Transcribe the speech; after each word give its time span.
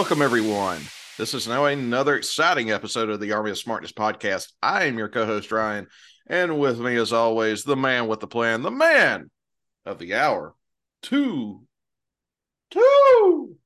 welcome 0.00 0.22
everyone. 0.22 0.80
This 1.18 1.34
is 1.34 1.46
now 1.46 1.66
another 1.66 2.16
exciting 2.16 2.70
episode 2.70 3.10
of 3.10 3.20
the 3.20 3.32
Army 3.32 3.50
of 3.50 3.58
Smarkness 3.58 3.92
podcast. 3.92 4.46
I 4.62 4.84
am 4.84 4.96
your 4.96 5.10
co-host 5.10 5.52
Ryan, 5.52 5.88
and 6.26 6.58
with 6.58 6.80
me, 6.80 6.96
as 6.96 7.12
always, 7.12 7.64
the 7.64 7.76
man 7.76 8.08
with 8.08 8.20
the 8.20 8.26
plan, 8.26 8.62
the 8.62 8.70
man 8.70 9.30
of 9.84 9.98
the 9.98 10.14
hour, 10.14 10.54
two, 11.02 11.66
two, 12.70 13.56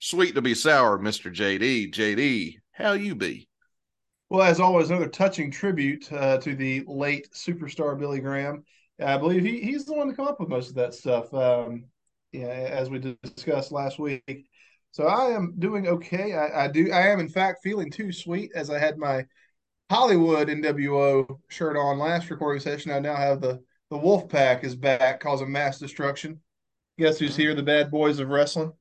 sweet 0.00 0.34
to 0.34 0.42
be 0.42 0.54
sour, 0.54 0.98
Mister 0.98 1.30
JD. 1.30 1.94
JD, 1.94 2.56
how 2.72 2.92
you 2.92 3.14
be? 3.14 3.48
Well, 4.28 4.42
as 4.42 4.60
always, 4.60 4.90
another 4.90 5.08
touching 5.08 5.50
tribute 5.50 6.12
uh, 6.12 6.36
to 6.42 6.54
the 6.54 6.84
late 6.86 7.30
superstar 7.32 7.98
Billy 7.98 8.20
Graham. 8.20 8.64
I 9.02 9.16
believe 9.16 9.44
he, 9.44 9.62
he's 9.62 9.86
the 9.86 9.94
one 9.94 10.08
to 10.08 10.14
come 10.14 10.28
up 10.28 10.40
with 10.40 10.50
most 10.50 10.68
of 10.68 10.74
that 10.74 10.92
stuff. 10.92 11.32
Um, 11.32 11.84
yeah, 12.32 12.48
as 12.48 12.90
we 12.90 12.98
discussed 12.98 13.72
last 13.72 13.98
week. 13.98 14.49
So 14.92 15.06
I 15.06 15.30
am 15.30 15.54
doing 15.58 15.86
okay. 15.86 16.34
I, 16.34 16.64
I, 16.64 16.68
do. 16.68 16.90
I 16.90 17.08
am 17.08 17.20
in 17.20 17.28
fact 17.28 17.62
feeling 17.62 17.90
too 17.90 18.12
sweet 18.12 18.50
as 18.54 18.70
I 18.70 18.78
had 18.78 18.98
my 18.98 19.24
Hollywood 19.88 20.48
NWO 20.48 21.38
shirt 21.48 21.76
on 21.76 21.98
last 21.98 22.30
recording 22.30 22.60
session. 22.60 22.92
I 22.92 22.98
now 22.98 23.16
have 23.16 23.40
the 23.40 23.60
the 23.90 23.98
Wolf 23.98 24.28
Pack 24.28 24.62
is 24.62 24.76
back, 24.76 25.20
causing 25.20 25.50
mass 25.50 25.78
destruction. 25.78 26.40
Guess 26.98 27.18
who's 27.18 27.36
here? 27.36 27.54
The 27.54 27.62
bad 27.62 27.90
boys 27.90 28.20
of 28.20 28.28
wrestling. 28.28 28.72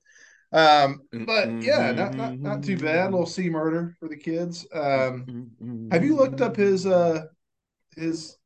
Um, 0.51 1.01
but 1.11 1.61
yeah, 1.61 1.91
not 1.91 2.15
not 2.15 2.39
not 2.39 2.63
too 2.63 2.77
bad. 2.77 3.09
A 3.09 3.11
little 3.11 3.25
C-Murder 3.25 3.95
for 3.99 4.07
the 4.07 4.17
kids. 4.17 4.67
Um, 4.73 5.89
have 5.91 6.03
you 6.03 6.15
looked 6.15 6.41
up 6.41 6.55
his 6.55 6.85
uh 6.85 7.23
his 7.95 8.37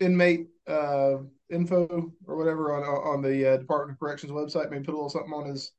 inmate 0.00 0.48
uh 0.66 1.16
info 1.50 2.12
or 2.26 2.36
whatever 2.36 2.72
on 2.74 2.82
on 2.82 3.22
the 3.22 3.54
uh, 3.54 3.56
Department 3.58 3.96
of 3.96 4.00
Corrections 4.00 4.32
website? 4.32 4.70
Maybe 4.70 4.84
put 4.84 4.92
a 4.92 4.96
little 4.96 5.08
something 5.08 5.32
on 5.32 5.46
his 5.46 5.72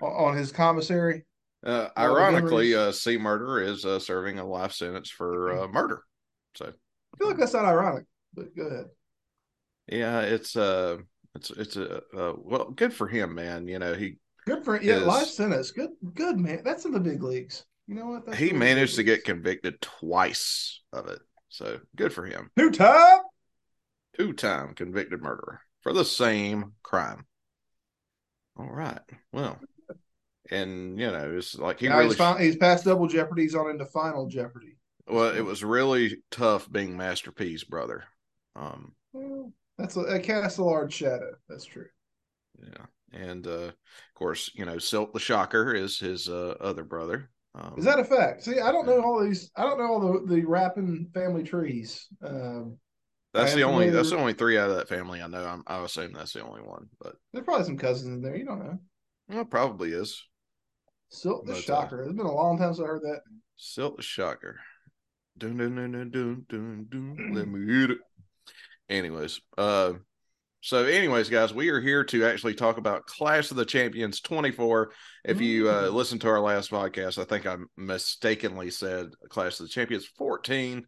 on 0.00 0.36
his 0.36 0.52
commissary. 0.52 1.24
Uh, 1.64 1.88
ironically, 1.96 2.74
uh, 2.74 2.92
C-Murder 2.92 3.60
is 3.60 3.86
uh, 3.86 3.98
serving 3.98 4.38
a 4.38 4.46
life 4.46 4.72
sentence 4.72 5.08
for 5.08 5.60
uh, 5.60 5.68
murder. 5.68 6.02
So 6.56 6.66
I 6.66 7.16
feel 7.16 7.28
like 7.28 7.38
that's 7.38 7.54
not 7.54 7.64
ironic, 7.64 8.04
but 8.34 8.54
go 8.54 8.64
ahead. 8.64 8.86
Yeah, 9.86 10.20
it's 10.20 10.56
uh, 10.56 10.98
it's 11.34 11.50
it's 11.50 11.76
a 11.76 11.98
uh, 12.16 12.34
well, 12.38 12.70
good 12.70 12.92
for 12.92 13.06
him, 13.06 13.34
man. 13.34 13.66
You 13.66 13.78
know, 13.78 13.94
he 13.94 14.18
good 14.46 14.64
for 14.64 14.80
yeah, 14.80 14.96
is, 14.96 15.06
life 15.06 15.28
sentence. 15.28 15.70
Good, 15.70 15.90
good 16.14 16.38
man. 16.38 16.62
That's 16.64 16.84
in 16.84 16.92
the 16.92 17.00
big 17.00 17.22
leagues. 17.22 17.64
You 17.86 17.94
know 17.94 18.06
what? 18.06 18.26
That's 18.26 18.38
he 18.38 18.52
managed 18.52 18.96
to 18.96 19.02
get 19.02 19.24
convicted 19.24 19.80
twice 19.80 20.80
of 20.92 21.08
it, 21.08 21.20
so 21.48 21.80
good 21.96 22.12
for 22.12 22.24
him. 22.24 22.50
Two 22.58 22.70
time, 22.70 23.20
two 24.16 24.32
time 24.32 24.74
convicted 24.74 25.22
murderer 25.22 25.60
for 25.82 25.92
the 25.92 26.04
same 26.04 26.72
crime. 26.82 27.26
All 28.56 28.70
right. 28.70 29.00
Well, 29.32 29.58
and 30.50 30.98
you 30.98 31.10
know, 31.10 31.34
it's 31.36 31.58
like 31.58 31.80
he 31.80 31.88
now 31.88 31.98
really 31.98 32.08
he's, 32.08 32.16
fin- 32.16 32.40
he's 32.40 32.56
past 32.56 32.84
double 32.84 33.06
jeopardy. 33.06 33.42
He's 33.42 33.54
on 33.54 33.70
into 33.70 33.86
final 33.86 34.26
jeopardy. 34.26 34.76
Well, 35.06 35.34
it 35.34 35.44
was 35.44 35.62
really 35.62 36.18
tough 36.30 36.70
being 36.70 36.96
Master 36.96 37.30
P's 37.30 37.64
brother. 37.64 38.04
Um, 38.56 38.94
well, 39.12 39.52
that's 39.76 39.96
a, 39.96 40.00
a 40.00 40.20
cast 40.20 40.58
a 40.58 40.64
large 40.64 40.94
shadow. 40.94 41.32
That's 41.48 41.64
true. 41.64 41.86
Yeah, 42.62 42.86
and 43.12 43.46
uh, 43.46 43.50
of 43.50 43.74
course, 44.14 44.50
you 44.54 44.64
know, 44.64 44.78
Silk 44.78 45.12
the 45.12 45.20
Shocker 45.20 45.74
is 45.74 45.98
his 45.98 46.28
uh, 46.28 46.54
other 46.60 46.84
brother. 46.84 47.30
Um, 47.54 47.74
is 47.76 47.84
that 47.84 48.00
a 48.00 48.04
fact? 48.04 48.42
See, 48.42 48.60
I 48.60 48.72
don't 48.72 48.86
know 48.86 49.00
all 49.02 49.22
these. 49.22 49.50
I 49.56 49.62
don't 49.62 49.78
know 49.78 49.86
all 49.86 50.00
the 50.00 50.34
the 50.34 50.44
rapping 50.44 51.10
family 51.14 51.42
trees. 51.42 52.06
Um, 52.24 52.78
that's 53.32 53.54
the 53.54 53.64
only. 53.64 53.90
That's 53.90 54.10
the 54.10 54.16
only 54.16 54.32
three 54.32 54.58
out 54.58 54.70
of 54.70 54.76
that 54.76 54.88
family 54.88 55.20
I 55.20 55.26
know. 55.26 55.44
I'm, 55.44 55.64
I 55.66 55.84
assume 55.84 56.12
that's 56.12 56.32
the 56.32 56.44
only 56.44 56.62
one, 56.62 56.88
but 57.00 57.16
there's 57.32 57.44
probably 57.44 57.66
some 57.66 57.78
cousins 57.78 58.14
in 58.14 58.22
there. 58.22 58.36
You 58.36 58.44
don't 58.44 58.60
know. 58.60 58.78
Well, 59.28 59.44
probably 59.44 59.92
is. 59.92 60.22
Silk 61.14 61.46
the 61.46 61.52
uh, 61.52 61.56
Shocker. 61.56 62.02
It's 62.02 62.12
been 62.12 62.26
a 62.26 62.32
long 62.32 62.58
time 62.58 62.74
since 62.74 62.84
I 62.84 62.88
heard 62.88 63.02
that. 63.02 63.20
Silk 63.56 63.96
the 63.96 64.02
Shocker. 64.02 64.58
Dun, 65.38 65.56
dun, 65.56 65.76
dun, 65.76 65.92
dun, 65.92 66.10
dun, 66.10 66.44
dun, 66.48 66.86
dun. 66.90 67.30
Let 67.34 67.48
me 67.48 67.84
eat 67.84 67.90
it. 67.90 67.98
Anyways, 68.88 69.40
uh, 69.56 69.94
so 70.60 70.84
anyways, 70.84 71.30
guys, 71.30 71.54
we 71.54 71.70
are 71.70 71.80
here 71.80 72.04
to 72.04 72.26
actually 72.26 72.54
talk 72.54 72.78
about 72.78 73.06
Clash 73.06 73.50
of 73.50 73.56
the 73.56 73.64
Champions 73.64 74.20
24. 74.20 74.92
If 75.24 75.40
you 75.40 75.68
uh, 75.68 75.84
mm. 75.84 75.92
listen 75.94 76.18
to 76.20 76.28
our 76.28 76.40
last 76.40 76.70
podcast, 76.70 77.18
I 77.18 77.24
think 77.24 77.46
I 77.46 77.56
mistakenly 77.76 78.70
said 78.70 79.08
Clash 79.28 79.60
of 79.60 79.66
the 79.66 79.72
Champions 79.72 80.06
14. 80.18 80.84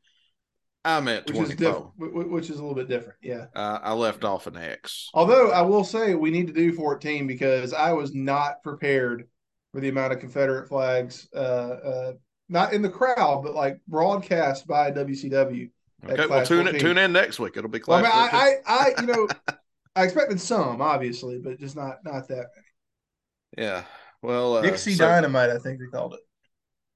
I 0.85 1.01
meant 1.01 1.27
which 1.27 1.57
24. 1.57 1.69
Is 1.69 2.27
which 2.27 2.51
is 2.51 2.59
a 2.59 2.63
little 2.63 2.75
bit 2.75 2.89
different. 2.89 3.19
Yeah. 3.23 3.47
Uh, 3.55 3.81
I 3.83 3.93
left 3.95 4.25
off 4.25 4.47
an 4.47 4.57
X. 4.57 5.09
Although 5.15 5.51
I 5.51 5.63
will 5.63 5.85
say 5.85 6.15
we 6.15 6.31
need 6.31 6.47
to 6.47 6.53
do 6.53 6.73
14 6.73 7.27
because 7.27 7.73
I 7.73 7.93
was 7.93 8.15
not 8.15 8.63
prepared 8.63 9.29
for 9.77 9.81
the 9.83 9.91
amount 9.91 10.11
of 10.11 10.21
Confederate 10.21 10.67
flags, 10.67 11.29
uh, 11.35 11.39
uh, 11.39 12.13
not 12.49 12.73
in 12.73 12.81
the 12.81 12.89
crowd, 12.89 13.43
but 13.45 13.55
like 13.55 13.79
broadcast 13.87 14.67
by 14.67 14.91
WCW. 14.91 15.71
Okay, 16.03 16.27
well, 16.27 16.47
tune 16.47 16.67
in, 16.67 16.79
tune 16.79 16.97
in 16.97 17.13
next 17.13 17.39
week. 17.39 17.59
It'll 17.59 17.69
be 17.69 17.79
class. 17.79 18.03
Well, 18.03 18.11
I, 18.11 18.31
I, 18.33 18.55
I, 18.67 18.95
I, 18.97 19.01
you 19.03 19.07
know, 19.07 19.29
I 19.95 20.05
expected 20.05 20.41
some, 20.41 20.81
obviously, 20.81 21.41
but 21.45 21.61
just 21.61 21.77
not 21.77 21.99
not 22.07 22.27
that 22.29 22.47
many. 22.55 23.69
Yeah. 23.69 23.85
Well, 24.23 24.57
uh, 24.57 24.63
Dixie 24.63 24.95
so, 24.95 25.05
Dynamite, 25.05 25.51
I 25.51 25.59
think 25.59 25.79
they 25.79 25.87
called 25.93 26.15
it. 26.15 26.21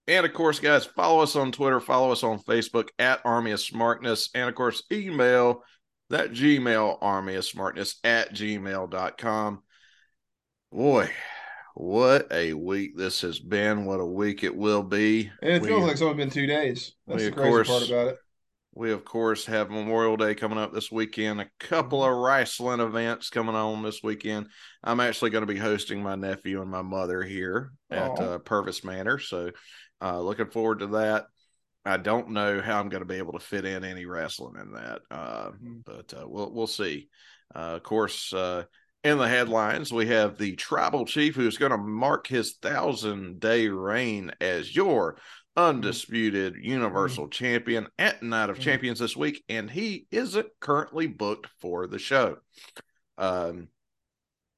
And 0.07 0.25
of 0.25 0.33
course, 0.33 0.59
guys, 0.59 0.87
follow 0.87 1.21
us 1.21 1.37
on 1.37 1.53
Twitter, 1.53 1.81
follow 1.81 2.13
us 2.13 2.23
on 2.23 2.39
Facebook 2.39 2.89
at 2.99 3.21
Army 3.27 3.51
of 3.51 3.61
Smarkness, 3.61 4.31
and 4.35 4.49
of 4.49 4.55
course, 4.55 4.85
email 4.91 5.65
that 6.09 6.31
Gmail 6.31 6.97
Army 7.03 7.35
of 7.35 7.45
Smarkness 7.45 7.97
at 8.05 8.33
gmail.com. 8.33 9.63
Boy, 10.73 11.11
what 11.75 12.27
a 12.31 12.53
week 12.53 12.97
this 12.97 13.21
has 13.23 13.39
been. 13.39 13.85
What 13.85 14.01
a 14.01 14.07
week 14.07 14.45
it 14.45 14.55
will 14.55 14.83
be. 14.83 15.31
And 15.43 15.53
it 15.53 15.63
we, 15.63 15.69
feels 15.69 15.83
like 15.83 15.93
it's 15.93 16.03
only 16.03 16.17
been 16.17 16.31
two 16.31 16.47
days. 16.47 16.95
That's 17.07 17.25
the 17.25 17.33
crazy 17.33 17.51
course, 17.51 17.69
part 17.69 17.89
about 17.89 18.09
it. 18.09 18.19
We, 18.75 18.93
of 18.93 19.05
course, 19.05 19.47
have 19.47 19.71
Memorial 19.71 20.17
Day 20.17 20.35
coming 20.35 20.59
up 20.59 20.73
this 20.73 20.93
weekend, 20.93 21.41
a 21.41 21.51
couple 21.59 22.05
of 22.05 22.17
wrestling 22.17 22.81
events 22.81 23.29
coming 23.29 23.55
on 23.55 23.83
this 23.83 24.03
weekend. 24.03 24.47
I'm 24.85 25.01
actually 25.01 25.31
going 25.31 25.47
to 25.47 25.53
be 25.53 25.59
hosting 25.59 26.03
my 26.03 26.15
nephew 26.15 26.63
and 26.63 26.71
my 26.71 26.83
mother 26.83 27.23
here 27.23 27.73
at 27.91 28.21
uh, 28.21 28.39
Purvis 28.39 28.85
Manor. 28.85 29.19
So, 29.19 29.51
uh, 30.01 30.21
looking 30.21 30.51
forward 30.51 30.81
to 30.81 30.87
that. 30.89 31.27
I 31.85 31.97
don't 31.97 32.31
know 32.31 32.61
how 32.61 32.79
I'm 32.79 32.91
going 32.91 33.03
to 33.03 33.07
be 33.09 33.17
able 33.17 33.33
to 33.33 33.39
fit 33.39 33.65
in 33.65 33.85
any 33.85 34.05
wrestling 34.05 34.61
in 34.61 34.73
that, 34.73 35.01
uh, 35.11 35.49
mm-hmm. 35.49 35.79
but 35.85 36.13
uh, 36.15 36.29
we'll 36.29 36.53
we'll 36.53 36.67
see. 36.67 37.09
Uh, 37.55 37.77
of 37.77 37.83
course, 37.83 38.33
uh, 38.33 38.65
in 39.03 39.19
the 39.19 39.29
headlines, 39.29 39.93
we 39.93 40.07
have 40.07 40.37
the 40.37 40.57
tribal 40.57 41.07
chief 41.07 41.35
who's 41.35 41.57
going 41.57 41.73
to 41.73 41.79
mark 41.79 42.27
his 42.27 42.53
thousand 42.61 43.41
day 43.41 43.69
reign 43.69 44.33
as 44.41 44.75
your 44.75 45.17
undisputed 45.57 46.57
universal 46.61 47.25
mm-hmm. 47.25 47.31
champion 47.31 47.89
at 47.99 48.23
Night 48.23 48.51
of 48.51 48.57
mm-hmm. 48.57 48.65
Champions 48.65 48.99
this 48.99 49.17
week, 49.17 49.43
and 49.49 49.71
he 49.71 50.07
isn't 50.11 50.49
currently 50.61 51.07
booked 51.07 51.49
for 51.61 51.87
the 51.87 51.99
show. 51.99 52.37
Um, 53.17 53.69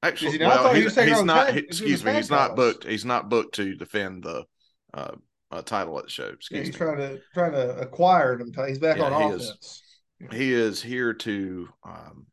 actually, 0.01 0.33
he 0.33 0.39
well, 0.39 0.73
he's, 0.73 0.95
he's 0.95 1.23
not. 1.23 1.55
excuse 1.55 2.03
me, 2.03 2.13
he's 2.13 2.29
not 2.29 2.55
booked. 2.55 2.85
He's 2.85 3.05
not 3.05 3.29
booked 3.29 3.55
to 3.55 3.75
defend 3.75 4.23
the 4.23 4.45
uh, 4.93 5.15
uh, 5.51 5.61
title 5.61 5.97
at 5.99 6.05
the 6.05 6.11
show. 6.11 6.27
Excuse 6.27 6.51
yeah, 6.51 6.65
he's 6.65 6.73
me. 6.73 6.77
trying 6.77 6.97
to 6.97 7.19
trying 7.33 7.51
to 7.53 7.77
acquire 7.77 8.39
him. 8.39 8.53
He's 8.67 8.79
back 8.79 8.97
yeah, 8.97 9.05
on 9.05 9.21
he 9.21 9.27
offense. 9.29 9.43
Is, 9.43 9.83
he 10.31 10.53
is 10.53 10.81
here 10.81 11.13
to 11.13 11.67
um, 11.83 12.27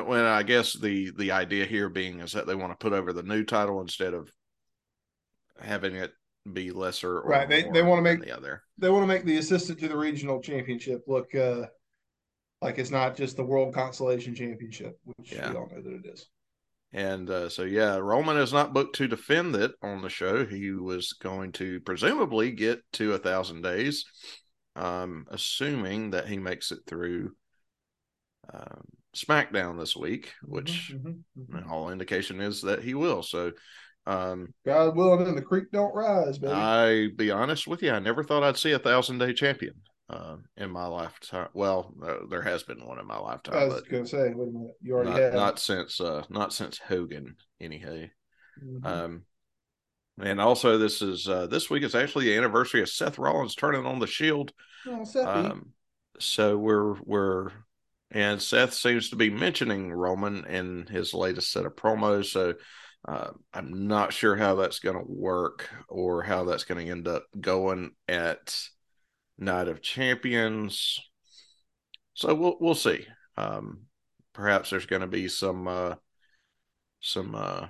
when 0.00 0.24
I 0.24 0.42
guess 0.42 0.72
the 0.72 1.10
the 1.16 1.32
idea 1.32 1.64
here 1.64 1.88
being 1.88 2.20
is 2.20 2.32
that 2.32 2.46
they 2.46 2.54
want 2.54 2.72
to 2.72 2.82
put 2.82 2.92
over 2.92 3.12
the 3.12 3.22
new 3.22 3.44
title 3.44 3.80
instead 3.80 4.14
of 4.14 4.30
having 5.60 5.94
it 5.96 6.12
be 6.52 6.70
lesser. 6.70 7.22
right. 7.22 7.48
They 7.48 7.68
they 7.72 7.82
want 7.82 7.98
to 7.98 8.02
make 8.02 8.22
the 8.22 8.36
other. 8.36 8.62
They 8.78 8.90
want 8.90 9.02
to 9.02 9.06
make 9.06 9.24
the 9.24 9.38
assistant 9.38 9.78
to 9.80 9.88
the 9.88 9.96
regional 9.96 10.40
championship 10.40 11.04
look 11.06 11.34
uh, 11.34 11.66
like 12.60 12.78
it's 12.78 12.90
not 12.90 13.16
just 13.16 13.36
the 13.36 13.44
world 13.44 13.74
consolation 13.74 14.34
championship, 14.34 14.98
which 15.04 15.32
yeah. 15.32 15.50
we 15.50 15.56
all 15.56 15.68
know 15.68 15.82
that 15.82 15.92
it 15.92 16.06
is. 16.06 16.26
And 16.92 17.28
uh, 17.28 17.48
so, 17.48 17.64
yeah, 17.64 17.96
Roman 17.96 18.36
is 18.36 18.52
not 18.52 18.72
booked 18.72 18.94
to 18.96 19.08
defend 19.08 19.56
it 19.56 19.72
on 19.82 20.00
the 20.00 20.08
show. 20.08 20.46
He 20.46 20.70
was 20.70 21.12
going 21.14 21.50
to 21.52 21.80
presumably 21.80 22.52
get 22.52 22.80
to 22.94 23.14
a 23.14 23.18
thousand 23.18 23.62
days, 23.62 24.04
um, 24.76 25.26
assuming 25.28 26.10
that 26.10 26.28
he 26.28 26.38
makes 26.38 26.70
it 26.70 26.78
through 26.86 27.32
um, 28.52 28.84
SmackDown 29.14 29.78
this 29.78 29.96
week, 29.96 30.32
which 30.42 30.92
mm-hmm, 30.94 31.08
mm-hmm. 31.08 31.56
mm-hmm. 31.56 31.72
all 31.72 31.90
indication 31.90 32.40
is 32.40 32.62
that 32.62 32.82
he 32.82 32.94
will. 32.94 33.22
So, 33.22 33.52
um, 34.06 34.52
God 34.66 34.96
willing, 34.96 35.26
and 35.26 35.36
the 35.36 35.42
creek 35.42 35.70
don't 35.72 35.94
rise, 35.94 36.38
baby. 36.38 36.52
I 36.52 37.08
be 37.16 37.30
honest 37.30 37.66
with 37.66 37.82
you, 37.82 37.92
I 37.92 37.98
never 37.98 38.22
thought 38.22 38.42
I'd 38.42 38.58
see 38.58 38.72
a 38.72 38.78
thousand 38.78 39.18
day 39.18 39.32
champion 39.32 39.74
uh, 40.10 40.36
in 40.56 40.70
my 40.70 40.86
lifetime. 40.86 41.48
Well, 41.54 41.94
uh, 42.04 42.26
there 42.28 42.42
has 42.42 42.62
been 42.62 42.86
one 42.86 42.98
in 42.98 43.06
my 43.06 43.18
lifetime. 43.18 43.54
I 43.54 43.64
was 43.66 43.82
going 43.82 44.04
to 44.04 44.08
say, 44.08 44.32
wait 44.34 44.48
a 44.48 44.52
minute, 44.52 44.76
you 44.82 44.94
already 44.94 45.10
not, 45.10 45.20
had 45.20 45.34
not 45.34 45.58
since 45.58 46.00
uh, 46.00 46.22
not 46.28 46.52
since 46.52 46.78
Hogan, 46.78 47.36
anyhow. 47.60 48.04
Mm-hmm. 48.62 48.86
Um, 48.86 49.22
and 50.20 50.40
also, 50.40 50.78
this 50.78 51.02
is 51.02 51.28
uh, 51.28 51.46
this 51.46 51.70
week 51.70 51.82
is 51.82 51.94
actually 51.94 52.26
the 52.26 52.36
anniversary 52.36 52.82
of 52.82 52.88
Seth 52.88 53.18
Rollins 53.18 53.54
turning 53.54 53.84
on 53.84 53.98
the 53.98 54.06
Shield. 54.06 54.52
Oh, 54.86 55.04
um, 55.24 55.70
so 56.18 56.56
we're 56.56 56.94
we're 57.02 57.50
and 58.14 58.40
Seth 58.40 58.72
seems 58.72 59.10
to 59.10 59.16
be 59.16 59.28
mentioning 59.28 59.92
Roman 59.92 60.46
in 60.46 60.86
his 60.86 61.12
latest 61.12 61.52
set 61.52 61.66
of 61.66 61.76
promos. 61.76 62.26
So 62.26 62.54
Uh, 63.06 63.32
I'm 63.52 63.86
not 63.86 64.14
sure 64.14 64.34
how 64.34 64.54
that's 64.54 64.78
going 64.78 64.96
to 64.96 65.04
work 65.06 65.68
or 65.90 66.22
how 66.22 66.44
that's 66.44 66.64
going 66.64 66.84
to 66.86 66.90
end 66.90 67.06
up 67.06 67.24
going 67.38 67.92
at 68.08 68.58
Night 69.36 69.68
of 69.68 69.82
Champions. 69.82 70.98
So 72.14 72.34
we'll 72.34 72.56
we'll 72.60 72.74
see. 72.74 73.06
Um, 73.36 73.88
perhaps 74.32 74.70
there's 74.70 74.86
going 74.86 75.02
to 75.02 75.08
be 75.08 75.28
some 75.28 75.68
uh, 75.68 75.96
some 77.00 77.34
uh, 77.34 77.68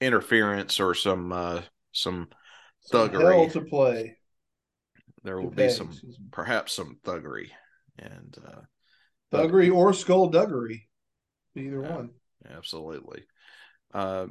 interference 0.00 0.80
or 0.80 0.94
some 0.94 1.32
uh, 1.32 1.62
some 1.92 2.28
thuggery 2.92 3.46
Hell 3.46 3.50
to 3.50 3.60
play. 3.62 4.16
there 5.22 5.40
will 5.40 5.50
to 5.50 5.56
be 5.56 5.68
pay, 5.68 5.68
some 5.68 5.92
perhaps 6.32 6.72
some 6.74 6.98
thuggery 7.04 7.50
and 7.98 8.36
uh 8.46 8.60
Thuggery 9.32 9.72
or 9.72 9.92
skullduggery. 9.92 10.88
Either 11.56 11.82
Yeah. 11.82 11.96
one. 11.96 12.10
absolutely 12.48 13.24
uh 13.92 14.26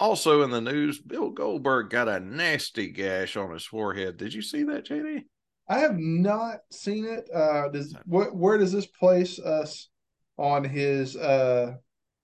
also 0.00 0.42
in 0.42 0.50
the 0.50 0.60
news 0.60 0.98
bill 1.00 1.30
goldberg 1.30 1.88
got 1.88 2.08
a 2.08 2.20
nasty 2.20 2.90
gash 2.90 3.36
on 3.36 3.52
his 3.52 3.64
forehead 3.64 4.16
did 4.16 4.34
you 4.34 4.42
see 4.42 4.64
that 4.64 4.84
jd 4.86 5.22
I 5.66 5.78
have 5.78 5.96
not 5.96 6.56
seen 6.70 7.06
it. 7.06 7.26
Uh, 7.34 7.70
does 7.70 7.96
what? 8.04 8.36
Where 8.36 8.58
does 8.58 8.70
this 8.70 8.84
place 8.84 9.38
us 9.38 9.88
on 10.36 10.62
his 10.62 11.16
uh 11.16 11.76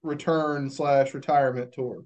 return 0.02 0.68
slash 0.68 1.14
retirement 1.14 1.72
tour? 1.72 2.04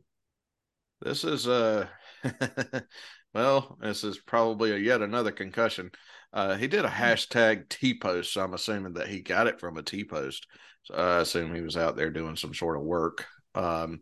this 1.03 1.25
is 1.25 1.49
uh 1.49 1.89
well 3.35 3.77
this 3.81 4.05
is 4.05 4.19
probably 4.19 4.71
a 4.73 4.77
yet 4.77 5.03
another 5.03 5.33
concussion 5.33 5.91
uh 6.35 6.57
he 6.57 6.67
did 6.67 6.85
a 6.85 6.89
hashtag 6.91 7.69
t-post 7.71 8.33
so 8.33 8.43
i'm 8.43 8.55
assuming 8.55 8.93
that 8.95 9.09
he 9.09 9.21
got 9.21 9.47
it 9.47 9.59
from 9.61 9.79
a 9.79 9.83
t-post 9.83 10.47
so 10.83 10.95
i 10.95 11.21
assume 11.21 11.55
he 11.55 11.63
was 11.63 11.77
out 11.77 11.97
there 11.97 12.11
doing 12.11 12.37
some 12.37 12.53
sort 12.53 12.77
of 12.77 12.83
work 12.83 13.27
um 13.55 14.01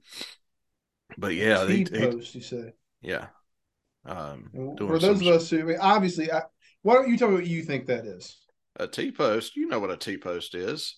but 1.16 1.34
yeah 1.34 1.66
he, 1.66 1.84
T 1.84 1.98
post, 2.00 2.34
you 2.34 2.40
say. 2.40 2.72
yeah 3.02 3.26
um 4.06 4.50
For 4.78 4.98
those 4.98 5.20
of 5.20 5.26
us 5.28 5.50
who, 5.50 5.60
I 5.60 5.62
mean, 5.62 5.78
obviously, 5.80 6.32
I, 6.32 6.42
why 6.82 6.94
don't 6.94 7.08
you 7.08 7.16
tell 7.16 7.28
me 7.28 7.34
what 7.36 7.46
you 7.46 7.62
think 7.62 7.86
that 7.86 8.04
is? 8.06 8.36
A 8.76 8.88
T 8.88 9.12
post, 9.12 9.54
you 9.56 9.66
know 9.68 9.78
what 9.78 9.90
a 9.90 9.96
T 9.96 10.16
post 10.16 10.54
is. 10.54 10.96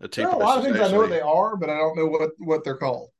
A 0.00 0.08
T 0.08 0.22
There 0.22 0.28
are 0.30 0.34
a 0.34 0.38
post. 0.38 0.44
lot 0.44 0.58
of 0.58 0.64
things 0.64 0.80
I 0.80 0.88
know 0.90 0.98
what 0.98 1.10
they 1.10 1.20
are, 1.20 1.56
but 1.56 1.70
I 1.70 1.76
don't 1.76 1.96
know 1.96 2.06
what 2.06 2.30
what 2.38 2.64
they're 2.64 2.76
called. 2.76 3.10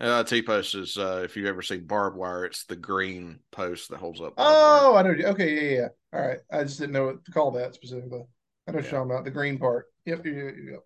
Uh, 0.00 0.24
T 0.24 0.42
post 0.42 0.74
is 0.74 0.96
uh, 0.96 1.22
if 1.24 1.36
you 1.36 1.46
ever 1.46 1.62
see 1.62 1.76
barbed 1.78 2.16
wire, 2.16 2.44
it's 2.44 2.64
the 2.64 2.76
green 2.76 3.38
post 3.50 3.90
that 3.90 3.98
holds 3.98 4.20
up. 4.20 4.36
barbed 4.36 4.38
wire. 4.38 4.80
Oh, 4.82 4.96
I 4.96 5.02
know. 5.02 5.28
Okay, 5.30 5.54
yeah, 5.54 5.80
yeah. 5.80 5.88
All 6.12 6.26
right. 6.26 6.38
I 6.50 6.62
just 6.64 6.78
didn't 6.78 6.92
know 6.92 7.06
what 7.06 7.24
to 7.24 7.30
call 7.30 7.50
that 7.52 7.74
specifically. 7.74 8.22
I 8.66 8.72
know 8.72 8.76
what 8.78 8.84
Yeah. 8.84 8.90
you're 8.90 9.00
talking 9.00 9.10
about 9.12 9.24
the 9.24 9.30
green 9.30 9.58
part. 9.58 9.86
Yep, 10.06 10.26
yep, 10.26 10.54
yep. 10.64 10.80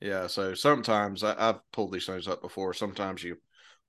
Yeah. 0.00 0.26
So 0.26 0.54
sometimes 0.54 1.24
I, 1.24 1.34
I've 1.38 1.60
pulled 1.72 1.92
these 1.92 2.06
things 2.06 2.28
up 2.28 2.42
before. 2.42 2.74
Sometimes 2.74 3.22
you 3.22 3.36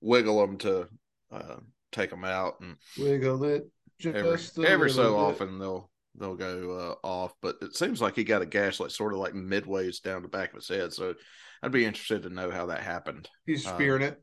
wiggle 0.00 0.40
them 0.40 0.58
to 0.58 0.88
uh, 1.30 1.56
take 1.92 2.10
them 2.10 2.24
out, 2.24 2.60
and 2.60 2.76
Wiggle 2.98 3.44
it 3.44 3.68
just 3.98 4.16
every 4.16 4.66
every 4.66 4.90
so 4.90 5.12
bit. 5.14 5.20
often 5.20 5.58
they'll 5.58 5.90
they'll 6.18 6.34
go 6.36 6.98
uh, 7.02 7.06
off. 7.06 7.32
But 7.40 7.56
it 7.62 7.76
seems 7.76 8.00
like 8.00 8.16
he 8.16 8.24
got 8.24 8.42
a 8.42 8.46
gash 8.46 8.80
like 8.80 8.90
sort 8.90 9.12
of 9.12 9.18
like 9.20 9.34
midways 9.34 10.02
down 10.02 10.22
the 10.22 10.28
back 10.28 10.50
of 10.50 10.56
his 10.56 10.68
head. 10.68 10.92
So 10.92 11.14
I'd 11.62 11.72
be 11.72 11.84
interested 11.84 12.22
to 12.24 12.30
know 12.30 12.50
how 12.50 12.66
that 12.66 12.80
happened. 12.80 13.28
He's 13.46 13.66
uh, 13.66 13.74
spearing 13.74 14.02
it. 14.02 14.20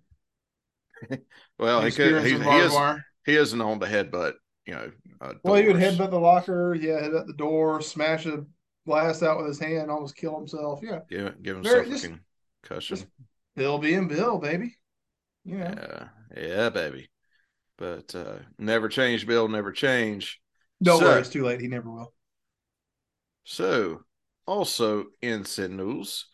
Well, 1.59 1.81
he 1.81 1.91
could. 1.91 2.23
He, 2.25 2.37
he 2.37 2.57
is. 2.57 2.73
He 3.25 3.35
isn't 3.35 3.61
on 3.61 3.79
the 3.79 3.85
headbutt. 3.87 4.33
You 4.65 4.73
know. 4.75 4.91
Uh, 5.21 5.33
Well, 5.43 5.55
he 5.55 5.67
would 5.67 5.75
headbutt 5.77 6.11
the 6.11 6.19
locker. 6.19 6.75
Yeah, 6.75 7.01
headbutt 7.01 7.27
the 7.27 7.33
door, 7.33 7.81
smash 7.81 8.25
a 8.25 8.45
glass 8.85 9.21
out 9.23 9.37
with 9.37 9.47
his 9.47 9.59
hand, 9.59 9.91
almost 9.91 10.15
kill 10.15 10.37
himself. 10.37 10.79
Yeah, 10.81 10.99
Give, 11.09 11.41
give 11.43 11.57
Very- 11.57 11.85
himself 11.89 12.01
just- 12.01 12.05
a 12.05 12.19
concussion. 12.63 12.97
just- 12.97 13.07
Bill 13.55 13.77
being 13.77 14.07
Bill, 14.07 14.37
baby. 14.37 14.77
You 15.45 15.57
know, 15.57 15.73
Yeah, 15.75 16.07
yeah, 16.41 16.69
baby. 16.69 17.09
But 17.77 18.13
uh, 18.15 18.39
never 18.57 18.87
change, 18.89 19.25
Bill. 19.27 19.47
Never 19.47 19.71
change. 19.71 20.39
don't 20.81 20.99
so- 20.99 21.05
worry, 21.07 21.19
it's 21.19 21.29
too 21.29 21.43
late. 21.43 21.61
He 21.61 21.67
never 21.67 21.89
will. 21.91 22.13
So, 23.43 24.01
also 24.45 25.05
in 25.21 25.43
Sid 25.45 25.71
news, 25.71 26.25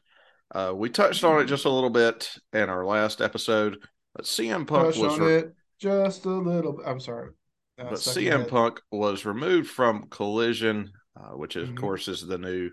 uh, 0.54 0.74
we 0.76 0.90
touched 0.90 1.24
on 1.24 1.42
it 1.42 1.46
just 1.46 1.66
a 1.66 1.70
little 1.70 1.90
bit 1.90 2.30
in 2.54 2.70
our 2.70 2.86
last 2.86 3.22
episode, 3.22 3.78
but 4.16 4.26
CM 4.26 4.66
Punk 4.66 4.94
Touch 4.94 4.98
was 4.98 5.14
on 5.14 5.20
re- 5.20 5.36
it 5.36 5.54
just 5.80 6.26
a 6.26 6.30
little. 6.30 6.74
bit. 6.74 6.88
I'm 6.88 7.00
sorry. 7.00 7.30
Uh, 7.78 7.90
but 7.90 8.00
CM. 8.00 8.48
Punk 8.48 8.82
was 8.92 9.26
removed 9.26 9.70
from 9.70 10.08
Collision, 10.10 10.92
uh, 11.18 11.36
which 11.36 11.56
is, 11.58 11.68
Mhm. 11.68 11.72
of 11.74 11.76
course 11.78 12.08
is 12.08 12.26
the 12.26 12.38
new 12.38 12.72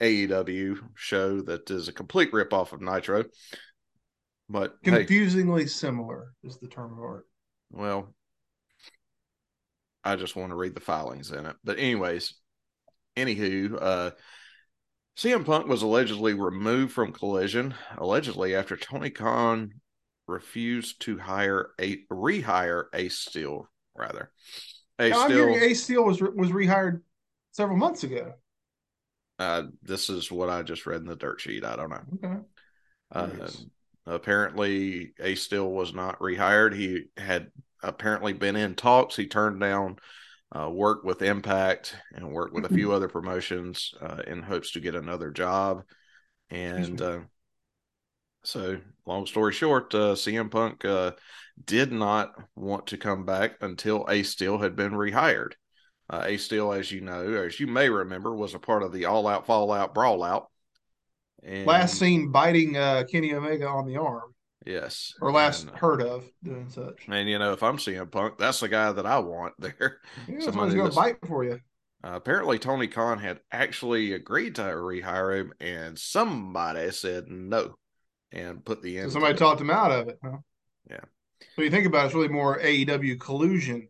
AEW 0.00 0.78
show 0.94 1.40
that 1.42 1.68
is 1.70 1.88
a 1.88 1.92
complete 1.92 2.30
ripoff 2.32 2.72
of 2.72 2.80
Nitro. 2.80 3.24
But 4.48 4.76
hey, 4.82 4.90
Confusingly 4.98 5.66
similar 5.66 6.32
is 6.44 6.58
the 6.58 6.68
term 6.68 6.92
of 6.92 7.00
art. 7.00 7.26
Well, 7.70 8.14
I 10.04 10.16
just 10.16 10.36
want 10.36 10.50
to 10.50 10.56
read 10.56 10.74
the 10.74 10.80
filings 10.80 11.32
in 11.32 11.44
it. 11.44 11.56
But 11.64 11.78
anyways, 11.78 12.34
anywho, 13.16 13.76
uh 13.80 14.10
CM 15.16 15.44
Punk 15.44 15.66
was 15.66 15.82
allegedly 15.82 16.32
removed 16.34 16.92
from 16.92 17.12
Collision, 17.12 17.74
allegedly 17.96 18.54
after 18.54 18.76
Tony 18.76 19.10
Khan 19.10 19.80
refused 20.28 21.00
to 21.02 21.18
hire 21.18 21.70
a 21.80 22.04
rehire 22.12 22.84
Ace 22.94 23.18
Steel, 23.18 23.68
rather. 23.96 24.30
Ace 24.98 25.12
Now, 25.12 25.24
Steel, 25.24 25.48
Ace 25.56 25.82
Steel 25.84 26.04
was 26.04 26.20
was 26.20 26.50
rehired 26.50 27.02
several 27.52 27.78
months 27.78 28.04
ago. 28.04 28.34
uh, 29.38 29.62
this 29.82 30.10
is 30.10 30.30
what 30.30 30.48
I 30.50 30.62
just 30.62 30.86
read 30.86 31.00
in 31.00 31.06
the 31.06 31.16
dirt 31.16 31.40
sheet. 31.40 31.64
I 31.64 31.76
don't 31.76 31.90
know. 31.90 32.02
Okay. 32.14 32.36
Uh, 33.12 33.26
Nice. 33.38 33.66
apparently, 34.06 35.12
Ace 35.20 35.42
Steel 35.42 35.70
was 35.70 35.94
not 35.94 36.18
rehired. 36.18 36.74
He 36.74 37.04
had 37.16 37.50
apparently 37.82 38.32
been 38.32 38.56
in 38.56 38.74
talks. 38.74 39.16
He 39.16 39.26
turned 39.26 39.60
down 39.60 39.98
uh, 40.54 40.68
work 40.70 41.04
with 41.04 41.22
Impact 41.22 41.94
and 42.14 42.32
worked 42.32 42.54
with 42.54 42.64
a 42.64 42.70
few 42.70 42.92
other 42.92 43.08
promotions 43.08 43.94
uh, 44.00 44.22
in 44.26 44.42
hopes 44.42 44.72
to 44.72 44.80
get 44.80 44.94
another 44.94 45.30
job. 45.30 45.84
And 46.50 47.00
uh, 47.00 47.20
so, 48.48 48.78
long 49.04 49.26
story 49.26 49.52
short, 49.52 49.94
uh, 49.94 50.14
CM 50.14 50.50
Punk 50.50 50.84
uh, 50.84 51.12
did 51.64 51.92
not 51.92 52.34
want 52.56 52.86
to 52.88 52.96
come 52.96 53.26
back 53.26 53.56
until 53.60 54.06
Ace 54.08 54.30
Steel 54.30 54.58
had 54.58 54.74
been 54.74 54.92
rehired. 54.92 55.52
Uh, 56.08 56.22
Ace 56.24 56.44
Steel, 56.44 56.72
as 56.72 56.90
you 56.90 57.02
know, 57.02 57.44
as 57.44 57.60
you 57.60 57.66
may 57.66 57.90
remember, 57.90 58.34
was 58.34 58.54
a 58.54 58.58
part 58.58 58.82
of 58.82 58.92
the 58.92 59.04
All 59.04 59.26
Out 59.26 59.46
Fallout 59.46 59.92
Brawl 59.92 60.22
Out. 60.22 60.46
And 61.42 61.66
Last 61.66 61.98
seen 61.98 62.32
biting 62.32 62.76
uh, 62.76 63.04
Kenny 63.10 63.34
Omega 63.34 63.68
on 63.68 63.86
the 63.86 63.98
arm, 63.98 64.34
Yes. 64.64 65.12
or 65.20 65.30
last 65.30 65.64
And, 65.64 65.72
uh, 65.72 65.76
heard 65.76 66.00
of 66.00 66.24
doing 66.42 66.70
such. 66.70 67.04
and, 67.06 67.28
you 67.28 67.38
know, 67.38 67.52
if 67.52 67.62
I'm 67.62 67.76
CM 67.76 68.10
Punk, 68.10 68.38
that's 68.38 68.60
the 68.60 68.68
guy 68.68 68.90
that 68.92 69.06
I 69.06 69.18
want 69.18 69.54
there. 69.60 70.00
Yeah, 70.26 70.40
somebody's 70.40 70.74
gonna 70.74 70.90
bite 70.90 71.18
for 71.26 71.44
you. 71.44 71.60
Uh, 72.02 72.12
apparently, 72.14 72.58
Tony 72.58 72.88
Khan 72.88 73.18
had 73.18 73.40
actually 73.52 74.12
agreed 74.12 74.54
to 74.54 74.62
rehire 74.62 75.38
him, 75.38 75.52
and 75.60 75.98
somebody 75.98 76.90
said 76.92 77.28
no 77.28 77.74
and 78.32 78.64
put 78.64 78.82
the 78.82 79.00
So 79.02 79.10
somebody 79.10 79.34
talked 79.34 79.60
him 79.60 79.70
out 79.70 79.90
of 79.90 80.08
it. 80.08 80.18
Huh? 80.22 80.38
Yeah. 80.90 81.00
So 81.56 81.62
you 81.62 81.70
think 81.70 81.86
about 81.86 82.04
it, 82.04 82.06
it's 82.06 82.14
really 82.14 82.28
more 82.28 82.58
AEW 82.58 83.20
collusion 83.20 83.88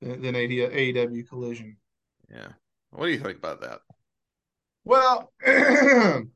than, 0.00 0.22
than 0.22 0.34
AEW 0.34 1.28
collision. 1.28 1.76
Yeah. 2.30 2.48
What 2.90 3.06
do 3.06 3.12
you 3.12 3.20
think 3.20 3.38
about 3.38 3.60
that? 3.60 3.80
Well, 4.84 5.32
there 5.44 6.26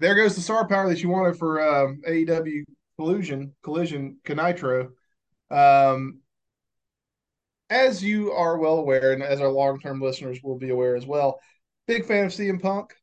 goes 0.00 0.34
the 0.34 0.40
star 0.40 0.66
power 0.66 0.88
that 0.88 1.02
you 1.02 1.08
wanted 1.08 1.38
for 1.38 1.60
um, 1.60 2.00
AEW 2.08 2.64
collusion, 2.98 3.54
collision, 3.62 4.18
Canitro. 4.24 4.90
Um, 5.50 6.20
as 7.70 8.02
you 8.02 8.32
are 8.32 8.58
well 8.58 8.78
aware, 8.78 9.12
and 9.12 9.22
as 9.22 9.40
our 9.40 9.48
long-term 9.48 10.00
listeners 10.00 10.42
will 10.42 10.58
be 10.58 10.70
aware 10.70 10.96
as 10.96 11.06
well, 11.06 11.38
big 11.86 12.06
fan 12.06 12.26
of 12.26 12.32
CM 12.32 12.60
Punk, 12.60 12.94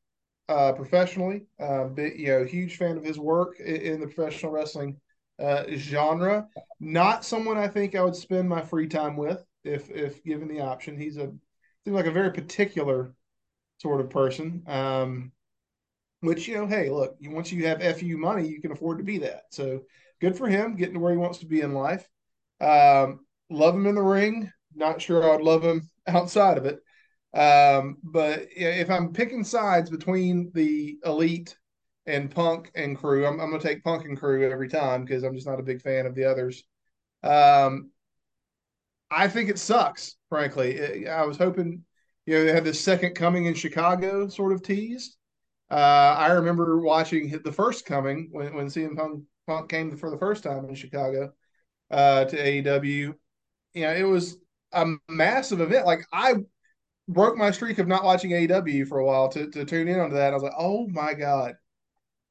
uh, 0.50 0.74
professionally. 0.74 1.44
Uh, 1.60 1.86
big, 1.86 2.20
you 2.20 2.28
know, 2.28 2.44
huge 2.44 2.78
fan 2.78 2.98
of 2.98 3.04
his 3.04 3.20
work 3.20 3.60
in, 3.60 3.76
in 3.76 4.00
the 4.00 4.08
professional 4.08 4.52
wrestling 4.52 5.00
uh, 5.40 5.64
genre. 5.76 6.48
Not 6.80 7.26
someone 7.26 7.58
I 7.58 7.68
think 7.68 7.96
I 7.96 8.04
would 8.04 8.16
spend 8.16 8.48
my 8.50 8.62
free 8.62 8.88
time 8.88 9.18
with 9.18 9.46
if 9.64 9.90
if 9.90 10.24
given 10.24 10.48
the 10.48 10.62
option. 10.62 10.98
He's 11.00 11.18
a 11.18 11.32
seems 11.84 11.96
like 11.96 12.06
a 12.06 12.12
very 12.12 12.32
particular 12.32 13.14
sort 13.78 14.02
of 14.02 14.10
person. 14.10 14.64
Um, 14.68 15.32
which 16.22 16.48
you 16.48 16.56
know, 16.56 16.68
hey, 16.68 16.90
look, 16.90 17.18
once 17.22 17.52
you 17.52 17.66
have 17.68 17.82
fu 17.98 18.18
money, 18.18 18.48
you 18.48 18.62
can 18.62 18.72
afford 18.72 18.98
to 18.98 19.04
be 19.04 19.20
that. 19.20 19.44
So 19.52 19.84
good 20.22 20.38
for 20.38 20.48
him, 20.48 20.76
getting 20.76 20.96
to 20.96 21.00
where 21.00 21.12
he 21.12 21.18
wants 21.18 21.40
to 21.40 21.46
be 21.46 21.62
in 21.62 21.74
life. 21.74 22.08
Um, 22.60 23.26
love 23.50 23.76
him 23.76 23.86
in 23.86 23.96
the 23.96 24.02
ring. 24.02 24.52
Not 24.74 25.02
sure 25.02 25.24
I 25.24 25.36
would 25.36 25.46
love 25.46 25.64
him 25.64 25.90
outside 26.08 26.58
of 26.58 26.66
it. 26.66 26.80
Um, 27.36 27.98
but 28.04 28.48
if 28.56 28.90
I'm 28.90 29.14
picking 29.14 29.44
sides 29.44 29.90
between 29.90 30.52
the 30.54 30.98
elite 31.06 31.58
and 32.06 32.32
Punk 32.32 32.72
and 32.76 32.98
Crew, 32.98 33.26
I'm, 33.26 33.40
I'm 33.42 33.50
going 33.50 33.62
to 33.62 33.68
take 33.68 33.84
Punk 33.84 34.06
and 34.06 34.18
Crew 34.18 34.50
every 34.50 34.70
time 34.70 35.04
because 35.04 35.24
I'm 35.24 35.36
just 35.36 35.48
not 35.48 35.60
a 35.60 35.64
big 35.64 35.82
fan 35.82 36.06
of 36.06 36.16
the 36.16 36.26
others. 36.26 36.64
Um, 37.24 37.92
I 39.12 39.28
think 39.28 39.50
it 39.50 39.60
sucks, 39.60 40.16
frankly. 40.30 41.08
I 41.08 41.24
was 41.26 41.38
hoping, 41.38 41.84
you 42.26 42.36
know, 42.36 42.46
they 42.46 42.54
had 42.54 42.64
this 42.64 42.82
second 42.82 43.14
coming 43.14 43.46
in 43.46 43.54
Chicago 43.54 44.28
sort 44.28 44.52
of 44.54 44.64
teased. 44.64 45.18
Uh, 45.70 45.76
I 46.18 46.32
remember 46.34 46.80
watching 46.80 47.30
the 47.44 47.52
first 47.52 47.86
coming 47.86 48.30
when, 48.32 48.54
when 48.54 48.68
CM 48.68 48.96
Punk 48.96 49.24
Punk 49.48 49.70
came 49.70 49.96
for 49.96 50.10
the 50.10 50.18
first 50.18 50.44
time 50.44 50.66
in 50.70 50.76
Chicago 50.76 51.34
uh, 51.92 52.26
to 52.26 52.38
AEW. 52.38 53.14
You 53.74 53.82
know, 53.82 53.94
it 53.94 54.04
was 54.04 54.38
a 54.72 54.86
massive 55.08 55.62
event. 55.62 55.86
Like 55.86 56.06
I 56.12 56.36
broke 57.08 57.38
my 57.38 57.52
streak 57.52 57.80
of 57.80 57.88
not 57.88 58.04
watching 58.04 58.32
AEW 58.32 58.88
for 58.88 59.00
a 59.00 59.06
while 59.06 59.30
to, 59.30 59.50
to 59.52 59.66
tune 59.66 59.88
in 59.88 60.00
onto 60.00 60.16
that. 60.16 60.32
I 60.32 60.36
was 60.36 60.44
like, 60.44 60.54
oh 60.58 60.88
my 60.88 61.14
god! 61.14 61.56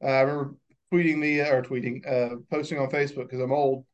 Uh, 0.03 0.09
I 0.09 0.21
remember 0.21 0.55
tweeting 0.93 1.21
the 1.21 1.41
or 1.41 1.63
tweeting, 1.63 2.07
uh, 2.07 2.37
posting 2.51 2.79
on 2.79 2.91
Facebook 2.91 3.25
because 3.25 3.41
I'm 3.41 3.53
old. 3.53 3.85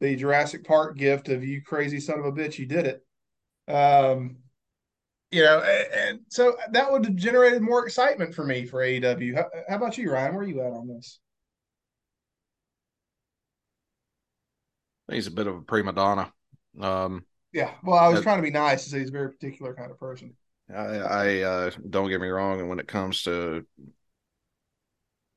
The 0.00 0.14
Jurassic 0.14 0.64
Park 0.64 0.98
gift 0.98 1.28
of 1.30 1.42
you 1.42 1.62
crazy 1.62 2.00
son 2.00 2.18
of 2.18 2.26
a 2.26 2.32
bitch, 2.32 2.58
you 2.58 2.66
did 2.66 2.86
it. 2.86 3.72
Um, 3.72 4.36
you 5.30 5.42
know, 5.42 5.60
and, 5.60 5.92
and 5.92 6.20
so 6.28 6.56
that 6.72 6.90
would 6.92 7.04
have 7.04 7.16
generated 7.16 7.62
more 7.62 7.84
excitement 7.84 8.34
for 8.34 8.44
me 8.44 8.66
for 8.66 8.80
AEW. 8.80 9.34
How, 9.34 9.46
how 9.68 9.76
about 9.76 9.98
you, 9.98 10.12
Ryan? 10.12 10.34
Where 10.34 10.44
are 10.44 10.46
you 10.46 10.60
at 10.60 10.72
on 10.72 10.86
this? 10.86 11.18
He's 15.10 15.26
a 15.26 15.32
bit 15.32 15.46
of 15.46 15.56
a 15.56 15.62
prima 15.62 15.92
donna. 15.92 16.32
Um, 16.80 17.24
yeah, 17.52 17.72
well, 17.82 17.98
I 17.98 18.08
was 18.08 18.22
trying 18.22 18.38
to 18.38 18.42
be 18.42 18.50
nice 18.50 18.84
to 18.84 18.90
say 18.90 18.98
he's 19.00 19.08
a 19.08 19.12
very 19.12 19.32
particular 19.32 19.74
kind 19.74 19.90
of 19.90 19.98
person. 19.98 20.34
I, 20.74 20.82
I 20.82 21.40
uh, 21.42 21.70
don't 21.88 22.08
get 22.08 22.20
me 22.20 22.28
wrong, 22.28 22.60
and 22.60 22.68
when 22.68 22.80
it 22.80 22.88
comes 22.88 23.22
to, 23.22 23.64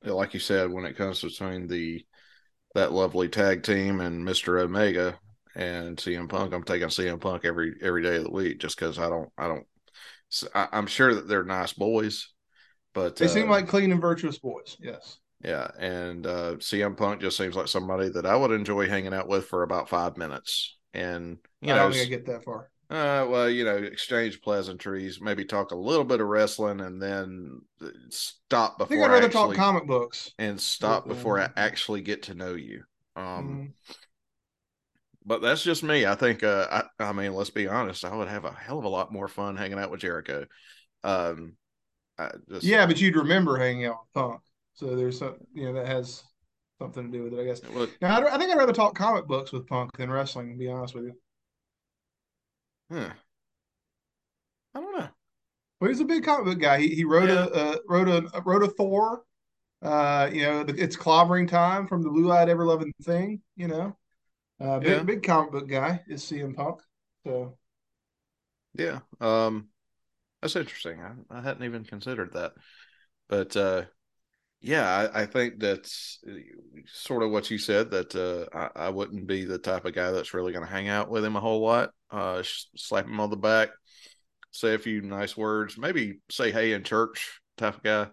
like 0.04 0.34
you 0.34 0.40
said, 0.40 0.70
when 0.70 0.84
it 0.84 0.96
comes 0.96 1.20
between 1.20 1.66
the 1.66 2.04
that 2.74 2.92
lovely 2.92 3.28
tag 3.28 3.62
team 3.62 4.00
and 4.00 4.24
Mister 4.24 4.58
Omega 4.58 5.18
and 5.54 5.96
CM 5.96 6.28
Punk, 6.28 6.52
I'm 6.52 6.64
taking 6.64 6.88
CM 6.88 7.20
Punk 7.20 7.44
every 7.44 7.74
every 7.82 8.02
day 8.02 8.16
of 8.16 8.24
the 8.24 8.30
week 8.30 8.58
just 8.58 8.76
because 8.76 8.98
I 8.98 9.08
don't 9.08 9.30
I 9.38 9.46
don't 9.46 9.66
I, 10.54 10.68
am 10.72 10.86
sure 10.86 11.14
that 11.14 11.28
they're 11.28 11.44
nice 11.44 11.72
boys, 11.72 12.28
but 12.94 13.16
they 13.16 13.26
uh, 13.26 13.28
seem 13.28 13.50
like 13.50 13.68
clean 13.68 13.92
and 13.92 14.00
virtuous 14.00 14.38
boys. 14.38 14.76
Yes. 14.80 15.18
Yeah, 15.42 15.68
and 15.78 16.26
uh, 16.26 16.56
CM 16.56 16.96
Punk 16.96 17.22
just 17.22 17.36
seems 17.36 17.56
like 17.56 17.68
somebody 17.68 18.10
that 18.10 18.26
I 18.26 18.36
would 18.36 18.50
enjoy 18.50 18.88
hanging 18.88 19.14
out 19.14 19.28
with 19.28 19.46
for 19.46 19.62
about 19.62 19.88
five 19.88 20.16
minutes, 20.16 20.76
and 20.92 21.38
you 21.60 21.72
I 21.72 21.76
know, 21.76 21.88
I 21.88 22.04
get 22.04 22.26
that 22.26 22.44
far. 22.44 22.70
Uh, 22.90 23.24
well, 23.30 23.48
you 23.48 23.64
know, 23.64 23.76
exchange 23.76 24.42
pleasantries, 24.42 25.20
maybe 25.20 25.44
talk 25.44 25.70
a 25.70 25.76
little 25.76 26.04
bit 26.04 26.20
of 26.20 26.26
wrestling, 26.26 26.80
and 26.80 27.00
then 27.00 27.60
stop 28.08 28.78
before. 28.78 28.86
I 28.86 28.88
think 28.88 29.04
I'd 29.04 29.12
rather 29.12 29.26
actually, 29.26 29.56
talk 29.56 29.64
comic 29.64 29.86
books 29.86 30.32
and 30.40 30.60
stop 30.60 31.06
before 31.06 31.40
I 31.40 31.50
actually 31.56 32.00
get 32.00 32.24
to 32.24 32.34
know 32.34 32.54
you. 32.54 32.82
Um, 33.14 33.24
mm-hmm. 33.24 33.92
but 35.24 35.40
that's 35.40 35.62
just 35.62 35.84
me. 35.84 36.04
I 36.04 36.16
think. 36.16 36.42
Uh, 36.42 36.66
I, 36.98 37.04
I 37.04 37.12
mean, 37.12 37.32
let's 37.32 37.50
be 37.50 37.68
honest. 37.68 38.04
I 38.04 38.12
would 38.12 38.26
have 38.26 38.44
a 38.44 38.50
hell 38.50 38.80
of 38.80 38.84
a 38.84 38.88
lot 38.88 39.12
more 39.12 39.28
fun 39.28 39.56
hanging 39.56 39.78
out 39.78 39.92
with 39.92 40.00
Jericho. 40.00 40.46
Um, 41.04 41.52
just, 42.50 42.64
yeah, 42.64 42.86
but 42.86 43.00
you'd 43.00 43.14
remember 43.14 43.56
hanging 43.56 43.86
out 43.86 43.98
with 44.00 44.12
Punk. 44.14 44.40
So 44.74 44.96
there's 44.96 45.20
some, 45.20 45.36
you 45.54 45.66
know, 45.66 45.74
that 45.74 45.86
has 45.86 46.24
something 46.80 47.12
to 47.12 47.16
do 47.16 47.22
with 47.22 47.34
it, 47.34 47.40
I 47.40 47.44
guess. 47.44 47.60
Well, 47.72 47.86
now, 48.02 48.20
I, 48.20 48.34
I 48.34 48.38
think 48.38 48.50
I'd 48.50 48.58
rather 48.58 48.72
talk 48.72 48.96
comic 48.96 49.28
books 49.28 49.52
with 49.52 49.68
Punk 49.68 49.96
than 49.96 50.10
wrestling. 50.10 50.50
To 50.50 50.58
be 50.58 50.68
honest 50.68 50.96
with 50.96 51.04
you. 51.04 51.12
Huh. 52.92 53.10
I 54.74 54.80
don't 54.80 54.98
know. 54.98 55.08
Well, 55.80 55.88
he's 55.88 56.00
a 56.00 56.04
big 56.04 56.24
comic 56.24 56.44
book 56.44 56.58
guy. 56.58 56.80
He 56.80 56.94
he 56.94 57.04
wrote 57.04 57.28
yeah. 57.28 57.46
a 57.46 57.48
uh, 57.48 57.76
wrote 57.88 58.08
a 58.08 58.42
wrote 58.42 58.62
a 58.62 58.68
Thor. 58.68 59.24
Uh, 59.82 60.28
you 60.30 60.42
know, 60.42 60.64
it's 60.68 60.96
clobbering 60.96 61.48
time 61.48 61.86
from 61.86 62.02
the 62.02 62.10
Blue 62.10 62.30
Eyed 62.30 62.48
Ever 62.50 62.66
Loving 62.66 62.92
Thing. 63.02 63.40
You 63.56 63.68
know, 63.68 63.96
uh, 64.60 64.78
big 64.78 64.88
yeah. 64.88 65.02
big 65.02 65.22
comic 65.22 65.52
book 65.52 65.68
guy 65.68 66.02
is 66.06 66.22
CM 66.22 66.54
Punk. 66.54 66.80
So, 67.26 67.56
yeah, 68.74 69.00
um, 69.20 69.68
that's 70.42 70.56
interesting. 70.56 71.00
I, 71.00 71.38
I 71.38 71.40
hadn't 71.40 71.64
even 71.64 71.84
considered 71.84 72.34
that, 72.34 72.52
but 73.28 73.56
uh, 73.56 73.84
yeah, 74.60 75.08
I, 75.14 75.22
I, 75.22 75.26
think 75.26 75.58
that's 75.58 76.18
uh, 76.28 76.34
sort 76.86 77.22
of 77.22 77.30
what 77.30 77.50
you 77.50 77.56
said. 77.56 77.90
That 77.90 78.14
uh, 78.14 78.56
I, 78.56 78.86
I, 78.86 78.88
wouldn't 78.90 79.26
be 79.26 79.44
the 79.44 79.58
type 79.58 79.86
of 79.86 79.94
guy 79.94 80.10
that's 80.10 80.34
really 80.34 80.52
going 80.52 80.64
to 80.64 80.70
hang 80.70 80.88
out 80.88 81.08
with 81.08 81.24
him 81.24 81.36
a 81.36 81.40
whole 81.40 81.60
lot. 81.60 81.90
Uh, 82.10 82.42
slap 82.76 83.06
him 83.06 83.20
on 83.20 83.30
the 83.30 83.36
back, 83.36 83.70
say 84.50 84.74
a 84.74 84.78
few 84.78 85.00
nice 85.00 85.36
words, 85.36 85.78
maybe 85.78 86.20
say 86.30 86.52
hey 86.52 86.72
in 86.72 86.82
church 86.82 87.40
type 87.56 87.76
of 87.76 87.82
guy. 87.82 88.06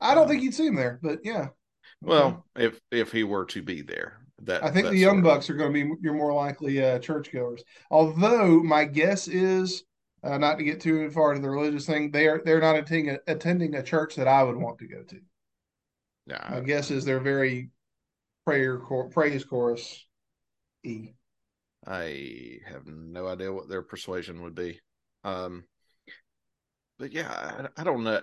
I 0.00 0.14
don't 0.14 0.24
um, 0.24 0.28
think 0.28 0.42
you'd 0.42 0.54
see 0.54 0.66
him 0.66 0.76
there, 0.76 0.98
but 1.02 1.20
yeah. 1.24 1.48
Well, 2.02 2.46
if 2.56 2.78
if 2.90 3.12
he 3.12 3.24
were 3.24 3.46
to 3.46 3.62
be 3.62 3.82
there, 3.82 4.20
that 4.42 4.64
I 4.64 4.70
think 4.70 4.88
the 4.88 4.96
Young 4.96 5.22
Bucks 5.22 5.48
are 5.48 5.54
going 5.54 5.72
to 5.72 5.84
be 5.84 5.94
your 6.02 6.14
more 6.14 6.32
likely 6.32 6.82
uh, 6.82 6.98
churchgoers. 6.98 7.62
Although 7.90 8.62
my 8.62 8.84
guess 8.84 9.28
is, 9.28 9.84
uh, 10.22 10.38
not 10.38 10.58
to 10.58 10.64
get 10.64 10.80
too 10.80 11.10
far 11.10 11.32
into 11.32 11.42
the 11.42 11.50
religious 11.50 11.86
thing, 11.86 12.10
they 12.10 12.26
are 12.26 12.42
they're 12.44 12.60
not 12.60 12.76
attending 12.76 13.10
a, 13.10 13.18
attending 13.26 13.74
a 13.74 13.82
church 13.82 14.16
that 14.16 14.28
I 14.28 14.42
would 14.42 14.56
want 14.56 14.78
to 14.78 14.86
go 14.86 15.02
to. 15.02 15.20
Yeah, 16.26 16.46
my 16.50 16.60
guess 16.60 16.90
is 16.90 17.04
they're 17.04 17.20
very 17.20 17.70
prayer 18.44 18.78
praise 19.10 19.44
chorus 19.44 20.06
e. 20.84 21.10
I 21.86 22.58
have 22.66 22.86
no 22.86 23.26
idea 23.26 23.52
what 23.52 23.68
their 23.68 23.82
persuasion 23.82 24.42
would 24.42 24.54
be. 24.54 24.80
Um, 25.24 25.64
but 26.98 27.12
yeah, 27.12 27.30
I, 27.76 27.80
I, 27.80 27.84
don't 27.84 28.04
know. 28.04 28.20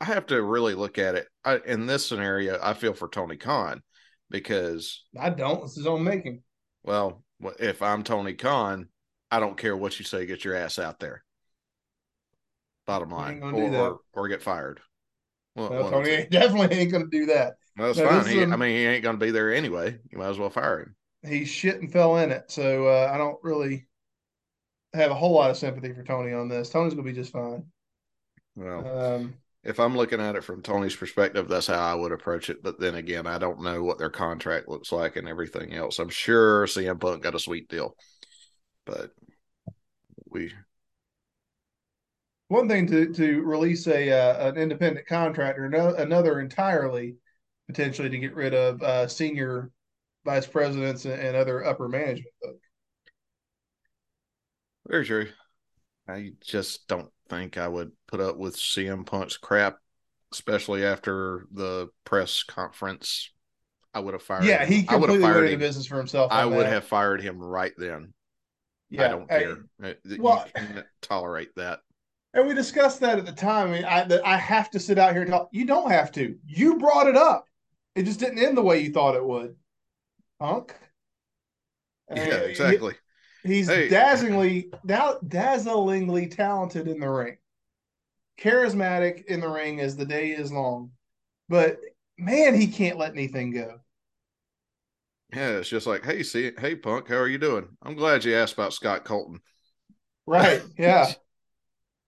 I 0.00 0.04
have 0.04 0.26
to 0.26 0.42
really 0.42 0.74
look 0.74 0.98
at 0.98 1.14
it. 1.14 1.26
I, 1.44 1.60
in 1.64 1.86
this 1.86 2.06
scenario, 2.06 2.58
I 2.62 2.74
feel 2.74 2.92
for 2.92 3.08
Tony 3.08 3.38
Khan 3.38 3.82
because 4.30 5.04
I 5.18 5.30
don't. 5.30 5.64
It's 5.64 5.76
his 5.76 5.86
own 5.86 6.04
making. 6.04 6.42
Well, 6.84 7.24
if 7.58 7.80
I'm 7.80 8.02
Tony 8.02 8.34
Khan, 8.34 8.88
I 9.30 9.40
don't 9.40 9.56
care 9.56 9.76
what 9.76 9.98
you 9.98 10.04
say. 10.04 10.26
Get 10.26 10.44
your 10.44 10.54
ass 10.54 10.78
out 10.78 11.00
there. 11.00 11.24
Bottom 12.86 13.10
line, 13.10 13.42
or, 13.42 13.54
or, 13.54 13.98
or 14.12 14.28
get 14.28 14.42
fired. 14.42 14.80
Well, 15.56 15.70
no, 15.70 15.90
Tony 15.90 16.10
ain't, 16.10 16.30
definitely 16.30 16.76
ain't 16.76 16.92
going 16.92 17.10
to 17.10 17.18
do 17.18 17.26
that. 17.26 17.54
Well, 17.76 17.88
that's 17.88 17.98
no, 17.98 18.08
fine. 18.08 18.26
He, 18.26 18.42
I 18.42 18.56
mean, 18.56 18.70
he 18.70 18.84
ain't 18.84 19.02
going 19.02 19.18
to 19.18 19.24
be 19.24 19.32
there 19.32 19.52
anyway. 19.52 19.98
You 20.10 20.18
might 20.18 20.28
as 20.28 20.38
well 20.38 20.50
fire 20.50 20.80
him. 20.80 20.96
He 21.28 21.44
shit 21.44 21.80
and 21.80 21.90
fell 21.90 22.18
in 22.18 22.30
it, 22.30 22.50
so 22.50 22.86
uh, 22.86 23.10
I 23.12 23.18
don't 23.18 23.38
really 23.42 23.86
have 24.94 25.10
a 25.10 25.14
whole 25.14 25.32
lot 25.32 25.50
of 25.50 25.56
sympathy 25.56 25.92
for 25.92 26.04
Tony 26.04 26.32
on 26.32 26.48
this. 26.48 26.70
Tony's 26.70 26.94
going 26.94 27.06
to 27.06 27.12
be 27.12 27.16
just 27.18 27.32
fine. 27.32 27.64
Well, 28.54 29.14
um, 29.16 29.34
if 29.64 29.80
I'm 29.80 29.96
looking 29.96 30.20
at 30.20 30.36
it 30.36 30.44
from 30.44 30.62
Tony's 30.62 30.94
perspective, 30.94 31.48
that's 31.48 31.66
how 31.66 31.80
I 31.80 31.94
would 31.94 32.12
approach 32.12 32.48
it. 32.50 32.62
But 32.62 32.78
then 32.78 32.94
again, 32.94 33.26
I 33.26 33.38
don't 33.38 33.62
know 33.62 33.82
what 33.82 33.98
their 33.98 34.10
contract 34.10 34.68
looks 34.68 34.92
like 34.92 35.16
and 35.16 35.28
everything 35.28 35.74
else. 35.74 35.98
I'm 35.98 36.08
sure 36.08 36.66
CM 36.66 37.00
Punk 37.00 37.22
got 37.22 37.34
a 37.34 37.40
sweet 37.40 37.68
deal, 37.68 37.96
but 38.84 39.10
we 40.30 40.52
one 42.48 42.68
thing 42.68 42.86
to 42.86 43.12
to 43.12 43.42
release 43.42 43.86
a 43.86 44.10
uh, 44.10 44.48
an 44.48 44.56
independent 44.56 45.06
contractor, 45.06 45.64
another 45.64 46.40
entirely 46.40 47.16
potentially 47.66 48.08
to 48.08 48.18
get 48.18 48.34
rid 48.34 48.54
of 48.54 48.82
uh, 48.82 49.08
senior 49.08 49.70
vice 50.24 50.46
presidents 50.46 51.04
and, 51.04 51.20
and, 51.20 51.36
other 51.36 51.64
upper 51.64 51.88
management. 51.88 52.26
Very 54.86 55.04
true. 55.04 55.28
I 56.08 56.32
just 56.40 56.86
don't 56.86 57.10
think 57.28 57.58
I 57.58 57.66
would 57.66 57.90
put 58.06 58.20
up 58.20 58.36
with 58.36 58.56
CM 58.56 59.04
Punk's 59.04 59.36
crap, 59.36 59.78
especially 60.32 60.84
after 60.84 61.46
the 61.52 61.88
press 62.04 62.44
conference. 62.44 63.32
I 63.92 64.00
would 64.00 64.14
have 64.14 64.22
fired. 64.22 64.44
Yeah, 64.44 64.64
him. 64.64 64.72
he 64.72 64.82
completely 64.84 65.20
went 65.20 65.44
into 65.44 65.58
business 65.58 65.86
for 65.86 65.96
himself. 65.96 66.30
I 66.30 66.44
would 66.44 66.66
that. 66.66 66.72
have 66.72 66.84
fired 66.84 67.20
him 67.20 67.38
right 67.38 67.72
then. 67.76 68.12
Yeah, 68.90 69.06
I 69.06 69.08
don't 69.08 69.28
care. 69.28 69.56
I, 69.82 69.94
well, 70.18 70.44
you 70.46 70.62
can't 70.62 70.86
tolerate 71.02 71.54
that. 71.56 71.80
And 72.36 72.46
we 72.46 72.52
discussed 72.52 73.00
that 73.00 73.18
at 73.18 73.24
the 73.24 73.32
time. 73.32 73.70
I, 73.70 73.72
mean, 73.72 73.84
I, 73.86 74.34
I 74.34 74.36
have 74.36 74.70
to 74.72 74.78
sit 74.78 74.98
out 74.98 75.12
here 75.14 75.22
and 75.22 75.30
talk. 75.30 75.48
You 75.52 75.64
don't 75.64 75.90
have 75.90 76.12
to. 76.12 76.36
You 76.46 76.76
brought 76.76 77.06
it 77.06 77.16
up. 77.16 77.48
It 77.94 78.02
just 78.02 78.20
didn't 78.20 78.38
end 78.38 78.58
the 78.58 78.62
way 78.62 78.80
you 78.80 78.92
thought 78.92 79.16
it 79.16 79.24
would. 79.24 79.56
Punk. 80.38 80.74
Yeah, 82.14 82.40
exactly. 82.40 82.92
He, 83.42 83.54
he's 83.54 83.68
hey. 83.68 83.88
dazzlingly, 83.88 84.70
dazzlingly 84.86 86.30
talented 86.30 86.88
in 86.88 87.00
the 87.00 87.08
ring. 87.08 87.38
Charismatic 88.38 89.24
in 89.24 89.40
the 89.40 89.48
ring 89.48 89.80
as 89.80 89.96
the 89.96 90.04
day 90.04 90.32
is 90.32 90.52
long. 90.52 90.90
But 91.48 91.78
man, 92.18 92.54
he 92.54 92.66
can't 92.66 92.98
let 92.98 93.12
anything 93.12 93.50
go. 93.52 93.80
Yeah, 95.34 95.52
it's 95.52 95.70
just 95.70 95.86
like, 95.86 96.04
hey, 96.04 96.22
see, 96.22 96.52
hey, 96.58 96.76
Punk, 96.76 97.08
how 97.08 97.16
are 97.16 97.28
you 97.28 97.38
doing? 97.38 97.66
I'm 97.82 97.94
glad 97.94 98.26
you 98.26 98.36
asked 98.36 98.52
about 98.52 98.74
Scott 98.74 99.04
Colton. 99.04 99.40
Right. 100.26 100.62
Yeah. 100.76 101.12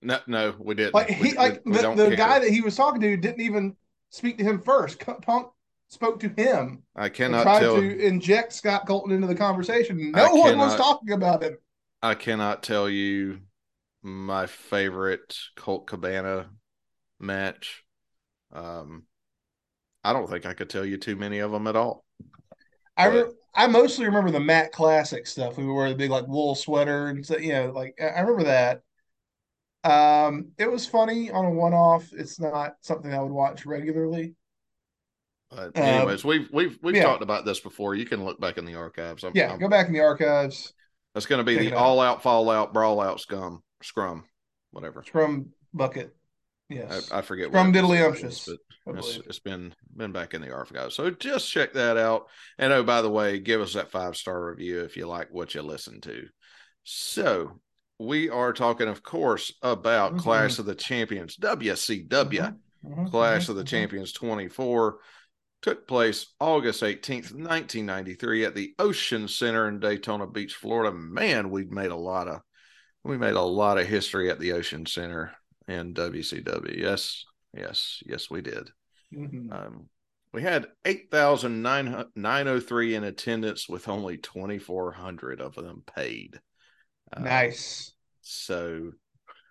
No, 0.01 0.19
no, 0.27 0.55
we 0.59 0.75
didn't. 0.75 0.95
Like 0.95 1.11
he, 1.11 1.23
we, 1.23 1.33
like 1.35 1.63
we, 1.65 1.73
the, 1.73 1.95
the 1.95 2.17
guy 2.17 2.39
that 2.39 2.51
he 2.51 2.61
was 2.61 2.77
talking 2.77 3.01
to 3.01 3.17
didn't 3.17 3.41
even 3.41 3.77
speak 4.11 4.39
to 4.39 4.45
him 4.45 4.61
first. 4.61 5.01
Punk 5.23 5.49
spoke 5.89 6.21
to 6.21 6.29
him. 6.29 6.83
I 6.95 7.09
cannot 7.09 7.43
tried 7.43 7.61
tell, 7.61 7.77
to 7.77 7.99
inject 7.99 8.53
Scott 8.53 8.87
Colton 8.87 9.13
into 9.13 9.27
the 9.27 9.35
conversation. 9.35 10.13
No 10.13 10.35
one 10.35 10.59
was 10.59 10.77
talking 10.77 11.13
about 11.13 11.43
him. 11.43 11.57
I 12.03 12.15
cannot 12.15 12.63
tell 12.63 12.89
you 12.89 13.41
my 14.03 14.47
favorite 14.47 15.37
Colt 15.57 15.87
Cabana 15.87 16.51
match. 17.19 17.85
Um, 18.53 19.05
I 20.05 20.13
don't 20.13 20.31
think 20.31 20.47
I 20.47 20.55
could 20.55 20.71
tell 20.71 20.85
you 20.85 20.97
too 20.97 21.17
many 21.17 21.41
of 21.41 21.51
them 21.51 21.67
at 21.67 21.77
all. 21.77 22.05
I 22.97 23.07
re- 23.07 23.33
I 23.55 23.67
mostly 23.67 24.07
remember 24.07 24.31
the 24.31 24.41
Matt 24.41 24.73
Classic 24.73 25.27
stuff. 25.27 25.57
We 25.57 25.67
wore 25.67 25.89
the 25.89 25.95
big 25.95 26.11
like 26.11 26.29
wool 26.29 26.55
sweater 26.55 27.09
and 27.09 27.27
so, 27.27 27.37
you 27.37 27.53
know, 27.53 27.73
like 27.75 27.99
I 28.01 28.21
remember 28.21 28.45
that. 28.45 28.83
Um, 29.85 30.53
it 30.59 30.71
was 30.71 30.87
funny 30.87 31.31
on 31.31 31.45
a 31.45 31.51
one-off. 31.51 32.13
It's 32.13 32.41
not 32.41 32.75
something 32.81 33.13
I 33.13 33.21
would 33.21 33.33
watch 33.33 33.65
regularly. 33.65 34.35
But 35.51 35.77
um, 35.79 35.83
anyways, 35.83 36.25
um, 36.25 36.29
we've 36.29 36.49
we've 36.53 36.79
we've 36.83 36.97
yeah. 36.97 37.05
talked 37.05 37.23
about 37.23 37.45
this 37.45 37.61
before. 37.61 37.95
You 37.95 38.05
can 38.05 38.25
look 38.25 38.41
back 38.41 38.59
in 38.59 38.65
the 38.65 38.75
archives. 38.75 39.25
I'm, 39.25 39.33
yeah, 39.35 39.53
I'm, 39.53 39.59
go 39.59 39.69
back 39.69 39.87
in 39.87 39.93
the 39.93 40.01
archives. 40.01 40.73
That's 41.15 41.27
going 41.27 41.39
to 41.39 41.45
be 41.45 41.57
the 41.57 41.73
all 41.73 42.01
out, 42.01 42.23
fall 42.23 42.51
out, 42.51 42.75
brawl 42.75 43.01
out, 43.01 43.21
scum, 43.21 43.63
scrum, 43.83 44.25
whatever. 44.73 45.03
Scrum 45.07 45.51
bucket. 45.73 46.15
Yes, 46.69 47.11
I, 47.11 47.19
I 47.19 47.23
forget. 47.23 47.49
Scrum 47.49 47.73
diddlyumptious. 47.73 48.51
But 48.85 48.97
it's, 48.99 49.17
it's 49.27 49.39
been 49.39 49.75
been 49.97 50.13
back 50.13 50.35
in 50.35 50.43
the 50.43 50.53
archives, 50.53 50.95
so 50.95 51.11
just 51.11 51.51
check 51.51 51.73
that 51.75 51.97
out. 51.97 52.27
And 52.59 52.73
oh, 52.73 52.83
by 52.83 53.01
the 53.01 53.11
way, 53.11 53.39
give 53.39 53.63
us 53.63 53.73
that 53.73 53.91
five 53.91 54.17
star 54.17 54.45
review 54.45 54.81
if 54.81 54.99
you 54.99 55.07
like 55.07 55.29
what 55.31 55.55
you 55.55 55.63
listen 55.63 56.03
to. 56.03 56.27
So 56.85 57.59
we 57.99 58.31
are 58.31 58.53
talking, 58.53 58.89
of 58.89 59.03
course, 59.03 59.53
about 59.63 60.13
mm-hmm. 60.13 60.21
Clash 60.21 60.59
of 60.59 60.67
the 60.67 60.75
Champions, 60.75 61.37
WCW 61.37 62.09
mm-hmm. 62.09 62.89
mm-hmm. 62.89 63.07
Clash 63.07 63.43
mm-hmm. 63.43 63.53
of 63.53 63.57
the 63.57 63.63
mm-hmm. 63.63 63.69
Champions 63.69 64.13
24 64.13 64.99
took 65.61 65.89
place 65.89 66.35
August 66.39 66.83
18th, 66.83 67.33
1993 67.33 68.45
at 68.45 68.55
the 68.55 68.75
Ocean 68.79 69.27
Center 69.27 69.67
in 69.69 69.81
Daytona 69.81 70.27
Beach, 70.27 70.55
Florida. 70.55 70.97
Man, 70.97 71.51
we 71.51 71.65
made 71.65 71.91
a 71.91 71.97
lot 71.97 72.29
of 72.29 72.43
we 73.05 73.19
made 73.19 73.35
a 73.35 73.43
lot 73.43 73.79
of 73.79 73.87
history 73.87 74.31
at 74.31 74.39
the 74.39 74.53
Ocean 74.53 74.85
Center 74.85 75.33
in 75.67 75.95
WCW. 75.95 76.77
Yes, 76.77 77.25
yes, 77.57 78.03
yes, 78.05 78.31
we 78.31 78.43
did. 78.43 78.71
Mm-hmm. 79.15 79.51
Um, 79.53 79.89
we 80.33 80.43
had 80.43 80.67
8,903 80.85 82.95
in 82.95 83.05
attendance 83.05 83.67
with 83.69 83.89
only 83.89 84.19
2,400 84.19 85.41
of 85.41 85.55
them 85.55 85.83
paid. 85.87 86.39
Uh, 87.13 87.21
nice. 87.21 87.93
So, 88.21 88.93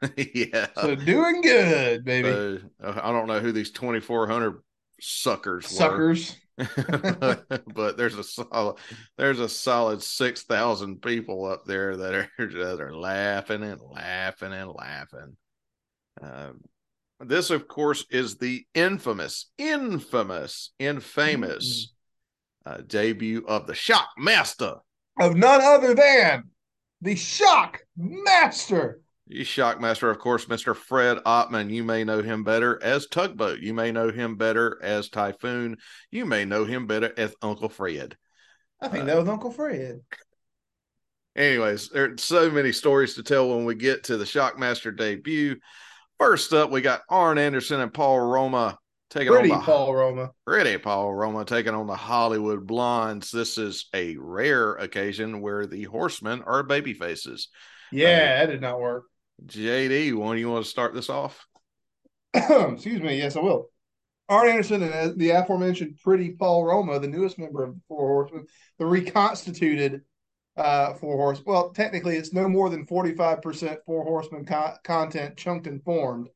yeah. 0.18 0.68
So 0.76 0.96
doing 0.96 1.42
good, 1.42 2.06
baby. 2.06 2.62
Uh, 2.84 3.00
I 3.02 3.12
don't 3.12 3.28
know 3.28 3.40
who 3.40 3.52
these 3.52 3.72
2,400 3.72 4.62
suckers 5.00 5.68
suckers 5.68 6.36
but 6.58 7.98
there's 7.98 8.18
a 8.18 8.24
solid 8.24 8.78
there's 9.18 9.40
a 9.40 9.48
solid 9.48 10.02
6000 10.02 11.02
people 11.02 11.46
up 11.46 11.66
there 11.66 11.96
that 11.96 12.14
are 12.16 12.30
that 12.40 12.82
are 12.82 12.96
laughing 12.96 13.62
and 13.62 13.80
laughing 13.80 14.54
and 14.54 14.72
laughing 14.72 15.38
um, 16.22 16.62
this 17.20 17.52
of 17.52 17.68
course 17.68 18.06
is 18.10 18.38
the 18.38 18.66
infamous 18.74 19.52
infamous 19.60 20.74
infamous 20.80 21.94
mm-hmm. 22.68 22.82
uh, 22.82 22.84
debut 22.88 23.46
of 23.48 23.68
the 23.68 23.76
shock 23.76 24.10
master 24.18 24.78
of 25.20 25.36
none 25.36 25.62
other 25.62 25.94
than 25.94 26.44
the 27.02 27.16
shock 27.16 27.82
master 27.96 29.02
The 29.28 29.44
shock 29.44 29.80
master, 29.80 30.10
of 30.10 30.20
course, 30.20 30.46
Mr. 30.46 30.76
Fred 30.76 31.18
Ottman. 31.26 31.70
You 31.70 31.84
may 31.84 32.04
know 32.04 32.22
him 32.22 32.44
better 32.44 32.82
as 32.82 33.08
Tugboat. 33.08 33.60
You 33.60 33.74
may 33.74 33.92
know 33.92 34.10
him 34.10 34.36
better 34.36 34.80
as 34.82 35.10
Typhoon. 35.10 35.78
You 36.12 36.26
may 36.26 36.46
know 36.46 36.66
him 36.66 36.88
better 36.88 37.14
as 37.18 37.36
Uncle 37.42 37.70
Fred. 37.70 38.16
I 38.82 38.88
think 38.88 39.04
uh, 39.04 39.08
that 39.08 39.18
was 39.18 39.30
Uncle 39.30 39.52
Fred. 39.52 40.02
Anyways, 41.36 41.90
there's 41.90 42.24
so 42.24 42.50
many 42.50 42.72
stories 42.72 43.14
to 43.16 43.24
tell 43.24 43.50
when 43.50 43.66
we 43.66 43.76
get 43.76 44.06
to 44.06 44.18
the 44.18 44.26
Shockmaster 44.26 44.96
debut. 44.96 45.58
First 46.18 46.52
up, 46.54 46.72
we 46.72 46.82
got 46.82 47.04
Arn 47.10 47.38
Anderson 47.38 47.80
and 47.80 47.94
Paul 47.94 48.20
Roma 48.20 48.80
taking 49.10 49.34
pretty 49.34 49.52
on 49.52 49.60
the 49.60 49.66
Paul 49.66 49.96
Roma. 49.96 50.32
Pretty 50.46 50.78
Paul 50.78 51.14
Roma 51.14 51.46
taking 51.46 51.74
on 51.74 51.88
the 51.88 51.96
Hollywood 51.96 52.66
Blondes. 52.66 53.32
This 53.32 53.58
is 53.58 53.88
a 53.94 54.16
rare 54.18 54.74
occasion 54.74 55.42
where 55.42 55.66
the 55.66 55.84
horsemen 55.84 56.44
are 56.44 56.64
baby 56.64 56.94
faces. 56.94 57.50
Yeah, 57.92 58.08
uh, 58.08 58.46
that 58.46 58.52
did 58.52 58.62
not 58.62 58.80
work. 58.80 59.06
JD, 59.46 60.14
one 60.14 60.38
you 60.38 60.50
want 60.50 60.66
to 60.66 60.70
start 60.70 60.94
this 60.94 61.10
off? 61.10 61.46
Excuse 62.34 63.02
me. 63.02 63.18
Yes, 63.18 63.36
I 63.36 63.42
will. 63.42 63.70
Arn 64.30 64.50
Anderson 64.50 64.84
and 64.84 65.18
the 65.18 65.30
aforementioned 65.30 66.00
Pretty 66.04 66.32
Paul 66.32 66.66
Roma, 66.66 67.00
the 67.00 67.08
newest 67.08 67.40
member 67.40 67.64
of 67.64 67.76
the 67.76 67.82
Four 67.88 68.08
Horsemen, 68.08 68.46
the 68.78 68.86
reconstituted 68.86 70.02
uh, 70.58 70.96
Four 70.96 71.16
Horse. 71.16 71.42
Well, 71.46 71.70
technically, 71.70 72.18
it's 72.18 72.34
no 72.34 72.50
more 72.50 72.70
than 72.70 72.86
forty-five 72.86 73.42
percent 73.42 73.80
Four 73.86 74.04
Horsemen 74.04 74.46
co- 74.46 74.74
content 74.84 75.38
chunked 75.38 75.68
and 75.68 75.82
formed. 75.84 76.28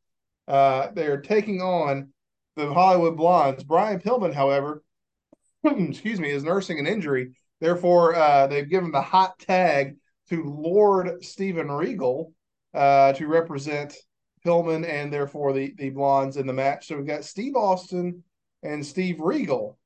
Uh, 0.47 0.87
they 0.93 1.07
are 1.07 1.19
taking 1.19 1.61
on 1.61 2.13
the 2.55 2.73
Hollywood 2.73 3.17
Blondes. 3.17 3.63
Brian 3.63 3.99
Pillman, 3.99 4.33
however, 4.33 4.83
excuse 5.63 6.19
me, 6.19 6.31
is 6.31 6.43
nursing 6.43 6.79
an 6.79 6.87
injury. 6.87 7.35
Therefore, 7.59 8.15
uh, 8.15 8.47
they've 8.47 8.69
given 8.69 8.91
the 8.91 9.01
hot 9.01 9.37
tag 9.39 9.97
to 10.29 10.43
Lord 10.43 11.23
Steven 11.23 11.71
Regal, 11.71 12.33
uh, 12.73 13.13
to 13.13 13.27
represent 13.27 13.95
Pillman 14.45 14.87
and 14.87 15.11
therefore 15.11 15.53
the 15.53 15.73
the 15.77 15.89
blondes 15.89 16.37
in 16.37 16.47
the 16.47 16.53
match. 16.53 16.87
So 16.87 16.97
we've 16.97 17.05
got 17.05 17.25
Steve 17.25 17.55
Austin 17.55 18.23
and 18.63 18.85
Steve 18.85 19.19
Regal 19.19 19.77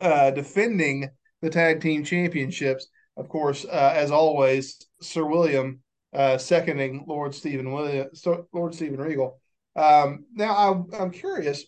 uh, 0.00 0.30
defending 0.30 1.10
the 1.40 1.50
tag 1.50 1.80
team 1.80 2.04
championships. 2.04 2.88
Of 3.16 3.28
course, 3.28 3.64
uh, 3.64 3.92
as 3.94 4.10
always, 4.10 4.86
Sir 5.00 5.24
William 5.24 5.80
uh, 6.12 6.38
seconding 6.38 7.04
Lord 7.06 7.34
Stephen 7.34 7.72
William, 7.72 8.08
Lord 8.52 8.74
Stephen 8.74 9.00
Regal. 9.00 9.40
Um, 9.76 10.26
now, 10.34 10.54
I, 10.54 11.02
I'm 11.02 11.10
curious. 11.10 11.64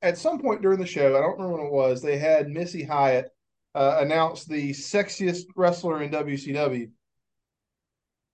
At 0.00 0.16
some 0.16 0.38
point 0.38 0.62
during 0.62 0.78
the 0.78 0.86
show, 0.86 1.16
I 1.16 1.20
don't 1.20 1.32
remember 1.32 1.56
when 1.58 1.66
it 1.66 1.72
was, 1.72 2.00
they 2.00 2.18
had 2.18 2.48
Missy 2.48 2.84
Hyatt 2.84 3.30
uh, 3.74 3.98
announce 4.00 4.44
the 4.44 4.70
sexiest 4.70 5.44
wrestler 5.56 6.02
in 6.02 6.10
WCW 6.10 6.90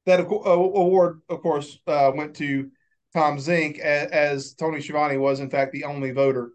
that 0.07 0.21
uh, 0.21 0.25
award, 0.25 1.23
of 1.29 1.41
course, 1.41 1.79
uh, 1.87 2.13
went 2.15 2.35
to 2.37 2.71
Tom 3.15 3.39
Zenk, 3.39 3.79
as, 3.79 4.11
as, 4.11 4.55
Tony 4.55 4.81
Schiavone 4.81 5.17
was, 5.17 5.41
in 5.41 5.51
fact, 5.51 5.73
the 5.73 5.85
only 5.85 6.11
voter. 6.11 6.51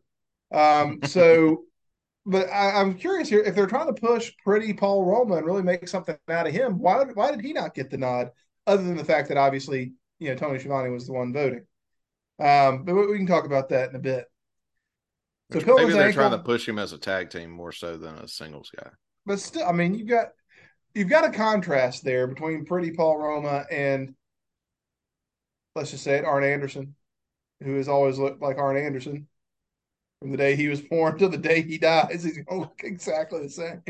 Um, 0.51 0.99
so, 1.03 1.63
but 2.25 2.49
I, 2.49 2.81
am 2.81 2.95
curious 2.95 3.29
here 3.29 3.41
if 3.41 3.55
they're 3.55 3.67
trying 3.67 3.93
to 3.93 3.99
push 3.99 4.31
Pretty 4.43 4.73
Paul 4.73 5.05
Roma 5.05 5.37
and 5.37 5.45
really 5.45 5.63
make 5.63 5.87
something 5.87 6.17
out 6.29 6.47
of 6.47 6.53
him. 6.53 6.79
Why 6.79 7.03
why 7.13 7.31
did 7.31 7.41
he 7.41 7.53
not 7.53 7.73
get 7.73 7.89
the 7.89 7.97
nod? 7.97 8.29
Other 8.67 8.83
than 8.83 8.97
the 8.97 9.05
fact 9.05 9.29
that 9.29 9.37
obviously, 9.37 9.93
you 10.19 10.29
know, 10.29 10.35
Tony 10.35 10.59
Schiavone 10.59 10.91
was 10.91 11.07
the 11.07 11.13
one 11.13 11.33
voting. 11.33 11.65
Um, 12.39 12.83
but 12.83 12.95
we 12.95 13.17
can 13.17 13.27
talk 13.27 13.45
about 13.45 13.69
that 13.69 13.89
in 13.89 13.95
a 13.95 13.99
bit. 13.99 14.25
So 15.51 15.59
maybe 15.59 15.93
they're 15.93 16.07
ankle, 16.07 16.21
trying 16.21 16.31
to 16.31 16.43
push 16.43 16.67
him 16.67 16.77
as 16.77 16.93
a 16.93 16.97
tag 16.97 17.31
team 17.31 17.49
more 17.49 17.71
so 17.71 17.97
than 17.97 18.15
a 18.15 18.27
singles 18.27 18.71
guy. 18.75 18.89
But 19.25 19.39
still, 19.39 19.67
I 19.67 19.71
mean, 19.71 19.95
you've 19.95 20.07
got 20.07 20.27
you've 20.93 21.09
got 21.09 21.25
a 21.25 21.31
contrast 21.31 22.03
there 22.03 22.27
between 22.27 22.65
Pretty 22.65 22.91
Paul 22.91 23.17
Roma 23.17 23.65
and 23.71 24.13
let's 25.75 25.91
just 25.91 26.03
say 26.03 26.17
it, 26.17 26.25
Arn 26.25 26.43
Anderson, 26.43 26.95
who 27.61 27.75
has 27.75 27.87
always 27.87 28.19
looked 28.19 28.41
like 28.41 28.57
Arn 28.57 28.77
Anderson 28.77 29.27
from 30.19 30.31
the 30.31 30.37
day 30.37 30.55
he 30.55 30.67
was 30.67 30.81
born 30.81 31.17
to 31.17 31.27
the 31.27 31.37
day 31.37 31.61
he 31.61 31.77
dies. 31.77 32.23
He's 32.23 32.37
going 32.37 32.45
to 32.45 32.55
look 32.57 32.81
exactly 32.83 33.41
the 33.41 33.49
same. 33.49 33.81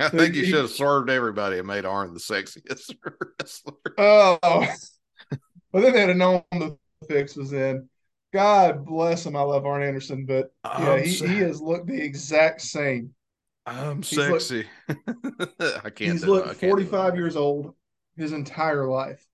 I 0.00 0.08
think 0.08 0.34
you 0.34 0.44
should 0.44 0.62
have 0.62 0.70
served 0.70 1.10
everybody 1.10 1.58
and 1.58 1.66
made 1.66 1.84
Arn 1.84 2.12
the 2.12 2.20
sexiest 2.20 2.96
wrestler. 3.40 3.74
Oh, 3.98 4.38
well, 5.72 5.82
then 5.82 5.92
they'd 5.92 6.08
have 6.08 6.16
known 6.16 6.42
the 6.50 6.76
fix 7.02 7.36
was 7.36 7.52
in. 7.52 7.88
God 8.32 8.86
bless 8.86 9.26
him. 9.26 9.36
I 9.36 9.42
love 9.42 9.66
Arn 9.66 9.82
Anderson, 9.82 10.24
but 10.24 10.52
yeah, 10.64 10.98
he, 11.00 11.12
he 11.12 11.38
has 11.38 11.60
looked 11.60 11.86
the 11.86 12.00
exact 12.00 12.62
same 12.62 13.14
I'm 13.66 14.02
he's 14.02 14.18
sexy. 14.18 14.66
I 14.88 15.90
can't. 15.90 16.12
He's 16.12 16.24
looked 16.24 16.56
45 16.56 17.16
years 17.16 17.36
old 17.36 17.74
his 18.16 18.32
entire 18.32 18.86
life. 18.86 19.24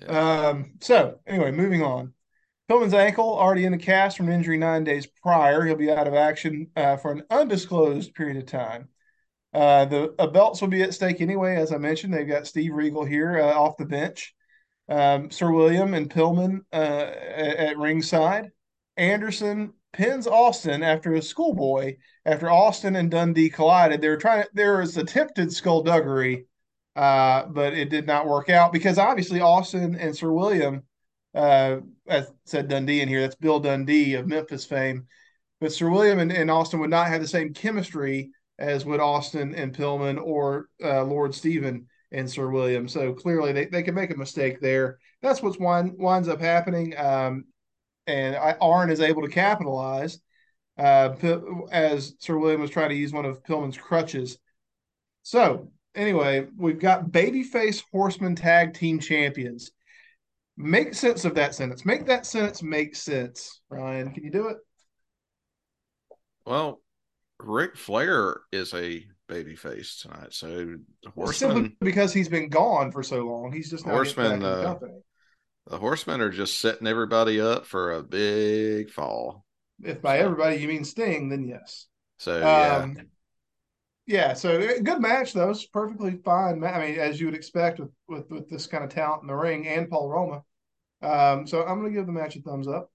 Yeah. 0.00 0.48
Um. 0.48 0.72
So 0.80 1.18
anyway, 1.26 1.50
moving 1.50 1.82
on. 1.82 2.12
Pillman's 2.70 2.94
ankle 2.94 3.38
already 3.38 3.64
in 3.64 3.72
the 3.72 3.78
cast 3.78 4.16
from 4.16 4.28
injury 4.28 4.58
nine 4.58 4.84
days 4.84 5.06
prior. 5.06 5.64
He'll 5.64 5.76
be 5.76 5.90
out 5.90 6.08
of 6.08 6.14
action 6.14 6.68
uh, 6.76 6.96
for 6.96 7.12
an 7.12 7.22
undisclosed 7.30 8.12
period 8.14 8.36
of 8.36 8.46
time. 8.46 8.88
Uh, 9.54 9.84
the 9.84 10.14
uh, 10.18 10.26
belts 10.26 10.60
will 10.60 10.68
be 10.68 10.82
at 10.82 10.92
stake 10.92 11.20
anyway. 11.20 11.56
As 11.56 11.72
I 11.72 11.78
mentioned, 11.78 12.12
they've 12.12 12.26
got 12.26 12.46
Steve 12.46 12.74
Regal 12.74 13.04
here 13.04 13.38
uh, 13.38 13.52
off 13.52 13.76
the 13.76 13.84
bench, 13.84 14.34
um, 14.88 15.30
Sir 15.30 15.50
William 15.50 15.94
and 15.94 16.10
Pillman 16.10 16.60
uh, 16.72 16.76
at, 16.76 17.56
at 17.56 17.78
ringside. 17.78 18.50
Anderson 18.96 19.72
pins 19.92 20.26
Austin 20.26 20.82
after 20.82 21.14
a 21.14 21.22
schoolboy 21.22 21.96
after 22.24 22.50
Austin 22.50 22.96
and 22.96 23.10
Dundee 23.10 23.50
collided. 23.50 24.00
They 24.00 24.08
were 24.08 24.16
trying 24.16 24.44
there 24.52 24.78
was 24.78 24.96
attempted 24.96 25.52
skullduggery, 25.52 26.46
uh, 26.94 27.46
but 27.46 27.72
it 27.74 27.90
did 27.90 28.06
not 28.06 28.26
work 28.26 28.48
out 28.48 28.72
because 28.72 28.98
obviously 28.98 29.40
Austin 29.40 29.96
and 29.96 30.16
Sir 30.16 30.30
William, 30.30 30.82
uh, 31.34 31.78
as 32.06 32.32
said 32.44 32.68
Dundee 32.68 33.00
in 33.00 33.08
here, 33.08 33.22
that's 33.22 33.34
Bill 33.34 33.60
Dundee 33.60 34.14
of 34.14 34.26
Memphis 34.26 34.64
fame. 34.64 35.06
But 35.60 35.72
Sir 35.72 35.88
William 35.88 36.18
and, 36.18 36.30
and 36.30 36.50
Austin 36.50 36.80
would 36.80 36.90
not 36.90 37.08
have 37.08 37.22
the 37.22 37.28
same 37.28 37.54
chemistry 37.54 38.30
as 38.58 38.84
would 38.84 39.00
Austin 39.00 39.54
and 39.54 39.74
Pillman 39.74 40.18
or 40.22 40.68
uh, 40.82 41.04
Lord 41.04 41.34
Stephen 41.34 41.86
and 42.12 42.30
Sir 42.30 42.48
William. 42.48 42.88
So 42.88 43.12
clearly 43.12 43.52
they, 43.52 43.66
they 43.66 43.82
can 43.82 43.94
make 43.94 44.10
a 44.10 44.16
mistake 44.16 44.60
there. 44.60 44.98
That's 45.22 45.42
what 45.42 45.58
winds 45.60 46.28
up 46.28 46.40
happening. 46.40 46.96
Um, 46.96 47.44
and 48.06 48.36
Arn 48.60 48.90
is 48.90 49.00
able 49.00 49.22
to 49.22 49.28
capitalize 49.28 50.20
uh, 50.78 51.14
as 51.70 52.14
Sir 52.18 52.38
William 52.38 52.60
was 52.60 52.70
trying 52.70 52.90
to 52.90 52.94
use 52.94 53.12
one 53.12 53.24
of 53.24 53.42
Pillman's 53.42 53.78
crutches. 53.78 54.38
So 55.22 55.72
anyway, 55.94 56.46
we've 56.56 56.78
got 56.78 57.10
babyface 57.10 57.82
horseman 57.90 58.36
tag 58.36 58.74
team 58.74 59.00
champions. 59.00 59.72
Make 60.56 60.94
sense 60.94 61.24
of 61.24 61.34
that 61.34 61.54
sentence. 61.54 61.84
Make 61.84 62.06
that 62.06 62.24
sentence 62.24 62.62
make 62.62 62.94
sense, 62.94 63.60
Ryan. 63.68 64.12
Can 64.12 64.24
you 64.24 64.30
do 64.30 64.48
it? 64.48 64.56
Well, 66.46 66.80
Ric 67.40 67.76
Flair 67.76 68.40
is 68.52 68.72
a 68.72 69.04
baby 69.28 69.56
face 69.56 70.00
tonight, 70.00 70.32
so 70.32 70.76
Horseman 71.14 71.56
simply 71.56 71.76
because 71.80 72.12
he's 72.12 72.28
been 72.28 72.48
gone 72.48 72.92
for 72.92 73.02
so 73.02 73.24
long, 73.26 73.52
he's 73.52 73.70
just 73.70 73.84
Horseman. 73.84 74.42
Uh, 74.42 74.76
the, 74.80 75.02
the 75.68 75.78
Horsemen 75.78 76.20
are 76.20 76.30
just 76.30 76.58
setting 76.60 76.86
everybody 76.86 77.40
up 77.40 77.66
for 77.66 77.92
a 77.92 78.02
big 78.02 78.90
fall. 78.90 79.44
If 79.82 80.00
by 80.00 80.18
so. 80.18 80.24
everybody 80.24 80.56
you 80.56 80.68
mean 80.68 80.84
Sting, 80.84 81.28
then 81.28 81.44
yes. 81.44 81.86
So 82.18 82.38
yeah. 82.38 82.76
Um, 82.76 82.96
yeah, 84.06 84.34
so 84.34 84.50
eh, 84.50 84.78
good 84.82 85.00
match 85.00 85.32
though. 85.32 85.50
It's 85.50 85.66
perfectly 85.66 86.18
fine. 86.24 86.62
I 86.62 86.78
mean, 86.78 86.98
as 86.98 87.20
you 87.20 87.26
would 87.26 87.34
expect 87.34 87.80
with, 87.80 87.90
with, 88.08 88.30
with 88.30 88.48
this 88.48 88.66
kind 88.66 88.84
of 88.84 88.90
talent 88.90 89.22
in 89.22 89.28
the 89.28 89.34
ring 89.34 89.66
and 89.66 89.90
Paul 89.90 90.08
Roma. 90.08 90.42
Um, 91.02 91.46
so 91.46 91.62
I'm 91.62 91.80
going 91.80 91.92
to 91.92 91.98
give 91.98 92.06
the 92.06 92.12
match 92.12 92.36
a 92.36 92.40
thumbs 92.40 92.68
up. 92.68 92.90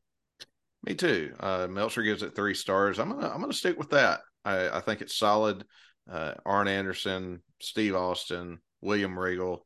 Me 0.83 0.95
too. 0.95 1.33
Uh, 1.39 1.67
Meltzer 1.69 2.01
gives 2.01 2.23
it 2.23 2.35
three 2.35 2.55
stars. 2.55 2.97
I'm 2.97 3.09
gonna 3.09 3.29
I'm 3.29 3.39
gonna 3.39 3.53
stick 3.53 3.77
with 3.77 3.91
that. 3.91 4.21
I, 4.43 4.77
I 4.77 4.79
think 4.79 5.01
it's 5.01 5.15
solid. 5.15 5.63
Uh, 6.11 6.33
Arn 6.45 6.67
Anderson, 6.67 7.41
Steve 7.61 7.95
Austin, 7.95 8.59
William 8.81 9.17
Regal, 9.17 9.65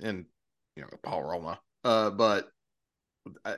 and 0.00 0.24
you 0.74 0.82
know 0.82 0.88
Paul 1.02 1.22
Roma. 1.22 1.60
Uh, 1.84 2.10
but 2.10 2.48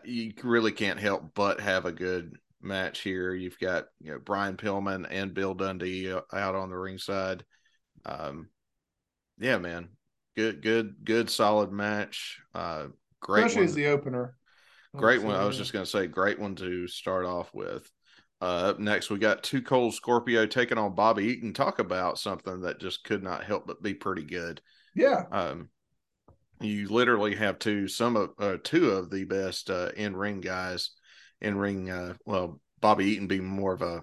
you 0.04 0.32
really 0.42 0.72
can't 0.72 1.00
help 1.00 1.34
but 1.34 1.60
have 1.60 1.86
a 1.86 1.92
good 1.92 2.36
match 2.60 3.00
here. 3.00 3.34
You've 3.34 3.58
got 3.58 3.86
you 4.00 4.12
know 4.12 4.18
Brian 4.18 4.56
Pillman 4.56 5.06
and 5.10 5.34
Bill 5.34 5.54
Dundee 5.54 6.12
uh, 6.12 6.20
out 6.32 6.54
on 6.54 6.70
the 6.70 6.76
ringside. 6.76 7.44
Um, 8.04 8.48
yeah, 9.38 9.58
man, 9.58 9.88
good, 10.36 10.62
good, 10.62 10.96
good, 11.04 11.30
solid 11.30 11.72
match. 11.72 12.40
Uh, 12.54 12.88
great, 13.20 13.46
especially 13.46 13.62
one. 13.62 13.68
as 13.68 13.74
the 13.74 13.86
opener. 13.86 14.34
Great 14.96 15.22
one. 15.22 15.36
I 15.36 15.44
was 15.44 15.58
just 15.58 15.72
going 15.72 15.84
to 15.84 15.90
say, 15.90 16.06
great 16.06 16.38
one 16.38 16.56
to 16.56 16.88
start 16.88 17.24
off 17.24 17.52
with. 17.52 17.88
Uh, 18.40 18.70
up 18.70 18.78
next, 18.78 19.10
we 19.10 19.18
got 19.18 19.42
Two 19.42 19.62
Cold 19.62 19.94
Scorpio 19.94 20.46
taking 20.46 20.78
on 20.78 20.94
Bobby 20.94 21.24
Eaton. 21.24 21.52
Talk 21.52 21.78
about 21.78 22.18
something 22.18 22.60
that 22.60 22.80
just 22.80 23.02
could 23.04 23.22
not 23.22 23.44
help 23.44 23.66
but 23.66 23.82
be 23.82 23.94
pretty 23.94 24.24
good. 24.24 24.60
Yeah. 24.94 25.24
Um, 25.32 25.70
you 26.60 26.88
literally 26.88 27.34
have 27.36 27.58
two 27.58 27.88
some 27.88 28.16
of 28.16 28.30
uh, 28.38 28.56
two 28.62 28.90
of 28.90 29.10
the 29.10 29.24
best 29.24 29.70
uh, 29.70 29.90
in 29.96 30.16
ring 30.16 30.40
guys 30.40 30.90
in 31.40 31.56
ring. 31.56 31.90
Uh, 31.90 32.14
well, 32.24 32.60
Bobby 32.80 33.06
Eaton 33.06 33.26
being 33.26 33.46
more 33.46 33.72
of 33.72 33.82
a 33.82 34.02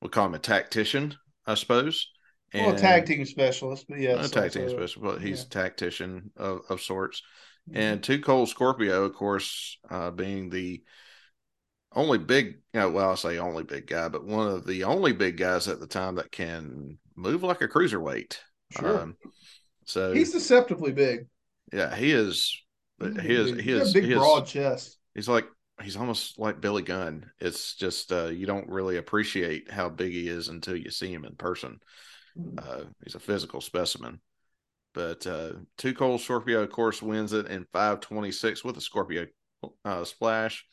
we'll 0.00 0.10
call 0.10 0.26
him 0.26 0.34
a 0.34 0.38
tactician, 0.38 1.14
I 1.46 1.54
suppose. 1.54 2.08
And, 2.52 2.66
well, 2.66 2.76
a 2.76 2.78
tag 2.78 3.06
team 3.06 3.24
specialist, 3.24 3.86
but 3.88 3.98
yeah, 3.98 4.24
a 4.24 4.28
tag 4.28 4.52
team 4.52 4.68
specialist, 4.68 5.00
but 5.00 5.20
he's 5.20 5.40
yeah. 5.40 5.46
a 5.46 5.48
tactician 5.48 6.30
of, 6.36 6.60
of 6.68 6.80
sorts. 6.80 7.22
Mm-hmm. 7.68 7.78
And 7.80 8.02
Two 8.02 8.20
Cold 8.20 8.48
Scorpio, 8.48 9.04
of 9.04 9.14
course, 9.14 9.78
uh, 9.90 10.10
being 10.12 10.48
the 10.48 10.82
only 11.96 12.18
big, 12.18 12.58
you 12.72 12.80
know, 12.80 12.90
well, 12.90 13.10
I 13.10 13.14
say 13.14 13.38
only 13.38 13.64
big 13.64 13.86
guy, 13.86 14.08
but 14.08 14.24
one 14.24 14.46
of 14.46 14.66
the 14.66 14.84
only 14.84 15.12
big 15.12 15.38
guys 15.38 15.66
at 15.66 15.80
the 15.80 15.86
time 15.86 16.16
that 16.16 16.30
can 16.30 16.98
move 17.16 17.42
like 17.42 17.62
a 17.62 17.68
cruiserweight. 17.68 18.36
Sure. 18.70 19.00
Um, 19.00 19.16
so 19.84 20.12
he's 20.12 20.32
deceptively 20.32 20.92
big. 20.92 21.26
Yeah, 21.72 21.94
he 21.96 22.12
is. 22.12 22.62
He's 23.00 23.20
he 23.20 23.34
is. 23.34 23.62
He 23.62 23.72
is. 23.72 23.92
Big, 23.92 24.04
he 24.04 24.12
is, 24.12 24.18
broad 24.18 24.46
chest. 24.46 24.98
He's 25.14 25.28
like 25.28 25.46
he's 25.82 25.96
almost 25.96 26.38
like 26.38 26.60
Billy 26.60 26.82
Gunn. 26.82 27.30
It's 27.40 27.74
just 27.74 28.12
uh, 28.12 28.26
you 28.26 28.46
don't 28.46 28.68
really 28.68 28.98
appreciate 28.98 29.70
how 29.70 29.88
big 29.88 30.12
he 30.12 30.28
is 30.28 30.48
until 30.48 30.76
you 30.76 30.90
see 30.90 31.12
him 31.12 31.24
in 31.24 31.34
person. 31.34 31.80
Mm. 32.38 32.58
Uh, 32.58 32.84
he's 33.04 33.14
a 33.14 33.20
physical 33.20 33.60
specimen. 33.60 34.20
But 34.94 35.26
uh, 35.26 35.52
Too 35.76 35.94
Cold 35.94 36.22
Scorpio, 36.22 36.62
of 36.62 36.70
course, 36.70 37.02
wins 37.02 37.32
it 37.32 37.46
in 37.46 37.66
526 37.72 38.64
with 38.64 38.78
a 38.78 38.80
Scorpio 38.80 39.26
uh, 39.84 40.04
splash. 40.04 40.64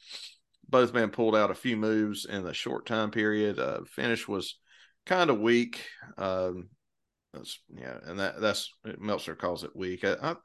Both 0.67 0.93
men 0.93 1.09
pulled 1.09 1.35
out 1.35 1.51
a 1.51 1.55
few 1.55 1.77
moves 1.77 2.25
in 2.25 2.43
the 2.43 2.53
short 2.53 2.85
time 2.85 3.11
period. 3.11 3.59
Uh, 3.59 3.81
finish 3.85 4.27
was 4.27 4.57
kind 5.05 5.29
of 5.29 5.39
weak. 5.39 5.85
Um, 6.17 6.69
that's, 7.33 7.59
yeah, 7.75 7.97
and 8.05 8.19
that 8.19 8.39
that's 8.41 8.71
Meltzer 8.99 9.35
calls 9.35 9.63
it 9.63 9.75
weak. 9.75 10.03
I, 10.03 10.15
I, 10.21 10.35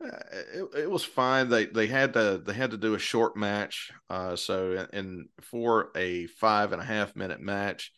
it, 0.00 0.68
it 0.78 0.90
was 0.90 1.04
fine. 1.04 1.48
They 1.48 1.66
they 1.66 1.86
had 1.86 2.14
to 2.14 2.42
they 2.44 2.54
had 2.54 2.72
to 2.72 2.76
do 2.76 2.94
a 2.94 2.98
short 2.98 3.36
match. 3.36 3.90
Uh, 4.10 4.36
so 4.36 4.86
and 4.92 5.26
for 5.40 5.90
a 5.96 6.26
five 6.26 6.72
and 6.72 6.82
a 6.82 6.84
half 6.84 7.14
minute 7.14 7.40
match, 7.40 7.92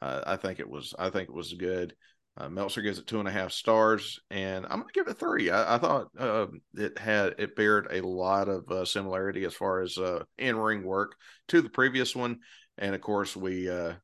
uh, 0.00 0.22
I 0.26 0.36
think 0.36 0.60
it 0.60 0.68
was 0.68 0.94
I 0.98 1.10
think 1.10 1.28
it 1.28 1.34
was 1.34 1.52
good. 1.52 1.94
Uh, 2.36 2.48
Meltzer 2.48 2.80
gives 2.80 2.98
it 2.98 3.06
two 3.06 3.18
and 3.18 3.28
a 3.28 3.32
half 3.32 3.52
stars, 3.52 4.20
and 4.30 4.64
I'm 4.64 4.80
going 4.80 4.86
to 4.86 4.92
give 4.94 5.08
it 5.08 5.18
three. 5.18 5.50
I, 5.50 5.74
I 5.74 5.78
thought 5.78 6.08
uh, 6.18 6.46
it 6.74 6.96
had 6.96 7.34
it 7.38 7.56
bared 7.56 7.88
a 7.90 8.06
lot 8.06 8.48
of 8.48 8.70
uh, 8.70 8.84
similarity 8.84 9.44
as 9.44 9.54
far 9.54 9.80
as 9.80 9.98
uh, 9.98 10.24
in 10.38 10.56
ring 10.56 10.84
work 10.84 11.16
to 11.48 11.60
the 11.60 11.68
previous 11.68 12.14
one, 12.14 12.38
and 12.78 12.94
of 12.94 13.00
course 13.00 13.36
we 13.36 13.68
uh, 13.68 13.94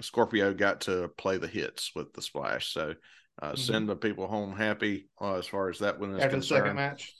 Scorpio 0.00 0.54
got 0.54 0.82
to 0.82 1.10
play 1.18 1.36
the 1.36 1.48
hits 1.48 1.90
with 1.94 2.12
the 2.14 2.22
splash, 2.22 2.72
so 2.72 2.94
uh, 3.42 3.48
mm-hmm. 3.48 3.56
send 3.56 3.88
the 3.88 3.96
people 3.96 4.28
home 4.28 4.56
happy 4.56 5.08
as 5.20 5.46
far 5.46 5.68
as 5.68 5.80
that 5.80 5.98
one 5.98 6.12
is 6.12 6.22
After 6.22 6.30
concerned. 6.30 6.62
the 6.62 6.64
second 6.64 6.76
match, 6.76 7.14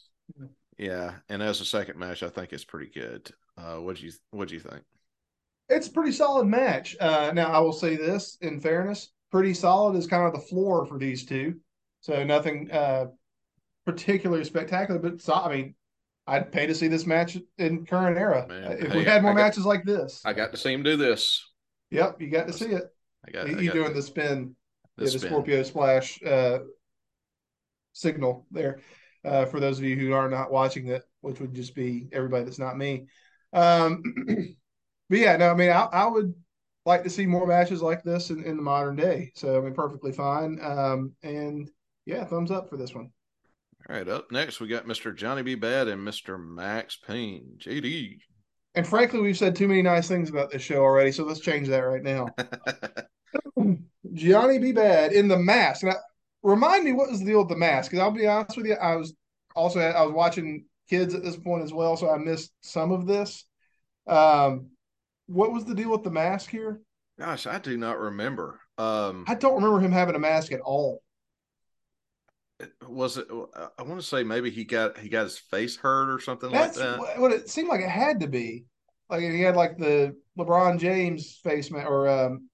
yeah, 0.78 1.14
and 1.28 1.42
as 1.42 1.60
a 1.60 1.64
second 1.64 1.98
match, 1.98 2.22
I 2.22 2.28
think 2.28 2.52
it's 2.52 2.64
pretty 2.64 2.92
good. 2.94 3.28
Uh, 3.58 3.76
what 3.76 3.96
do 3.96 4.06
you 4.06 4.12
what 4.30 4.48
do 4.48 4.54
you 4.54 4.60
think? 4.60 4.82
It's 5.68 5.88
a 5.88 5.92
pretty 5.92 6.12
solid 6.12 6.46
match. 6.46 6.96
now 7.00 7.50
I 7.52 7.58
will 7.58 7.72
say 7.72 7.96
this 7.96 8.38
in 8.40 8.60
fairness 8.60 9.10
pretty 9.34 9.52
solid 9.52 9.96
is 9.96 10.06
kind 10.06 10.24
of 10.24 10.32
the 10.32 10.46
floor 10.46 10.86
for 10.86 10.96
these 10.96 11.26
two. 11.26 11.56
So 12.02 12.22
nothing 12.22 12.70
uh, 12.70 13.06
particularly 13.84 14.44
spectacular, 14.44 15.00
but 15.00 15.20
so, 15.20 15.34
I 15.34 15.52
mean, 15.52 15.74
I'd 16.24 16.52
pay 16.52 16.68
to 16.68 16.74
see 16.74 16.86
this 16.86 17.04
match 17.04 17.36
in 17.58 17.84
current 17.84 18.16
era. 18.16 18.46
Man, 18.46 18.78
if 18.78 18.92
hey, 18.92 18.98
we 18.98 19.04
had 19.04 19.22
more 19.22 19.34
got, 19.34 19.42
matches 19.42 19.66
like 19.66 19.82
this, 19.82 20.22
I 20.24 20.34
got 20.34 20.52
to 20.52 20.56
see 20.56 20.72
him 20.72 20.84
do 20.84 20.96
this. 20.96 21.44
Yep, 21.90 22.20
you 22.20 22.30
got 22.30 22.46
to 22.46 22.52
see 22.52 22.66
it. 22.66 22.84
I 23.26 23.32
got 23.32 23.48
you 23.60 23.72
doing 23.72 23.92
the 23.92 24.02
spin, 24.02 24.54
the, 24.96 25.06
yeah, 25.06 25.10
the 25.10 25.18
Scorpio 25.18 25.64
splash 25.64 26.22
uh, 26.22 26.60
signal 27.92 28.46
there. 28.52 28.82
Uh, 29.24 29.46
for 29.46 29.58
those 29.58 29.78
of 29.78 29.84
you 29.84 29.96
who 29.96 30.12
are 30.12 30.30
not 30.30 30.52
watching 30.52 30.86
it, 30.86 31.02
which 31.22 31.40
would 31.40 31.54
just 31.54 31.74
be 31.74 32.08
everybody 32.12 32.44
that's 32.44 32.60
not 32.60 32.78
me. 32.78 33.06
Um, 33.52 34.00
but 35.10 35.18
yeah, 35.18 35.36
no, 35.38 35.50
I 35.50 35.54
mean, 35.54 35.70
I, 35.70 35.86
I 35.86 36.06
would 36.06 36.34
like 36.86 37.02
to 37.04 37.10
see 37.10 37.26
more 37.26 37.46
matches 37.46 37.82
like 37.82 38.02
this 38.02 38.30
in, 38.30 38.44
in 38.44 38.56
the 38.56 38.62
modern 38.62 38.96
day. 38.96 39.32
So 39.34 39.58
I 39.58 39.60
mean, 39.60 39.74
perfectly 39.74 40.12
fine. 40.12 40.58
Um, 40.62 41.12
and 41.22 41.70
yeah, 42.06 42.24
thumbs 42.24 42.50
up 42.50 42.68
for 42.68 42.76
this 42.76 42.94
one. 42.94 43.10
All 43.88 43.96
right, 43.96 44.08
up 44.08 44.30
next 44.30 44.60
we 44.60 44.68
got 44.68 44.86
Mr. 44.86 45.14
Johnny 45.14 45.42
B. 45.42 45.54
Bad 45.54 45.88
and 45.88 46.06
Mr. 46.06 46.42
Max 46.42 46.96
Payne. 46.96 47.58
JD. 47.58 48.18
And 48.74 48.86
frankly, 48.86 49.20
we've 49.20 49.38
said 49.38 49.54
too 49.54 49.68
many 49.68 49.82
nice 49.82 50.08
things 50.08 50.30
about 50.30 50.50
this 50.50 50.62
show 50.62 50.82
already, 50.82 51.12
so 51.12 51.24
let's 51.24 51.40
change 51.40 51.68
that 51.68 51.78
right 51.78 52.02
now. 52.02 52.26
Johnny 54.14 54.58
B. 54.58 54.72
Bad 54.72 55.12
in 55.12 55.28
the 55.28 55.38
mask. 55.38 55.84
Now, 55.84 55.96
remind 56.42 56.84
me 56.84 56.92
what 56.92 57.10
was 57.10 57.20
the 57.20 57.26
deal 57.26 57.40
with 57.40 57.48
the 57.48 57.56
mask? 57.56 57.90
Because 57.90 58.02
I'll 58.02 58.10
be 58.10 58.26
honest 58.26 58.56
with 58.56 58.66
you, 58.66 58.74
I 58.74 58.96
was 58.96 59.14
also 59.54 59.80
I 59.80 60.02
was 60.02 60.12
watching 60.12 60.64
kids 60.88 61.14
at 61.14 61.22
this 61.22 61.36
point 61.36 61.62
as 61.62 61.72
well, 61.72 61.96
so 61.96 62.10
I 62.10 62.18
missed 62.18 62.52
some 62.62 62.90
of 62.90 63.06
this. 63.06 63.44
Um, 64.06 64.70
what 65.26 65.52
was 65.52 65.64
the 65.64 65.74
deal 65.74 65.90
with 65.90 66.02
the 66.02 66.10
mask 66.10 66.50
here? 66.50 66.80
Gosh, 67.18 67.46
I 67.46 67.58
do 67.58 67.76
not 67.76 67.98
remember. 67.98 68.60
Um, 68.76 69.24
I 69.28 69.34
don't 69.34 69.54
remember 69.54 69.80
him 69.80 69.92
having 69.92 70.16
a 70.16 70.18
mask 70.18 70.52
at 70.52 70.60
all. 70.60 71.02
Was 72.88 73.18
it? 73.18 73.26
I 73.78 73.82
want 73.82 74.00
to 74.00 74.06
say 74.06 74.22
maybe 74.22 74.50
he 74.50 74.64
got 74.64 74.98
he 74.98 75.08
got 75.08 75.24
his 75.24 75.38
face 75.38 75.76
hurt 75.76 76.12
or 76.12 76.20
something 76.20 76.50
That's 76.50 76.78
like 76.78 76.98
that. 76.98 77.20
What 77.20 77.32
it 77.32 77.48
seemed 77.48 77.68
like 77.68 77.80
it 77.80 77.90
had 77.90 78.20
to 78.20 78.26
be. 78.26 78.64
Like 79.10 79.20
he 79.20 79.40
had 79.40 79.56
like 79.56 79.76
the 79.76 80.16
LeBron 80.38 80.78
James 80.78 81.40
face 81.42 81.70
mask, 81.70 81.88
or 81.88 82.08
um, 82.08 82.48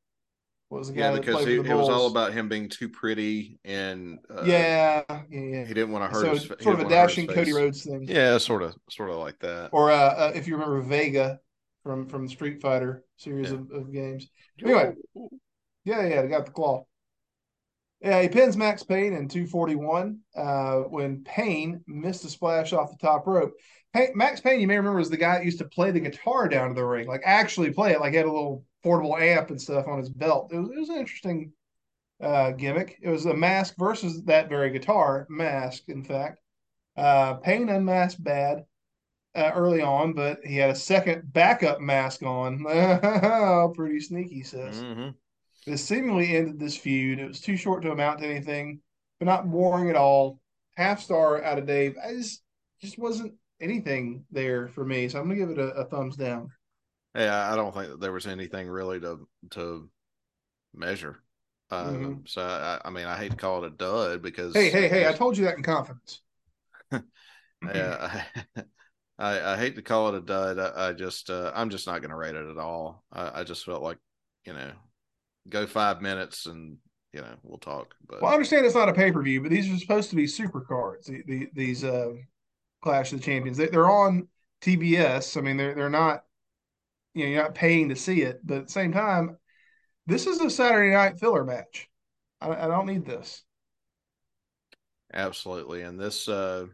what 0.68 0.78
was 0.78 0.88
the 0.88 0.94
guy? 0.94 1.10
Yeah, 1.10 1.18
because 1.18 1.46
he, 1.46 1.56
it 1.56 1.74
was 1.74 1.88
all 1.88 2.06
about 2.06 2.32
him 2.32 2.48
being 2.48 2.68
too 2.68 2.88
pretty 2.88 3.58
and 3.64 4.18
uh, 4.30 4.42
yeah, 4.44 5.02
yeah, 5.08 5.22
yeah, 5.28 5.64
he 5.64 5.74
didn't 5.74 5.92
want 5.92 6.10
to 6.10 6.16
hurt. 6.16 6.24
So 6.24 6.30
his, 6.30 6.64
sort 6.64 6.80
of 6.80 6.86
a 6.86 6.88
dashing 6.88 7.26
Cody 7.26 7.52
Rhodes 7.52 7.84
thing. 7.84 8.04
Yeah, 8.08 8.38
sort 8.38 8.62
of, 8.62 8.74
sort 8.88 9.10
of 9.10 9.16
like 9.16 9.38
that. 9.40 9.70
Or 9.72 9.90
uh, 9.90 9.96
uh, 9.96 10.32
if 10.34 10.46
you 10.46 10.54
remember 10.54 10.80
Vega 10.80 11.38
from 11.82 12.06
from 12.06 12.26
the 12.26 12.32
Street 12.32 12.60
Fighter 12.60 13.04
series 13.16 13.50
yeah. 13.50 13.54
of, 13.54 13.70
of, 13.70 13.92
games. 13.92 14.28
Anyway, 14.62 14.94
yeah, 15.84 16.06
yeah, 16.06 16.26
got 16.26 16.46
the 16.46 16.52
claw. 16.52 16.84
Yeah, 18.00 18.22
he 18.22 18.28
pins 18.28 18.56
Max 18.56 18.82
Payne 18.82 19.12
in 19.12 19.28
241 19.28 20.18
uh, 20.34 20.76
when 20.80 21.22
Payne 21.22 21.84
missed 21.86 22.24
a 22.24 22.28
splash 22.28 22.72
off 22.72 22.90
the 22.90 23.06
top 23.06 23.26
rope. 23.26 23.52
Payne, 23.92 24.12
Max 24.14 24.40
Payne, 24.40 24.60
you 24.60 24.66
may 24.66 24.78
remember, 24.78 24.98
was 24.98 25.10
the 25.10 25.18
guy 25.18 25.36
that 25.36 25.44
used 25.44 25.58
to 25.58 25.66
play 25.66 25.90
the 25.90 26.00
guitar 26.00 26.48
down 26.48 26.68
to 26.68 26.74
the 26.74 26.84
ring, 26.84 27.06
like 27.06 27.22
actually 27.24 27.70
play 27.72 27.92
it, 27.92 28.00
like 28.00 28.12
he 28.12 28.16
had 28.16 28.26
a 28.26 28.32
little 28.32 28.64
portable 28.82 29.16
amp 29.16 29.50
and 29.50 29.60
stuff 29.60 29.86
on 29.86 29.98
his 29.98 30.08
belt. 30.08 30.50
It 30.50 30.58
was, 30.58 30.70
it 30.70 30.78
was 30.78 30.88
an 30.88 30.96
interesting 30.96 31.52
uh, 32.22 32.52
gimmick. 32.52 32.98
It 33.02 33.10
was 33.10 33.26
a 33.26 33.34
mask 33.34 33.74
versus 33.78 34.22
that 34.24 34.48
very 34.48 34.70
guitar 34.70 35.26
mask, 35.28 35.84
in 35.88 36.02
fact. 36.02 36.38
Uh, 36.96 37.34
Payne 37.34 37.68
unmasked 37.68 38.22
bad 38.22 38.64
uh, 39.34 39.50
early 39.54 39.80
on, 39.80 40.12
but 40.12 40.38
he 40.44 40.56
had 40.56 40.70
a 40.70 40.74
second 40.74 41.32
backup 41.32 41.80
mask 41.80 42.22
on. 42.22 42.64
Pretty 43.74 44.00
sneaky, 44.00 44.42
says. 44.42 44.82
Mm-hmm. 44.82 45.10
This 45.66 45.84
seemingly 45.84 46.36
ended 46.36 46.58
this 46.58 46.76
feud. 46.76 47.18
It 47.18 47.28
was 47.28 47.40
too 47.40 47.56
short 47.56 47.82
to 47.82 47.92
amount 47.92 48.20
to 48.20 48.26
anything, 48.26 48.80
but 49.18 49.26
not 49.26 49.50
boring 49.50 49.90
at 49.90 49.96
all. 49.96 50.40
Half 50.76 51.02
star 51.02 51.42
out 51.42 51.58
of 51.58 51.66
Dave. 51.66 51.96
I 52.02 52.14
just 52.14 52.42
just 52.80 52.98
wasn't 52.98 53.34
anything 53.60 54.24
there 54.30 54.68
for 54.68 54.84
me, 54.84 55.08
so 55.08 55.20
I'm 55.20 55.28
gonna 55.28 55.38
give 55.38 55.50
it 55.50 55.58
a, 55.58 55.68
a 55.72 55.84
thumbs 55.84 56.16
down. 56.16 56.50
Yeah, 57.14 57.52
I 57.52 57.56
don't 57.56 57.74
think 57.74 57.88
that 57.88 58.00
there 58.00 58.12
was 58.12 58.26
anything 58.26 58.68
really 58.68 59.00
to 59.00 59.28
to 59.50 59.90
measure. 60.74 61.22
Um, 61.70 61.86
mm-hmm. 61.86 62.14
So 62.26 62.42
I, 62.42 62.80
I, 62.84 62.90
mean, 62.90 63.06
I 63.06 63.16
hate 63.16 63.30
to 63.30 63.36
call 63.36 63.62
it 63.62 63.72
a 63.72 63.76
dud 63.76 64.22
because 64.22 64.54
hey, 64.54 64.70
hey, 64.70 64.88
hey, 64.88 65.06
I 65.06 65.12
told 65.12 65.36
you 65.36 65.44
that 65.44 65.56
in 65.56 65.62
confidence. 65.62 66.20
yeah, 66.92 68.24
I, 69.20 69.52
I, 69.52 69.56
hate 69.56 69.76
to 69.76 69.82
call 69.82 70.08
it 70.08 70.14
a 70.14 70.20
dud. 70.20 70.58
I, 70.58 70.88
I 70.88 70.92
just 70.92 71.28
uh, 71.28 71.52
I'm 71.54 71.70
just 71.70 71.86
not 71.86 72.00
going 72.00 72.10
to 72.10 72.16
rate 72.16 72.34
it 72.34 72.48
at 72.48 72.56
all. 72.56 73.04
I, 73.12 73.40
I 73.40 73.44
just 73.44 73.64
felt 73.64 73.82
like 73.82 73.98
you 74.46 74.54
know, 74.54 74.72
go 75.48 75.66
five 75.66 76.00
minutes 76.00 76.46
and 76.46 76.78
you 77.12 77.20
know 77.20 77.34
we'll 77.42 77.58
talk. 77.58 77.94
But 78.08 78.22
well, 78.22 78.30
I 78.30 78.34
understand 78.34 78.64
it's 78.64 78.74
not 78.74 78.88
a 78.88 78.94
pay 78.94 79.12
per 79.12 79.22
view, 79.22 79.42
but 79.42 79.50
these 79.50 79.70
are 79.70 79.78
supposed 79.78 80.10
to 80.10 80.16
be 80.16 80.26
super 80.26 80.60
cards. 80.60 81.06
The, 81.06 81.22
the, 81.26 81.48
these 81.52 81.84
uh, 81.84 82.12
Clash 82.82 83.12
of 83.12 83.20
the 83.20 83.24
Champions, 83.24 83.58
they, 83.58 83.68
are 83.68 83.90
on 83.90 84.28
TBS. 84.62 85.36
I 85.36 85.42
mean, 85.42 85.56
they're 85.56 85.74
they're 85.74 85.90
not 85.90 86.24
you 87.14 87.24
know 87.24 87.30
you're 87.30 87.42
not 87.42 87.54
paying 87.54 87.90
to 87.90 87.96
see 87.96 88.22
it, 88.22 88.40
but 88.44 88.58
at 88.58 88.66
the 88.66 88.72
same 88.72 88.92
time, 88.92 89.36
this 90.06 90.26
is 90.26 90.40
a 90.40 90.50
Saturday 90.50 90.92
night 90.94 91.20
filler 91.20 91.44
match. 91.44 91.88
I, 92.40 92.50
I 92.50 92.68
don't 92.68 92.86
need 92.86 93.04
this. 93.04 93.44
Absolutely, 95.12 95.82
and 95.82 95.98
this, 95.98 96.28
uh, 96.28 96.66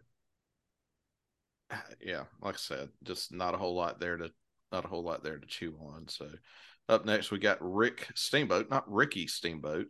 yeah, 2.01 2.25
like 2.43 2.55
I 2.55 2.59
said, 2.59 2.89
just 3.03 3.33
not 3.33 3.55
a 3.55 3.59
whole 3.59 3.75
lot 3.75 4.01
there 4.01 4.17
to 4.17 4.31
not 4.73 4.85
a 4.85 4.89
whole 4.89 5.03
lot 5.03 5.23
there 5.23 5.39
to 5.39 5.47
chew 5.47 5.77
on. 5.81 6.09
So, 6.09 6.29
up 6.89 7.05
next 7.05 7.31
we 7.31 7.39
got 7.39 7.59
Rick 7.61 8.09
Steamboat, 8.15 8.71
not 8.71 8.91
Ricky 8.91 9.27
Steamboat. 9.27 9.87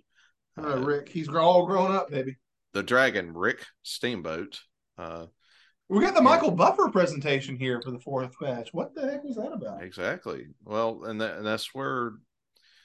Uh, 0.59 0.79
Rick, 0.79 1.09
he's 1.09 1.29
all 1.29 1.67
grown 1.67 1.93
up, 1.93 2.11
baby. 2.11 2.37
The 2.73 2.83
Dragon, 2.83 3.33
Rick 3.33 3.65
Steamboat. 3.83 4.61
Uh, 4.99 5.27
we 5.89 6.01
got 6.01 6.15
the 6.15 6.23
Michael 6.23 6.51
Buffer 6.51 6.89
presentation 6.89 7.57
here 7.57 7.81
for 7.81 7.91
the 7.91 8.01
fourth 8.01 8.35
match. 8.41 8.71
What 8.73 8.95
the 8.95 9.03
heck 9.03 9.23
was 9.23 9.37
that 9.37 9.53
about? 9.53 9.83
Exactly. 9.83 10.47
Well, 10.65 11.05
and, 11.05 11.21
that, 11.21 11.37
and 11.37 11.47
that's 11.47 11.75
where 11.75 12.15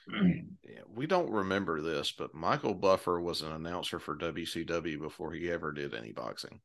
we 0.93 1.07
don't 1.07 1.31
remember 1.31 1.81
this, 1.81 2.11
but 2.11 2.35
Michael 2.35 2.75
Buffer 2.75 3.19
was 3.19 3.41
an 3.41 3.53
announcer 3.53 3.99
for 3.99 4.15
WCW 4.15 4.99
before 4.99 5.31
he 5.31 5.49
ever 5.49 5.71
did 5.71 5.95
any 5.95 6.11
boxing. 6.11 6.59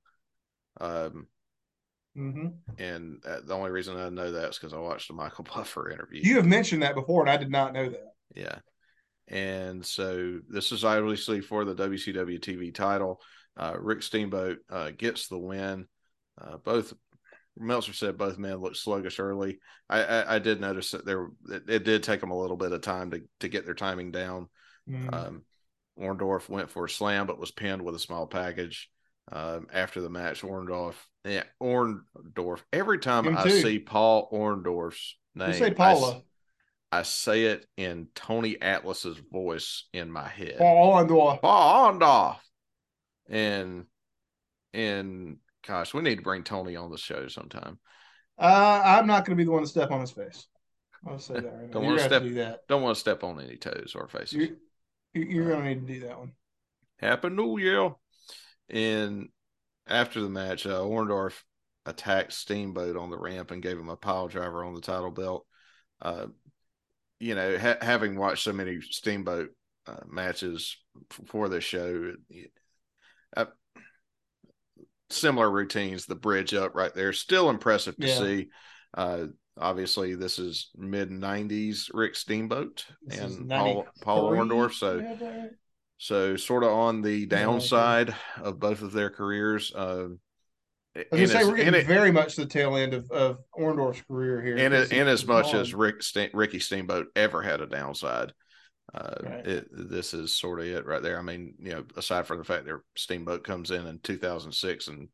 Um, 0.80 1.26
mm-hmm. 2.16 2.46
and 2.78 3.22
uh, 3.26 3.40
the 3.44 3.54
only 3.54 3.70
reason 3.70 3.96
I 3.96 4.08
know 4.08 4.32
that 4.32 4.50
is 4.50 4.58
because 4.58 4.72
I 4.72 4.78
watched 4.78 5.10
a 5.10 5.14
Michael 5.14 5.44
Buffer 5.54 5.90
interview. 5.90 6.20
You 6.22 6.36
have 6.36 6.46
mentioned 6.46 6.82
that 6.82 6.94
before, 6.94 7.22
and 7.22 7.30
I 7.30 7.36
did 7.36 7.50
not 7.50 7.72
know 7.72 7.88
that. 7.88 8.14
Yeah, 8.34 8.58
and 9.28 9.84
so 9.84 10.40
this 10.48 10.72
is 10.72 10.84
obviously 10.84 11.40
for 11.40 11.64
the 11.64 11.74
WCW 11.74 12.40
TV 12.40 12.74
title. 12.74 13.20
Uh, 13.56 13.74
Rick 13.78 14.02
Steamboat 14.02 14.58
uh, 14.70 14.90
gets 14.96 15.28
the 15.28 15.38
win. 15.38 15.86
Uh, 16.40 16.58
both 16.58 16.92
Meltzer 17.58 17.92
said 17.92 18.18
both 18.18 18.38
men 18.38 18.56
looked 18.56 18.76
sluggish 18.76 19.18
early. 19.18 19.58
I, 19.88 20.02
I, 20.02 20.34
I 20.36 20.38
did 20.38 20.60
notice 20.60 20.90
that 20.90 21.06
there 21.06 21.28
it, 21.48 21.62
it, 21.68 21.84
did 21.84 22.02
take 22.02 22.20
them 22.20 22.30
a 22.30 22.38
little 22.38 22.56
bit 22.56 22.72
of 22.72 22.82
time 22.82 23.10
to 23.12 23.22
to 23.40 23.48
get 23.48 23.64
their 23.64 23.74
timing 23.74 24.10
down. 24.10 24.48
Mm. 24.88 25.14
Um, 25.14 25.42
Orndorff 25.98 26.48
went 26.48 26.70
for 26.70 26.84
a 26.84 26.90
slam, 26.90 27.26
but 27.26 27.38
was 27.38 27.50
pinned 27.50 27.82
with 27.82 27.94
a 27.94 28.00
small 28.00 28.26
package. 28.26 28.90
Um, 29.32 29.66
after 29.72 30.00
the 30.00 30.08
match, 30.08 30.42
Orndorff, 30.42 30.94
yeah, 31.24 31.42
Orndorff. 31.60 32.60
Every 32.72 32.98
time 32.98 33.36
I 33.36 33.48
see 33.48 33.80
Paul 33.80 34.30
Orndorff's 34.30 35.16
name, 35.34 35.48
you 35.48 35.54
say 35.54 35.70
Paula. 35.72 36.22
I, 36.92 37.00
I, 37.00 37.02
say 37.02 37.46
it 37.46 37.66
in 37.76 38.06
Tony 38.14 38.56
Atlas's 38.62 39.18
voice 39.32 39.88
in 39.92 40.12
my 40.12 40.28
head. 40.28 40.58
Paul 40.58 40.94
Orndorff. 40.94 41.40
Paul 41.40 41.92
Orndorff. 41.92 42.38
And 43.28 43.86
and 44.72 45.38
Gosh, 45.66 45.92
we 45.92 46.02
need 46.02 46.16
to 46.16 46.22
bring 46.22 46.44
Tony 46.44 46.76
on 46.76 46.90
the 46.90 46.98
show 46.98 47.26
sometime. 47.28 47.78
Uh, 48.38 48.82
I'm 48.84 49.06
not 49.06 49.24
going 49.24 49.36
to 49.36 49.40
be 49.40 49.44
the 49.44 49.50
one 49.50 49.62
to 49.62 49.68
step 49.68 49.90
on 49.90 50.00
his 50.00 50.12
face. 50.12 50.46
I'll 51.06 51.18
say 51.18 51.34
that 51.34 51.44
right 51.44 51.70
don't 51.70 51.84
want 51.84 51.98
to 51.98 52.04
step. 52.04 52.22
Do 52.22 52.54
don't 52.68 52.82
want 52.82 52.94
to 52.96 53.00
step 53.00 53.24
on 53.24 53.40
any 53.40 53.56
toes 53.56 53.94
or 53.94 54.08
faces. 54.08 54.50
You're, 55.12 55.24
you're 55.24 55.48
going 55.48 55.62
to 55.62 55.68
need 55.68 55.86
to 55.86 55.94
do 55.94 56.06
that 56.06 56.18
one. 56.18 56.32
Happy 56.98 57.28
New 57.28 57.58
Year! 57.58 57.90
And 58.68 59.28
after 59.86 60.20
the 60.20 60.28
match, 60.28 60.66
uh, 60.66 60.80
Orndorff 60.80 61.42
attacked 61.84 62.32
Steamboat 62.32 62.96
on 62.96 63.10
the 63.10 63.18
ramp 63.18 63.50
and 63.50 63.62
gave 63.62 63.78
him 63.78 63.88
a 63.88 63.96
pile 63.96 64.28
driver 64.28 64.64
on 64.64 64.74
the 64.74 64.80
title 64.80 65.10
belt. 65.10 65.46
Uh, 66.02 66.26
you 67.18 67.34
know, 67.34 67.56
ha- 67.56 67.78
having 67.80 68.16
watched 68.16 68.42
so 68.42 68.52
many 68.52 68.80
Steamboat 68.80 69.50
uh, 69.86 70.00
matches 70.08 70.76
for 71.26 71.48
this 71.48 71.64
show, 71.64 72.12
I, 73.36 73.46
similar 75.10 75.50
routines. 75.50 76.06
The 76.06 76.14
bridge 76.14 76.54
up 76.54 76.74
right 76.74 76.92
there, 76.94 77.12
still 77.12 77.50
impressive 77.50 77.96
to 77.96 78.06
yeah. 78.06 78.18
see. 78.18 78.48
Uh, 78.92 79.26
obviously, 79.56 80.14
this 80.14 80.38
is 80.38 80.70
mid 80.76 81.10
'90s 81.10 81.90
Rick 81.94 82.16
Steamboat 82.16 82.84
this 83.02 83.18
and 83.18 83.48
Paul 83.48 83.86
Paul 84.02 84.32
Orndorff. 84.32 84.74
So, 84.74 84.98
so 85.98 86.36
sort 86.36 86.64
of 86.64 86.70
on 86.70 87.02
the 87.02 87.26
downside 87.26 88.08
yeah, 88.08 88.42
of 88.44 88.60
both 88.60 88.82
of 88.82 88.92
their 88.92 89.10
careers. 89.10 89.72
Uh, 89.74 90.08
I 91.12 91.16
was 91.16 91.32
say 91.32 91.44
we're 91.44 91.56
getting 91.56 91.74
it, 91.74 91.86
very 91.86 92.10
much 92.10 92.36
the 92.36 92.46
tail 92.46 92.76
end 92.76 92.94
of, 92.94 93.10
of 93.10 93.38
Orndorff's 93.58 94.02
career 94.02 94.42
here. 94.42 94.56
And, 94.56 94.74
in 94.92 95.08
as 95.08 95.26
much 95.26 95.52
as 95.52 95.74
Rick 95.74 96.02
Ricky 96.32 96.58
Steamboat 96.58 97.08
ever 97.14 97.42
had 97.42 97.60
a 97.60 97.66
downside, 97.66 98.32
uh, 98.94 99.14
right. 99.22 99.46
it, 99.46 99.68
this 99.70 100.14
is 100.14 100.34
sort 100.34 100.60
of 100.60 100.66
it 100.66 100.86
right 100.86 101.02
there. 101.02 101.18
I 101.18 101.22
mean, 101.22 101.54
you 101.58 101.72
know, 101.72 101.84
aside 101.96 102.26
from 102.26 102.38
the 102.38 102.44
fact 102.44 102.64
that 102.64 102.80
Steamboat 102.96 103.44
comes 103.44 103.70
in 103.70 103.86
in 103.86 103.98
2006 103.98 104.88
and 104.88 105.08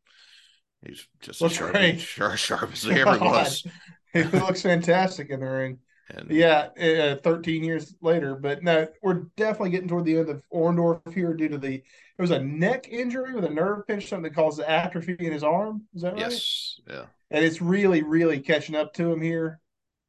he's 0.87 1.07
just 1.21 1.41
looks 1.41 1.55
sharp, 1.55 1.73
great. 1.73 2.01
sharp, 2.01 2.37
sharp 2.37 2.73
as 2.73 2.83
he 2.83 3.01
ever 3.01 3.19
was. 3.19 3.67
he 4.13 4.23
looks 4.23 4.63
fantastic 4.63 5.31
in 5.31 5.41
the 5.41 5.47
ring. 5.47 5.79
And, 6.15 6.31
yeah, 6.31 6.69
uh, 6.79 7.17
13 7.17 7.65
years 7.65 7.95
later, 8.03 8.35
but 8.35 8.63
no, 8.63 8.87
we're 9.03 9.25
definitely 9.37 9.71
getting 9.71 9.89
toward 9.89 10.05
the 10.05 10.19
end 10.19 10.29
of 10.29 10.43
Orndorff 10.53 11.13
here 11.13 11.33
due 11.35 11.49
to 11.49 11.59
the 11.59 11.75
it 11.77 12.21
was 12.21 12.31
a 12.31 12.39
neck 12.39 12.89
injury 12.89 13.35
with 13.35 13.45
a 13.45 13.51
nerve 13.51 13.87
pinch, 13.87 14.09
something 14.09 14.25
that 14.25 14.35
caused 14.35 14.59
the 14.59 14.69
atrophy 14.69 15.17
in 15.19 15.33
his 15.33 15.43
arm. 15.43 15.83
Is 15.95 16.03
that 16.03 16.13
right? 16.13 16.21
Yes. 16.21 16.79
Yeah. 16.87 17.07
And 17.31 17.45
it's 17.45 17.63
really, 17.63 18.03
really 18.03 18.41
catching 18.41 18.77
up 18.77 18.93
to 18.95 19.11
him 19.11 19.23
here. 19.23 19.61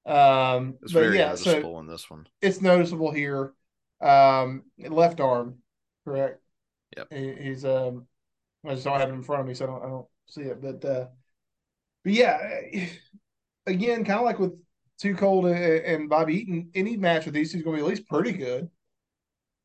Um, 0.06 0.76
it's 0.82 0.92
very 0.92 1.18
yeah, 1.18 1.30
noticeable 1.30 1.76
so 1.76 1.80
in 1.80 1.88
this 1.88 2.10
one. 2.10 2.28
It's 2.42 2.62
noticeable 2.62 3.12
here. 3.12 3.54
Um, 4.02 4.64
left 4.78 5.22
arm, 5.22 5.60
correct? 6.04 6.42
Yep. 6.98 7.14
He, 7.14 7.34
he's 7.42 7.64
um, 7.64 8.06
I 8.66 8.74
just 8.74 8.84
don't 8.84 9.00
have 9.00 9.10
it 9.10 9.14
in 9.14 9.24
front 9.24 9.42
of 9.42 9.48
me, 9.48 9.54
so 9.54 9.66
I 9.66 9.68
don't, 9.68 9.84
I 9.84 9.88
don't 9.88 10.08
see 10.28 10.42
it. 10.42 10.62
But 10.62 10.84
uh, 10.84 11.08
but 12.04 12.14
yeah, 12.14 12.38
again, 13.66 14.04
kind 14.04 14.20
of 14.20 14.26
like 14.26 14.40
with 14.40 14.60
Too 15.04 15.16
Cold 15.16 15.48
and 15.48 16.08
Bobby 16.08 16.36
Eaton, 16.36 16.70
any 16.74 16.96
match 16.96 17.26
with 17.26 17.34
these 17.34 17.52
two 17.52 17.58
is 17.58 17.64
going 17.66 17.76
to 17.76 17.84
be 17.84 17.86
at 17.86 17.90
least 17.90 18.08
pretty 18.08 18.32
good. 18.32 18.70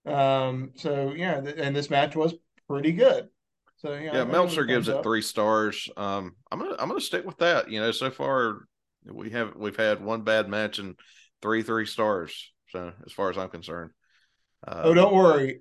Um, 0.04 0.72
so 0.74 1.12
yeah, 1.12 1.36
and 1.36 1.76
this 1.76 1.90
match 1.90 2.16
was 2.16 2.34
pretty 2.68 2.90
good. 2.90 3.28
So 3.76 3.94
yeah, 3.94 4.14
yeah 4.14 4.24
Meltzer 4.24 4.64
gives 4.64 4.88
it 4.88 5.00
three 5.04 5.22
stars. 5.22 5.88
Um, 5.96 6.34
I'm 6.50 6.58
gonna 6.58 6.74
I'm 6.80 6.88
gonna 6.88 7.00
stick 7.00 7.24
with 7.24 7.38
that. 7.38 7.70
You 7.70 7.78
know, 7.78 7.92
so 7.92 8.10
far 8.10 8.62
we 9.04 9.30
have 9.30 9.54
we've 9.54 9.76
had 9.76 10.02
one 10.02 10.22
bad 10.22 10.48
match 10.48 10.80
and 10.80 10.96
three 11.40 11.62
three 11.62 11.86
stars. 11.86 12.50
So 12.70 12.92
as 13.06 13.12
far 13.12 13.30
as 13.30 13.38
I'm 13.38 13.48
concerned. 13.48 13.92
Uh, 14.66 14.80
oh, 14.86 14.94
don't 14.94 15.14
worry. 15.14 15.60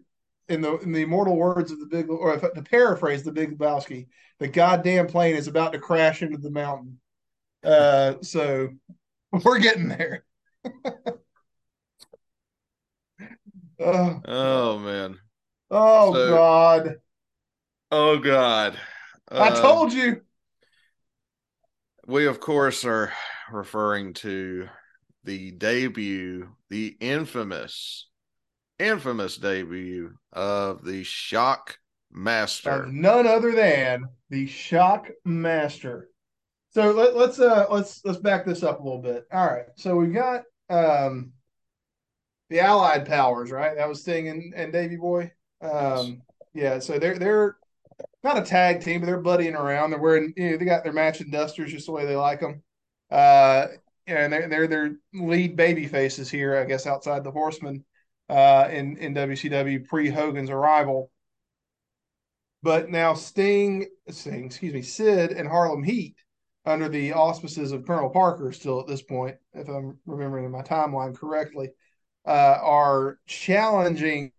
In 0.49 0.61
the 0.61 0.79
in 0.79 0.91
the 0.91 1.03
immortal 1.03 1.35
words 1.35 1.71
of 1.71 1.79
the 1.79 1.85
big, 1.85 2.09
or 2.09 2.35
to 2.35 2.63
paraphrase 2.63 3.21
the 3.21 3.31
Big 3.31 3.55
Lebowski, 3.55 4.07
the 4.39 4.47
goddamn 4.47 5.05
plane 5.05 5.35
is 5.35 5.47
about 5.47 5.73
to 5.73 5.79
crash 5.79 6.23
into 6.23 6.39
the 6.39 6.49
mountain. 6.49 6.99
Uh, 7.63 8.15
so 8.23 8.69
we're 9.43 9.59
getting 9.59 9.89
there. 9.89 10.23
oh, 13.79 14.21
oh 14.25 14.79
man. 14.79 15.19
Oh 15.69 16.13
so, 16.13 16.29
God. 16.29 16.95
Oh 17.91 18.17
God. 18.17 18.77
I 19.29 19.49
uh, 19.49 19.61
told 19.61 19.93
you. 19.93 20.21
We 22.05 22.25
of 22.25 22.39
course 22.39 22.85
are 22.85 23.11
referring 23.51 24.13
to 24.15 24.69
the 25.25 25.51
debut, 25.51 26.49
the 26.69 26.95
infamous, 27.01 28.07
infamous 28.79 29.35
debut 29.37 30.13
of 30.31 30.85
the 30.85 31.03
Shock 31.03 31.79
Master. 32.11 32.83
Of 32.83 32.93
none 32.93 33.27
other 33.27 33.51
than 33.51 34.05
the 34.29 34.47
Shock 34.47 35.09
Master. 35.25 36.09
So 36.69 36.91
let, 36.91 37.15
us 37.15 37.39
uh 37.39 37.65
let's 37.69 38.01
let's 38.05 38.19
back 38.19 38.45
this 38.45 38.63
up 38.63 38.79
a 38.79 38.83
little 38.83 39.01
bit. 39.01 39.25
All 39.31 39.45
right. 39.45 39.65
So 39.75 39.95
we've 39.95 40.13
got 40.13 40.43
um 40.69 41.31
the 42.49 42.59
Allied 42.59 43.05
powers, 43.05 43.51
right? 43.51 43.75
That 43.75 43.89
was 43.89 44.01
Sting 44.01 44.29
and, 44.29 44.53
and 44.53 44.71
Davy 44.71 44.95
Boy. 44.95 45.31
Um 45.61 46.21
yeah, 46.53 46.79
so 46.79 46.97
they're 46.99 47.17
they're 47.17 47.57
not 48.23 48.37
a 48.37 48.41
tag 48.41 48.81
team, 48.81 48.99
but 48.99 49.05
they're 49.05 49.21
buddying 49.21 49.55
around. 49.55 49.91
They're 49.91 49.99
wearing, 49.99 50.33
you 50.35 50.51
know, 50.51 50.57
they 50.57 50.65
got 50.65 50.83
their 50.83 50.93
matching 50.93 51.29
dusters 51.29 51.71
just 51.71 51.85
the 51.85 51.91
way 51.91 52.05
they 52.05 52.15
like 52.15 52.39
them. 52.39 52.63
Uh, 53.09 53.67
and 54.07 54.31
they're 54.31 54.47
they're 54.47 54.67
their 54.67 54.95
lead 55.13 55.55
baby 55.55 55.87
faces 55.87 56.29
here, 56.29 56.57
I 56.57 56.65
guess, 56.65 56.87
outside 56.87 57.23
the 57.23 57.31
Horsemen 57.31 57.83
uh, 58.29 58.67
in 58.71 58.97
in 58.97 59.13
WCW 59.13 59.87
pre 59.87 60.09
Hogan's 60.09 60.49
arrival. 60.49 61.11
But 62.63 62.89
now 62.89 63.13
Sting, 63.13 63.87
Sting, 64.09 64.45
excuse 64.45 64.73
me, 64.73 64.81
Sid 64.81 65.31
and 65.31 65.47
Harlem 65.47 65.83
Heat 65.83 66.15
under 66.67 66.89
the 66.89 67.13
auspices 67.13 67.71
of 67.71 67.87
Colonel 67.87 68.09
Parker, 68.09 68.51
still 68.51 68.79
at 68.79 68.87
this 68.87 69.01
point, 69.01 69.37
if 69.53 69.69
I'm 69.69 69.97
remembering 70.05 70.51
my 70.51 70.61
timeline 70.61 71.15
correctly, 71.15 71.69
uh, 72.25 72.57
are 72.61 73.19
challenging 73.25 74.33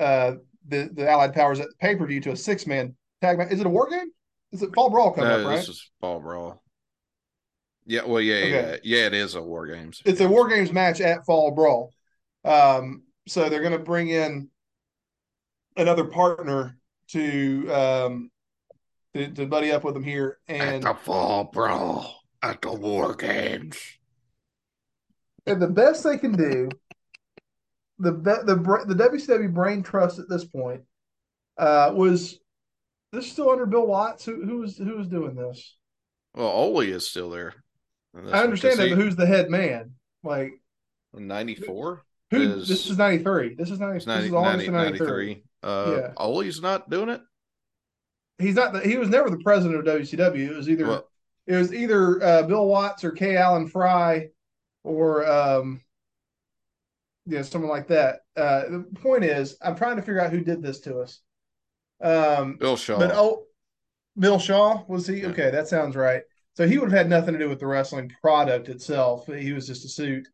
uh, 0.00 0.32
the 0.66 0.90
the 0.92 1.08
Allied 1.08 1.32
powers 1.32 1.60
at 1.60 1.68
the 1.68 1.74
pay 1.80 1.94
per 1.94 2.06
view 2.06 2.20
to 2.22 2.32
a 2.32 2.36
six 2.36 2.66
man 2.66 2.96
tag 3.20 3.38
match. 3.38 3.52
Is 3.52 3.60
it 3.60 3.66
a 3.66 3.70
war 3.70 3.88
game? 3.88 4.10
Is 4.50 4.62
it 4.62 4.74
Fall 4.74 4.90
Brawl 4.90 5.12
coming 5.12 5.30
no, 5.30 5.40
up? 5.40 5.46
Right, 5.46 5.56
this 5.56 5.68
is 5.68 5.90
Fall 6.00 6.20
Brawl. 6.20 6.60
Yeah, 7.86 8.04
well, 8.04 8.20
yeah, 8.20 8.34
okay. 8.34 8.50
yeah, 8.50 8.76
yeah. 8.82 9.06
It 9.06 9.14
is 9.14 9.36
a 9.36 9.42
War 9.42 9.66
Games. 9.66 10.02
It's 10.04 10.20
a 10.20 10.28
War 10.28 10.48
Games 10.48 10.72
match 10.72 11.00
at 11.00 11.24
Fall 11.24 11.52
Brawl. 11.52 11.92
Um, 12.44 13.04
so 13.28 13.48
they're 13.48 13.60
going 13.60 13.72
to 13.72 13.78
bring 13.78 14.08
in 14.08 14.48
another 15.76 16.04
partner 16.04 16.76
to 17.08 17.72
um 17.72 18.31
to, 19.14 19.28
to 19.28 19.46
buddy 19.46 19.72
up 19.72 19.84
with 19.84 19.94
them 19.94 20.04
here 20.04 20.38
and 20.48 20.76
at 20.76 20.82
the 20.82 20.94
Fall 20.94 21.44
Brawl 21.44 22.22
at 22.42 22.62
the 22.62 22.72
War 22.72 23.14
Games. 23.14 23.78
And 25.46 25.60
the 25.60 25.68
best 25.68 26.04
they 26.04 26.18
can 26.18 26.32
do, 26.32 26.68
the 27.98 28.12
the 28.12 28.84
the 28.86 28.94
WCW 28.94 29.52
brain 29.52 29.82
trust 29.82 30.18
at 30.18 30.28
this 30.28 30.44
point 30.44 30.82
uh, 31.58 31.92
was 31.94 32.38
this 33.12 33.26
is 33.26 33.32
still 33.32 33.50
under 33.50 33.66
Bill 33.66 33.86
Watts? 33.86 34.24
Who 34.24 34.44
who 34.44 34.58
was 34.58 34.76
who 34.76 34.96
was 34.96 35.08
doing 35.08 35.34
this? 35.34 35.76
Well, 36.34 36.48
Ole 36.48 36.80
is 36.80 37.08
still 37.08 37.30
there. 37.30 37.54
I 38.14 38.42
understand 38.42 38.78
that, 38.78 38.90
but 38.90 38.98
who's 38.98 39.16
the 39.16 39.26
head 39.26 39.50
man? 39.50 39.92
Like 40.22 40.52
ninety 41.12 41.54
four. 41.54 42.02
Who 42.30 42.40
is, 42.40 42.68
this 42.68 42.88
is 42.88 42.96
ninety 42.96 43.22
three. 43.22 43.54
This 43.54 43.70
is 43.70 43.78
ninety. 43.78 44.04
90, 44.06 44.20
this 44.20 44.26
is 44.28 44.32
August 44.32 44.70
90, 44.70 44.98
93. 44.98 45.44
Uh, 45.62 45.94
yeah. 45.96 46.12
Ole's 46.16 46.62
not 46.62 46.88
doing 46.88 47.10
it. 47.10 47.20
He's 48.38 48.54
not. 48.54 48.72
The, 48.72 48.80
he 48.80 48.96
was 48.96 49.08
never 49.08 49.30
the 49.30 49.38
president 49.38 49.78
of 49.78 50.00
WCW. 50.00 50.50
It 50.50 50.56
was 50.56 50.68
either 50.68 50.86
well, 50.86 51.08
it 51.46 51.56
was 51.56 51.72
either 51.72 52.22
uh, 52.22 52.42
Bill 52.44 52.66
Watts 52.66 53.04
or 53.04 53.12
K. 53.12 53.36
Allen 53.36 53.68
Fry, 53.68 54.28
or 54.84 55.26
um, 55.28 55.80
yeah, 57.26 57.42
someone 57.42 57.70
like 57.70 57.88
that. 57.88 58.20
Uh, 58.36 58.62
the 58.68 58.86
point 59.00 59.24
is, 59.24 59.56
I'm 59.62 59.76
trying 59.76 59.96
to 59.96 60.02
figure 60.02 60.20
out 60.20 60.30
who 60.30 60.40
did 60.40 60.62
this 60.62 60.80
to 60.80 61.00
us. 61.00 61.20
Um, 62.02 62.56
Bill 62.58 62.76
Shaw. 62.76 62.98
But 62.98 63.12
oh, 63.12 63.44
Bill 64.18 64.38
Shaw 64.38 64.84
was 64.88 65.06
he? 65.06 65.20
Yeah. 65.20 65.28
Okay, 65.28 65.50
that 65.50 65.68
sounds 65.68 65.96
right. 65.96 66.22
So 66.54 66.66
he 66.66 66.78
would 66.78 66.90
have 66.90 66.98
had 66.98 67.08
nothing 67.08 67.32
to 67.34 67.38
do 67.38 67.48
with 67.48 67.60
the 67.60 67.66
wrestling 67.66 68.12
product 68.20 68.68
itself. 68.68 69.26
He 69.26 69.52
was 69.52 69.66
just 69.66 69.84
a 69.84 69.88
suit. 69.88 70.28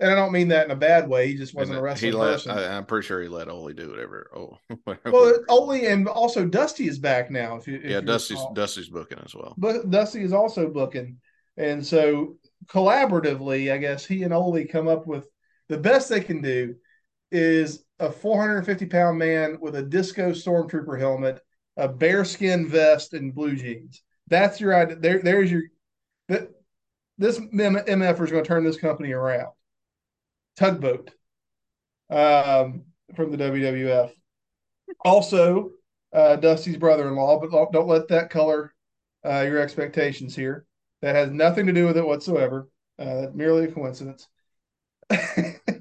And 0.00 0.10
I 0.10 0.14
don't 0.14 0.32
mean 0.32 0.48
that 0.48 0.64
in 0.64 0.72
a 0.72 0.76
bad 0.76 1.08
way. 1.08 1.28
He 1.28 1.34
just 1.34 1.54
wasn't 1.54 1.78
a 1.78 1.82
wrestling 1.82 2.14
let, 2.14 2.32
person. 2.32 2.50
I, 2.50 2.76
am 2.76 2.86
pretty 2.86 3.06
sure 3.06 3.22
he 3.22 3.28
let 3.28 3.48
Ole 3.48 3.72
do 3.72 3.90
whatever. 3.90 4.30
Oh, 4.34 4.58
whatever. 4.84 5.12
well, 5.12 5.38
Ole 5.48 5.86
and 5.86 6.08
also 6.08 6.44
Dusty 6.44 6.88
is 6.88 6.98
back 6.98 7.30
now. 7.30 7.56
If 7.56 7.68
you, 7.68 7.76
if 7.76 7.84
yeah, 7.84 8.00
Dusty's 8.00 8.38
recall. 8.38 8.54
Dusty's 8.54 8.88
booking 8.88 9.20
as 9.24 9.34
well. 9.34 9.54
But 9.56 9.90
Dusty 9.90 10.22
is 10.22 10.32
also 10.32 10.68
booking, 10.68 11.18
and 11.56 11.86
so 11.86 12.36
collaboratively, 12.66 13.72
I 13.72 13.78
guess 13.78 14.04
he 14.04 14.24
and 14.24 14.34
Ole 14.34 14.66
come 14.66 14.88
up 14.88 15.06
with 15.06 15.28
the 15.68 15.78
best 15.78 16.08
they 16.08 16.20
can 16.20 16.42
do 16.42 16.74
is 17.30 17.84
a 17.98 18.10
450 18.10 18.86
pound 18.86 19.18
man 19.18 19.58
with 19.60 19.76
a 19.76 19.82
disco 19.82 20.32
stormtrooper 20.32 20.98
helmet, 20.98 21.40
a 21.76 21.88
bearskin 21.88 22.68
vest, 22.68 23.14
and 23.14 23.34
blue 23.34 23.56
jeans. 23.56 24.02
That's 24.28 24.60
your 24.60 24.74
idea. 24.74 24.96
There, 24.96 25.22
there's 25.22 25.50
your 25.50 25.62
that 26.28 26.48
this 27.18 27.38
MF 27.38 28.20
is 28.22 28.30
going 28.30 28.42
to 28.42 28.48
turn 28.48 28.64
this 28.64 28.76
company 28.76 29.12
around. 29.12 29.52
Tugboat 30.56 31.10
um, 32.10 32.84
from 33.14 33.30
the 33.30 33.36
WWF. 33.38 34.12
Also, 35.04 35.70
uh, 36.12 36.36
Dusty's 36.36 36.76
brother-in-law, 36.76 37.40
but 37.40 37.72
don't 37.72 37.88
let 37.88 38.08
that 38.08 38.30
color 38.30 38.74
uh, 39.24 39.40
your 39.40 39.58
expectations 39.60 40.36
here. 40.36 40.66
That 41.00 41.14
has 41.14 41.30
nothing 41.30 41.66
to 41.66 41.72
do 41.72 41.86
with 41.86 41.96
it 41.96 42.06
whatsoever. 42.06 42.68
Uh, 42.98 43.26
merely 43.34 43.64
a 43.64 43.72
coincidence. 43.72 44.28
and 45.10 45.80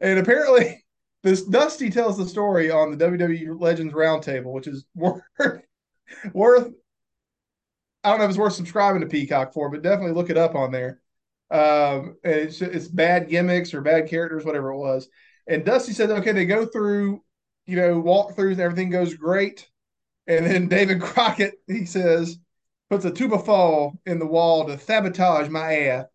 apparently, 0.00 0.84
this 1.22 1.42
Dusty 1.42 1.90
tells 1.90 2.16
the 2.16 2.26
story 2.26 2.70
on 2.70 2.90
the 2.96 3.04
WWE 3.04 3.60
Legends 3.60 3.92
Roundtable, 3.92 4.52
which 4.52 4.66
is 4.66 4.84
worth 4.94 5.22
worth. 6.32 6.72
I 8.02 8.10
don't 8.10 8.18
know 8.18 8.24
if 8.24 8.30
it's 8.30 8.38
worth 8.38 8.54
subscribing 8.54 9.02
to 9.02 9.06
Peacock 9.06 9.52
for, 9.52 9.68
but 9.70 9.82
definitely 9.82 10.14
look 10.14 10.30
it 10.30 10.38
up 10.38 10.54
on 10.54 10.70
there. 10.70 11.00
Um, 11.50 12.16
it's 12.22 12.60
it's 12.62 12.88
bad 12.88 13.28
gimmicks 13.28 13.74
or 13.74 13.80
bad 13.80 14.08
characters, 14.08 14.44
whatever 14.44 14.70
it 14.70 14.78
was. 14.78 15.08
And 15.46 15.64
Dusty 15.64 15.92
said, 15.92 16.10
okay, 16.10 16.32
they 16.32 16.44
go 16.44 16.64
through, 16.64 17.22
you 17.66 17.76
know, 17.76 18.00
walkthroughs 18.00 18.52
and 18.52 18.60
everything 18.60 18.90
goes 18.90 19.14
great. 19.14 19.68
And 20.26 20.46
then 20.46 20.68
David 20.68 21.00
Crockett, 21.00 21.54
he 21.66 21.86
says, 21.86 22.38
puts 22.88 23.04
a 23.04 23.10
tuba 23.10 23.38
fall 23.38 23.98
in 24.06 24.18
the 24.18 24.26
wall 24.26 24.66
to 24.66 24.78
sabotage 24.78 25.48
my 25.48 25.74
ass. 25.78 26.06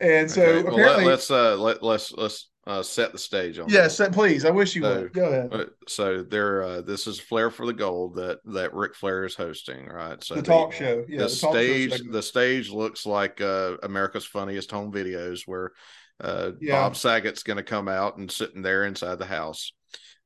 And 0.00 0.30
so 0.30 0.42
okay. 0.42 0.62
well, 0.62 0.74
apparently, 0.74 1.04
let, 1.04 1.14
us 1.14 1.30
uh 1.30 1.56
let 1.56 1.82
let's 1.82 2.12
let's 2.12 2.50
uh, 2.66 2.82
set 2.82 3.12
the 3.12 3.18
stage 3.18 3.58
on. 3.58 3.68
Yes, 3.68 3.98
yeah, 3.98 4.08
please. 4.08 4.44
I 4.44 4.50
wish 4.50 4.76
you 4.76 4.82
so, 4.82 5.02
would. 5.02 5.12
Go 5.12 5.26
ahead. 5.26 5.52
Uh, 5.52 5.64
so 5.88 6.22
there, 6.22 6.62
uh, 6.62 6.80
this 6.80 7.06
is 7.06 7.18
Flair 7.18 7.50
for 7.50 7.66
the 7.66 7.72
Gold 7.72 8.14
that 8.16 8.38
that 8.44 8.74
Ric 8.74 8.94
Flair 8.94 9.24
is 9.24 9.34
hosting, 9.34 9.86
right? 9.86 10.22
So 10.22 10.34
the, 10.34 10.42
the 10.42 10.46
talk 10.46 10.72
show. 10.72 11.04
Yeah, 11.08 11.18
the, 11.18 11.24
the 11.24 11.28
stage. 11.30 12.02
The 12.08 12.22
stage 12.22 12.70
looks 12.70 13.04
like 13.04 13.40
uh, 13.40 13.78
America's 13.82 14.24
Funniest 14.24 14.70
Home 14.70 14.92
Videos, 14.92 15.42
where 15.46 15.72
uh, 16.20 16.52
yeah. 16.60 16.82
Bob 16.82 16.96
Saget's 16.96 17.42
going 17.42 17.56
to 17.56 17.62
come 17.62 17.88
out 17.88 18.16
and 18.16 18.30
sitting 18.30 18.62
there 18.62 18.84
inside 18.84 19.18
the 19.18 19.26
house. 19.26 19.72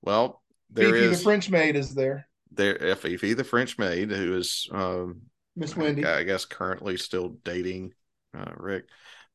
Well, 0.02 0.42
there 0.70 0.92
Fifi 0.92 1.04
is 1.06 1.18
the 1.18 1.24
French 1.24 1.50
maid 1.50 1.76
is 1.76 1.94
there. 1.94 2.28
There, 2.52 2.96
Fifi 2.96 3.34
the 3.34 3.44
French 3.44 3.78
maid, 3.78 4.10
who 4.10 4.36
is 4.36 4.68
um, 4.70 5.22
Miss 5.56 5.76
Wendy, 5.76 6.04
I, 6.04 6.18
I, 6.18 6.22
guess 6.22 6.44
currently 6.44 6.96
still 6.96 7.36
dating 7.44 7.92
uh, 8.36 8.52
Rick, 8.56 8.84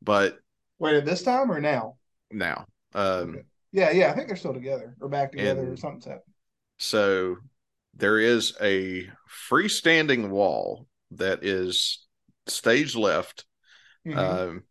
but 0.01 0.37
wait, 0.79 0.95
at 0.95 1.05
this 1.05 1.23
time 1.23 1.51
or 1.51 1.59
now? 1.59 1.97
Now, 2.31 2.65
um. 2.93 3.43
Yeah, 3.73 3.91
yeah, 3.91 4.11
I 4.11 4.13
think 4.13 4.27
they're 4.27 4.35
still 4.35 4.53
together 4.53 4.95
or 4.99 5.07
back 5.07 5.31
together 5.31 5.71
or 5.71 5.77
something's 5.77 6.03
happened. 6.03 6.33
So 6.77 7.37
there 7.95 8.19
is 8.19 8.53
a 8.61 9.09
freestanding 9.49 10.29
wall 10.29 10.87
that 11.11 11.43
is 11.43 12.05
stage 12.47 12.95
left. 12.95 13.45
Mm-hmm. 14.05 14.19
Um, 14.19 14.63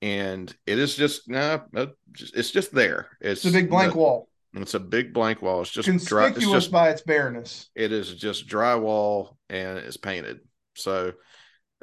and 0.00 0.54
it 0.66 0.78
is 0.78 0.94
just 0.94 1.28
no, 1.28 1.62
nah, 1.72 1.86
it's 2.14 2.50
just 2.50 2.72
there. 2.72 3.08
It's, 3.20 3.44
it's 3.44 3.54
a 3.54 3.58
big 3.58 3.70
blank 3.70 3.92
the, 3.92 3.98
wall. 3.98 4.28
It's 4.54 4.74
a 4.74 4.80
big 4.80 5.12
blank 5.12 5.42
wall. 5.42 5.62
It's 5.62 5.70
just 5.70 5.88
conspicuous 5.88 6.34
dry, 6.34 6.42
it's 6.44 6.52
just, 6.52 6.70
by 6.70 6.90
its 6.90 7.02
bareness. 7.02 7.68
It 7.74 7.92
is 7.92 8.14
just 8.14 8.48
drywall 8.48 9.36
and 9.50 9.78
it's 9.78 9.96
painted. 9.96 10.40
So 10.76 11.12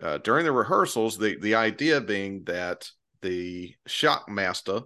uh, 0.01 0.19
during 0.19 0.45
the 0.45 0.51
rehearsals, 0.51 1.17
the 1.17 1.37
the 1.39 1.55
idea 1.55 1.99
being 2.01 2.43
that 2.45 2.89
the 3.21 3.75
Shockmaster 3.87 4.83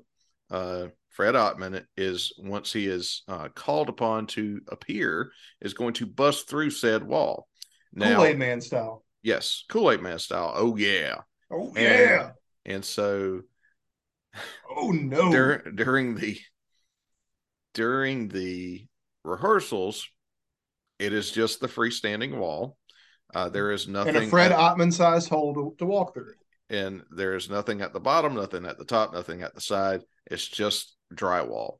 uh, 0.51 0.87
Fred 1.09 1.35
Ottman 1.35 1.83
is 1.97 2.33
once 2.37 2.71
he 2.71 2.87
is 2.87 3.23
uh, 3.27 3.49
called 3.49 3.89
upon 3.89 4.27
to 4.27 4.61
appear, 4.69 5.31
is 5.61 5.73
going 5.73 5.93
to 5.95 6.05
bust 6.05 6.49
through 6.49 6.69
said 6.69 7.03
wall. 7.03 7.47
Now, 7.93 8.17
Kool 8.17 8.25
Aid 8.25 8.37
Man 8.37 8.61
style. 8.61 9.03
Yes, 9.23 9.65
Kool 9.69 9.91
Aid 9.91 10.01
Man 10.01 10.19
style. 10.19 10.53
Oh 10.55 10.75
yeah. 10.75 11.15
Oh 11.51 11.73
yeah. 11.75 12.31
And, 12.65 12.75
and 12.75 12.85
so. 12.85 13.41
Oh 14.69 14.91
no. 14.91 15.31
During, 15.31 15.75
during 15.75 16.15
the 16.15 16.39
during 17.73 18.27
the 18.29 18.87
rehearsals, 19.23 20.07
it 20.99 21.13
is 21.13 21.31
just 21.31 21.59
the 21.59 21.67
freestanding 21.67 22.37
wall. 22.37 22.77
Uh, 23.33 23.49
there 23.49 23.71
is 23.71 23.87
nothing. 23.87 24.15
And 24.15 24.25
a 24.25 24.27
Fred 24.29 24.51
at, 24.51 24.57
Ottman 24.57 24.93
size 24.93 25.27
hole 25.27 25.53
to, 25.53 25.75
to 25.79 25.85
walk 25.85 26.13
through. 26.13 26.33
And 26.69 27.01
there 27.09 27.35
is 27.35 27.49
nothing 27.49 27.81
at 27.81 27.93
the 27.93 27.99
bottom, 27.99 28.35
nothing 28.35 28.65
at 28.65 28.77
the 28.77 28.85
top, 28.85 29.13
nothing 29.13 29.41
at 29.41 29.55
the 29.55 29.61
side. 29.61 30.01
It's 30.29 30.47
just 30.47 30.95
drywall. 31.13 31.77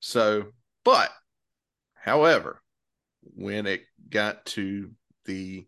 So, 0.00 0.46
but 0.84 1.10
however, 1.94 2.60
when 3.22 3.66
it 3.66 3.82
got 4.08 4.44
to 4.46 4.90
the 5.24 5.66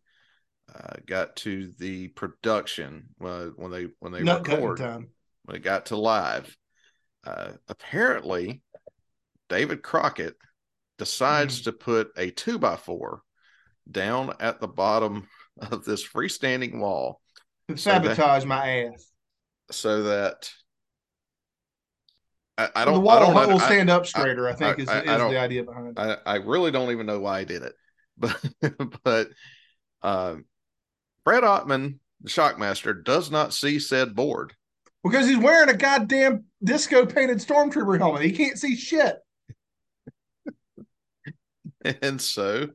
uh, 0.75 0.95
got 1.07 1.37
to 1.37 1.70
the 1.79 2.09
production 2.09 3.09
uh, 3.25 3.47
when 3.57 3.70
they 3.70 3.89
when 4.01 4.12
they 4.12 4.22
Not 4.22 4.47
record 4.49 4.81
when 5.45 5.57
it 5.57 5.62
got 5.62 5.87
to 5.87 5.97
live, 5.97 6.57
uh, 7.25 7.53
apparently 7.68 8.62
David 9.49 9.83
Crockett 9.83 10.37
decides 10.99 11.61
mm. 11.61 11.64
to 11.64 11.72
put 11.72 12.11
a 12.16 12.31
two 12.31 12.59
by 12.59 12.77
four 12.77 13.22
down 13.91 14.33
at 14.41 14.61
the 14.61 14.68
bottom 14.68 15.29
of 15.59 15.85
this 15.85 16.07
freestanding 16.07 16.79
wall 16.79 17.20
to 17.68 17.77
sabotage 17.77 18.43
that, 18.43 18.49
my 18.49 18.87
ass 18.87 19.11
so 19.70 20.05
that 20.05 20.51
I, 22.57 22.69
I 22.75 22.85
don't. 22.85 22.95
the 22.95 23.01
wall 23.01 23.37
I 23.37 23.47
don't, 23.47 23.53
will 23.53 23.61
stand 23.61 23.91
up 23.91 24.07
straighter. 24.07 24.49
I, 24.49 24.53
I 24.53 24.55
think 24.55 24.79
is, 24.79 24.89
is 24.89 25.05
the 25.05 25.39
idea 25.39 25.65
behind 25.65 25.99
it. 25.99 26.21
I, 26.25 26.37
really 26.37 26.71
don't 26.71 26.91
even 26.93 27.07
know 27.07 27.21
why 27.21 27.41
I 27.41 27.45
did 27.45 27.63
it, 27.63 27.75
but 28.19 29.03
but 29.03 29.29
um, 30.03 30.45
Fred 31.25 31.43
Ottman, 31.43 31.99
the 32.21 32.31
Shockmaster, 32.31 33.03
does 33.03 33.31
not 33.31 33.53
see 33.53 33.79
said 33.79 34.15
board 34.15 34.55
because 35.03 35.27
he's 35.27 35.39
wearing 35.39 35.69
a 35.69 35.77
goddamn 35.77 36.45
disco 36.63 37.07
painted 37.07 37.39
stormtrooper 37.39 37.99
helmet. 37.99 38.23
He 38.23 38.33
can't 38.33 38.59
see 38.59 38.77
shit. 38.77 39.19
and 42.03 42.21
so 42.21 42.69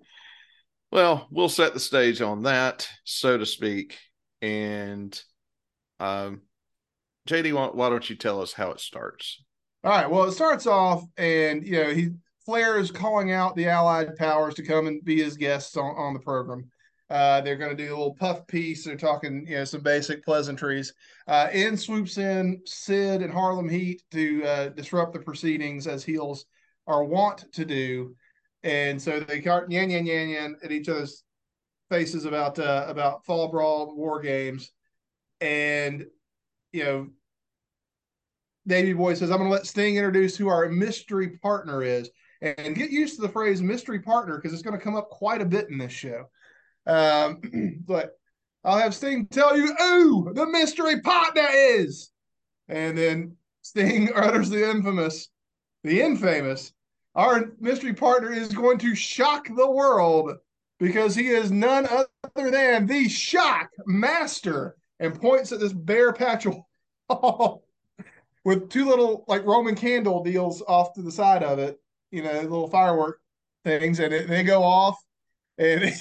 Well, 0.91 1.27
we'll 1.31 1.49
set 1.49 1.73
the 1.73 1.79
stage 1.79 2.21
on 2.21 2.43
that, 2.43 2.89
so 3.05 3.37
to 3.37 3.45
speak. 3.45 3.97
And 4.41 5.19
um, 5.99 6.41
JD, 7.27 7.53
why, 7.53 7.67
why 7.67 7.89
don't 7.89 8.09
you 8.09 8.15
tell 8.15 8.41
us 8.41 8.53
how 8.53 8.71
it 8.71 8.79
starts? 8.79 9.43
All 9.83 9.91
right. 9.91 10.09
Well, 10.09 10.25
it 10.25 10.33
starts 10.33 10.67
off, 10.67 11.05
and 11.17 11.65
you 11.65 11.83
know, 11.83 11.93
he 11.93 12.09
Flair 12.45 12.79
is 12.79 12.91
calling 12.91 13.31
out 13.31 13.55
the 13.55 13.67
Allied 13.67 14.15
powers 14.17 14.55
to 14.55 14.63
come 14.63 14.87
and 14.87 15.03
be 15.05 15.21
his 15.21 15.37
guests 15.37 15.77
on, 15.77 15.95
on 15.95 16.13
the 16.13 16.19
program. 16.19 16.69
Uh, 17.09 17.41
they're 17.41 17.55
going 17.55 17.75
to 17.75 17.83
do 17.83 17.89
a 17.89 17.97
little 17.97 18.15
puff 18.15 18.45
piece. 18.47 18.83
They're 18.83 18.97
talking, 18.97 19.45
you 19.47 19.55
know, 19.55 19.65
some 19.65 19.81
basic 19.81 20.23
pleasantries. 20.23 20.93
Uh, 21.27 21.47
in 21.53 21.77
swoops 21.77 22.17
in 22.17 22.61
Sid 22.65 23.21
and 23.21 23.31
Harlem 23.31 23.69
Heat 23.69 24.03
to 24.11 24.43
uh, 24.43 24.69
disrupt 24.69 25.13
the 25.13 25.19
proceedings 25.19 25.87
as 25.87 26.03
heels 26.03 26.45
are 26.87 27.03
wont 27.03 27.45
to 27.53 27.65
do, 27.65 28.15
and 28.63 29.01
so 29.01 29.19
they 29.19 29.41
start 29.41 29.71
yan 29.71 29.89
yan 29.89 30.05
yan 30.05 30.29
yan 30.29 30.55
at 30.63 30.71
each 30.71 30.89
other's 30.89 31.23
faces 31.89 32.25
about 32.25 32.59
uh, 32.59 32.85
about 32.87 33.25
fall 33.25 33.47
brawl 33.47 33.95
war 33.95 34.19
games, 34.21 34.71
and 35.39 36.05
you 36.73 36.83
know, 36.83 37.07
Davey 38.69 38.93
Boy 38.93 39.15
says, 39.15 39.31
"I'm 39.31 39.37
going 39.37 39.49
to 39.49 39.53
let 39.53 39.65
Sting 39.65 39.97
introduce 39.97 40.37
who 40.37 40.47
our 40.47 40.69
mystery 40.69 41.37
partner 41.39 41.83
is." 41.83 42.09
And 42.41 42.75
get 42.75 42.89
used 42.89 43.15
to 43.15 43.21
the 43.21 43.27
phrase 43.27 43.61
mystery 43.61 43.99
partner 43.99 44.37
because 44.37 44.53
it's 44.53 44.61
going 44.61 44.77
to 44.77 44.83
come 44.83 44.95
up 44.95 45.09
quite 45.09 45.41
a 45.41 45.45
bit 45.45 45.69
in 45.69 45.77
this 45.77 45.91
show. 45.91 46.29
Um, 46.87 47.81
but 47.85 48.17
I'll 48.63 48.79
have 48.79 48.95
Sting 48.95 49.27
tell 49.27 49.57
you 49.57 49.73
who 49.75 50.33
the 50.33 50.45
mystery 50.45 51.01
partner 51.01 51.47
is. 51.51 52.11
And 52.69 52.97
then 52.97 53.35
Sting 53.61 54.11
utters 54.15 54.49
the 54.49 54.69
infamous, 54.69 55.27
the 55.83 56.01
infamous, 56.01 56.71
our 57.15 57.51
mystery 57.59 57.93
partner 57.93 58.31
is 58.31 58.53
going 58.53 58.77
to 58.79 58.95
shock 58.95 59.47
the 59.47 59.69
world 59.69 60.37
because 60.79 61.15
he 61.15 61.27
is 61.27 61.51
none 61.51 61.87
other 61.87 62.51
than 62.51 62.85
the 62.85 63.09
shock 63.09 63.69
master 63.85 64.77
and 64.99 65.19
points 65.19 65.51
at 65.51 65.59
this 65.59 65.73
bare 65.73 66.13
patch 66.13 66.45
of 66.45 66.57
with 68.49 68.71
two 68.71 68.85
little 68.85 69.23
like 69.27 69.45
Roman 69.45 69.75
candle 69.75 70.23
deals 70.23 70.63
off 70.67 70.93
to 70.93 71.03
the 71.03 71.11
side 71.11 71.43
of 71.43 71.59
it, 71.59 71.79
you 72.09 72.23
know, 72.23 72.31
little 72.41 72.67
firework 72.67 73.19
things, 73.63 73.99
and 73.99 74.11
it, 74.11 74.27
they 74.27 74.41
go 74.41 74.63
off, 74.63 74.97
and 75.59 75.83
it, 75.83 75.93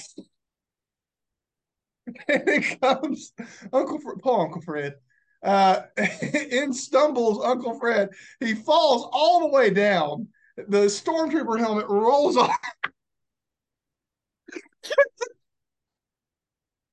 and 2.26 2.48
it 2.48 2.80
comes 2.80 3.34
Uncle 3.70 4.00
Fred, 4.00 4.16
poor 4.22 4.46
Uncle 4.46 4.62
Fred. 4.62 4.94
Uh, 5.42 5.82
in 6.50 6.72
stumbles 6.72 7.44
Uncle 7.44 7.78
Fred. 7.78 8.08
He 8.40 8.54
falls 8.54 9.06
all 9.12 9.40
the 9.40 9.48
way 9.48 9.68
down. 9.68 10.28
The 10.56 10.86
stormtrooper 10.86 11.58
helmet 11.58 11.86
rolls 11.88 12.38
off. 12.38 12.56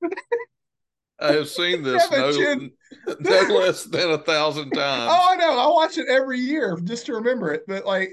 I 1.18 1.32
have 1.32 1.48
seen 1.48 1.82
this 1.82 2.10
no, 2.10 2.30
no 3.20 3.54
less 3.54 3.84
than 3.84 4.10
a 4.10 4.18
thousand 4.18 4.70
times. 4.74 5.12
Oh, 5.12 5.28
I 5.30 5.36
know. 5.36 5.58
I 5.58 5.66
watch 5.68 5.98
it 5.98 6.06
every 6.08 6.38
year 6.38 6.78
just 6.84 7.06
to 7.06 7.14
remember 7.14 7.52
it. 7.52 7.64
But 7.66 7.86
like, 7.86 8.12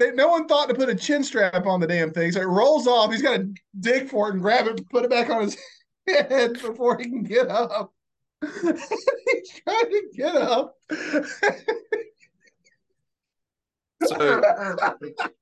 no 0.00 0.28
one 0.28 0.46
thought 0.48 0.68
to 0.68 0.74
put 0.74 0.88
a 0.88 0.94
chin 0.94 1.22
strap 1.22 1.66
on 1.66 1.80
the 1.80 1.86
damn 1.86 2.12
thing. 2.12 2.32
So 2.32 2.40
it 2.40 2.46
rolls 2.46 2.86
off. 2.86 3.12
He's 3.12 3.22
got 3.22 3.36
to 3.36 3.54
dig 3.78 4.08
for 4.08 4.28
it 4.28 4.34
and 4.34 4.42
grab 4.42 4.66
it, 4.66 4.88
put 4.88 5.04
it 5.04 5.10
back 5.10 5.30
on 5.30 5.42
his 5.42 5.56
head 6.08 6.54
before 6.54 6.98
he 6.98 7.04
can 7.04 7.22
get 7.22 7.48
up. 7.48 7.92
He's 8.42 9.60
trying 9.64 9.90
to 9.90 10.02
get 10.16 10.34
up. 10.34 10.76
so 14.02 14.40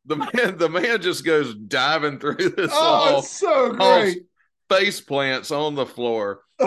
the 0.05 0.16
man, 0.16 0.59
the 0.59 0.68
man 0.68 1.01
just 1.01 1.24
goes 1.24 1.55
diving 1.55 2.18
through 2.18 2.51
this 2.51 2.70
oh, 2.74 3.12
wall. 3.12 3.22
so 3.22 3.72
great. 3.72 4.24
Face 4.71 5.01
plants 5.01 5.51
on 5.51 5.75
the 5.75 5.85
floor. 5.85 6.43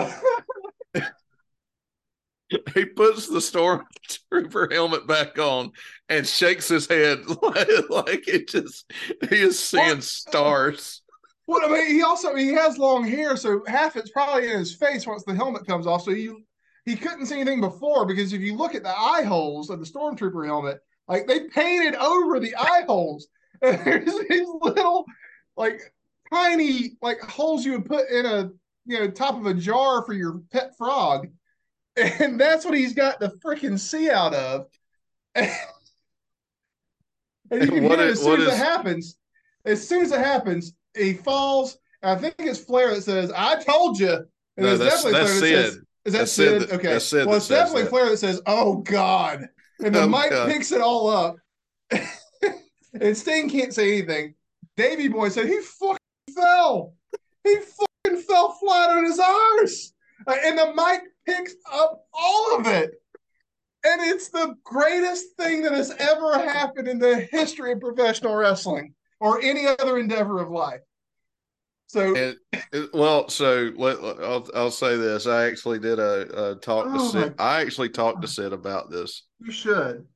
he 2.74 2.84
puts 2.84 3.28
the 3.28 3.38
stormtrooper 3.38 4.72
helmet 4.72 5.06
back 5.06 5.38
on 5.38 5.72
and 6.08 6.26
shakes 6.26 6.68
his 6.68 6.86
head 6.86 7.20
like, 7.42 7.68
like 7.90 8.28
it 8.28 8.48
just 8.48 8.90
he 9.28 9.40
is 9.40 9.58
seeing 9.58 9.88
what? 9.88 10.04
stars. 10.04 11.02
Well, 11.46 11.64
I 11.64 11.72
mean, 11.72 11.86
he 11.88 12.02
also 12.02 12.34
he 12.34 12.52
has 12.54 12.78
long 12.78 13.06
hair, 13.06 13.36
so 13.36 13.62
half 13.66 13.96
it's 13.96 14.10
probably 14.10 14.50
in 14.50 14.58
his 14.58 14.74
face 14.74 15.06
once 15.06 15.24
the 15.24 15.34
helmet 15.34 15.66
comes 15.66 15.86
off. 15.86 16.02
So 16.02 16.10
you 16.10 16.42
he 16.84 16.96
couldn't 16.96 17.26
see 17.26 17.40
anything 17.40 17.60
before 17.60 18.06
because 18.06 18.32
if 18.32 18.40
you 18.40 18.56
look 18.56 18.74
at 18.74 18.82
the 18.82 18.96
eye 18.96 19.22
holes 19.22 19.70
of 19.70 19.80
the 19.80 19.86
stormtrooper 19.86 20.46
helmet, 20.46 20.80
like 21.08 21.26
they 21.26 21.48
painted 21.48 21.94
over 21.96 22.38
the 22.38 22.54
eye 22.56 22.84
holes, 22.86 23.28
and 23.62 23.78
there's 23.84 24.18
these 24.28 24.48
little 24.60 25.04
like 25.56 25.93
tiny 26.34 26.96
like 27.00 27.20
holes 27.20 27.64
you 27.64 27.72
would 27.72 27.86
put 27.86 28.08
in 28.08 28.26
a 28.26 28.50
you 28.86 28.98
know 28.98 29.10
top 29.10 29.36
of 29.36 29.46
a 29.46 29.54
jar 29.54 30.04
for 30.04 30.12
your 30.12 30.40
pet 30.50 30.76
frog, 30.76 31.28
and 31.96 32.40
that's 32.40 32.64
what 32.64 32.74
he's 32.74 32.92
got 32.92 33.20
the 33.20 33.32
freaking 33.44 33.78
see 33.78 34.10
out 34.10 34.34
of. 34.34 34.66
And, 35.34 35.50
you 37.62 37.68
can 37.68 37.84
what 37.84 37.98
hear 37.98 38.08
is, 38.08 38.18
as 38.18 38.24
soon 38.24 38.40
as 38.40 38.46
is... 38.48 38.54
it 38.54 38.56
happens, 38.56 39.16
as 39.64 39.88
soon 39.88 40.02
as 40.02 40.12
it 40.12 40.18
happens, 40.18 40.72
he 40.96 41.12
falls. 41.12 41.78
I 42.02 42.16
think 42.16 42.34
it's 42.38 42.58
Flair 42.58 42.94
that 42.94 43.02
says, 43.02 43.32
"I 43.34 43.62
told 43.62 43.98
you." 43.98 44.26
And 44.56 44.66
no, 44.66 44.76
that's, 44.76 45.02
that's 45.02 45.02
Flair 45.02 45.26
Sid. 45.26 45.40
That 45.40 45.72
says, 45.72 45.80
is 46.04 46.12
that 46.12 46.28
Sid? 46.28 46.72
Okay. 46.72 46.88
That's 46.88 47.04
Sid 47.04 47.26
well, 47.26 47.36
it's 47.36 47.48
definitely 47.48 47.82
that. 47.84 47.90
Flair 47.90 48.08
that 48.10 48.16
says, 48.16 48.40
"Oh 48.46 48.76
God," 48.76 49.46
and 49.80 49.94
then 49.94 50.04
oh, 50.04 50.08
Mike 50.08 50.30
God. 50.30 50.50
picks 50.50 50.72
it 50.72 50.80
all 50.80 51.08
up, 51.08 51.36
and 53.00 53.16
Sting 53.16 53.48
can't 53.48 53.72
say 53.72 53.98
anything. 53.98 54.34
Davey 54.76 55.08
Boy 55.08 55.28
said 55.28 55.46
he 55.46 55.60
fucking 55.60 55.98
fell. 56.32 56.94
He 57.44 57.56
fucking 57.56 58.22
fell 58.22 58.52
flat 58.52 58.90
on 58.90 59.04
his 59.04 59.18
arse, 59.18 59.92
uh, 60.26 60.36
and 60.44 60.58
the 60.58 60.72
mic 60.74 61.02
picks 61.26 61.54
up 61.72 62.06
all 62.12 62.58
of 62.58 62.66
it. 62.66 62.92
And 63.86 64.00
it's 64.00 64.28
the 64.28 64.54
greatest 64.64 65.36
thing 65.38 65.62
that 65.62 65.72
has 65.72 65.90
ever 65.98 66.38
happened 66.38 66.88
in 66.88 66.98
the 66.98 67.28
history 67.30 67.72
of 67.72 67.80
professional 67.80 68.34
wrestling 68.34 68.94
or 69.20 69.42
any 69.42 69.66
other 69.66 69.98
endeavor 69.98 70.40
of 70.40 70.50
life. 70.50 70.80
So, 71.86 72.16
and, 72.16 72.88
well, 72.94 73.28
so 73.28 73.72
let, 73.76 73.98
I'll, 73.98 74.48
I'll 74.54 74.70
say 74.70 74.96
this. 74.96 75.26
I 75.26 75.44
actually 75.44 75.78
did 75.78 75.98
a, 75.98 76.52
a 76.52 76.56
talk 76.56 76.86
oh 76.88 76.94
to 76.94 77.10
Sid. 77.10 77.34
I 77.38 77.60
actually 77.60 77.90
talked 77.90 78.22
to 78.22 78.28
Sid 78.28 78.54
about 78.54 78.90
this. 78.90 79.24
You 79.38 79.52
should. 79.52 80.06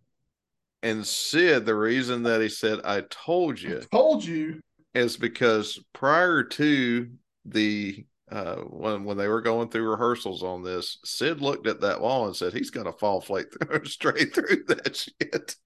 And 0.83 1.07
Sid, 1.07 1.67
the 1.67 1.75
reason 1.75 2.23
that 2.23 2.41
he 2.41 2.49
said, 2.49 2.81
I 2.85 3.03
told 3.11 3.61
you, 3.61 3.83
I 3.83 3.97
told 3.97 4.25
you, 4.25 4.61
is 4.99 5.17
because 5.17 5.79
prior 5.93 6.43
to 6.43 7.09
the 7.45 8.05
uh, 8.31 8.57
when 8.57 9.05
when 9.05 9.17
they 9.17 9.29
were 9.29 9.41
going 9.41 9.69
through 9.69 9.89
rehearsals 9.89 10.43
on 10.43 10.63
this, 10.63 10.99
Sid 11.05 11.41
looked 11.41 11.67
at 11.67 11.81
that 11.81 12.01
wall 12.01 12.27
and 12.27 12.37
said, 12.37 12.53
"He's 12.53 12.71
gonna 12.71 12.93
fall 12.93 13.21
straight 13.23 13.47
through, 13.63 13.85
straight 13.87 14.35
through 14.35 14.65
that 14.69 14.97
shit." 14.97 15.57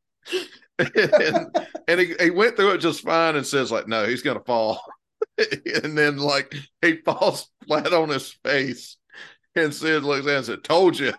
and, 0.78 1.57
and 1.89 2.01
he, 2.01 2.14
he 2.20 2.30
went 2.30 2.57
through 2.57 2.70
it 2.70 2.78
just 2.78 3.03
fine 3.03 3.37
and 3.37 3.47
says 3.47 3.72
like 3.72 3.89
no 3.89 4.07
he's 4.07 4.22
gonna 4.22 4.41
fall 4.41 4.80
and 5.39 5.99
then 5.99 6.16
like 6.16 6.55
he 6.80 6.97
falls 7.05 7.51
flat 7.66 7.93
on 7.93 8.09
his 8.09 8.30
face 8.45 8.97
and 9.57 9.74
sid 9.74 10.05
looks 10.05 10.26
at 10.26 10.37
and 10.37 10.47
said 10.47 10.64
told 10.64 10.99
you 10.99 11.12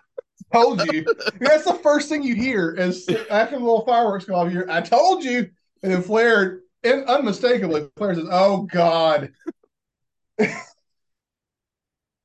told 0.52 0.80
you 0.90 1.04
that's 1.38 1.64
the 1.64 1.78
first 1.82 2.08
thing 2.08 2.22
you 2.22 2.34
hear 2.34 2.72
is 2.72 3.06
after 3.30 3.56
the 3.56 3.62
little 3.62 3.84
fireworks 3.84 4.24
go 4.24 4.34
off 4.34 4.50
here. 4.50 4.66
i 4.70 4.80
told 4.80 5.22
you 5.22 5.48
and 5.82 5.92
then 5.92 6.02
flair 6.02 6.60
and 6.84 7.04
unmistakably 7.04 7.88
flair 7.96 8.14
says 8.14 8.28
oh 8.30 8.62
god 8.62 9.32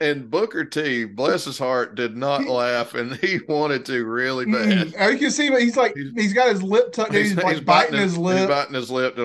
and 0.02 0.30
Booker 0.32 0.64
T, 0.64 1.04
bless 1.04 1.46
his 1.46 1.60
heart, 1.60 1.96
did 1.96 2.16
not 2.16 2.46
laugh, 2.46 2.94
and 2.94 3.16
he 3.18 3.40
wanted 3.48 3.86
to 3.88 4.06
really 4.06 4.46
bad. 4.46 4.94
Mm, 4.94 5.12
you 5.12 5.18
can 5.18 5.32
see, 5.32 5.50
but 5.50 5.62
he's 5.62 5.76
like 5.76 5.94
he's, 5.96 6.12
he's 6.16 6.34
got 6.34 6.50
his 6.50 6.64
lip 6.64 6.94
tucked. 6.94 7.14
He's, 7.14 7.30
he's, 7.30 7.38
like 7.38 7.56
he's 7.56 7.64
biting, 7.64 7.92
biting 7.92 8.00
his, 8.00 8.12
his, 8.12 8.18
lip. 8.18 8.38
He's 8.40 8.48
biting 8.48 8.74
his 8.76 8.92
lip. 8.92 9.16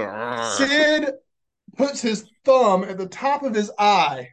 Sid 0.57 1.12
puts 1.76 2.01
his 2.01 2.28
thumb 2.45 2.85
at 2.85 2.99
the 2.99 3.07
top 3.07 3.43
of 3.43 3.55
his 3.55 3.70
eye 3.78 4.28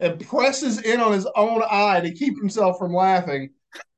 and 0.00 0.20
presses 0.26 0.82
in 0.82 1.00
on 1.00 1.12
his 1.12 1.26
own 1.34 1.62
eye 1.70 2.00
to 2.00 2.12
keep 2.12 2.36
himself 2.38 2.78
from 2.78 2.94
laughing 2.94 3.50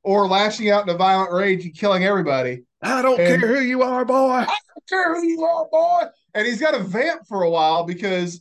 or 0.05 0.29
lashing 0.29 0.71
out 0.71 0.89
in 0.89 0.95
a 0.95 0.99
violent 0.99 1.33
rage 1.33 1.65
and 1.65 1.77
killing 1.77 2.05
everybody. 2.05 2.63
I 2.81 3.03
don't 3.03 3.19
and, 3.19 3.41
care 3.41 3.57
who 3.57 3.61
you 3.61 3.83
are, 3.83 4.05
boy. 4.05 4.31
I 4.31 4.45
don't 4.47 4.89
care 4.89 5.15
who 5.15 5.27
you 5.27 5.43
are, 5.43 5.67
boy. 5.71 6.05
And 6.35 6.47
he's 6.47 6.61
got 6.61 6.75
a 6.75 6.81
vamp 6.81 7.27
for 7.27 7.43
a 7.43 7.51
while 7.51 7.85
because 7.85 8.41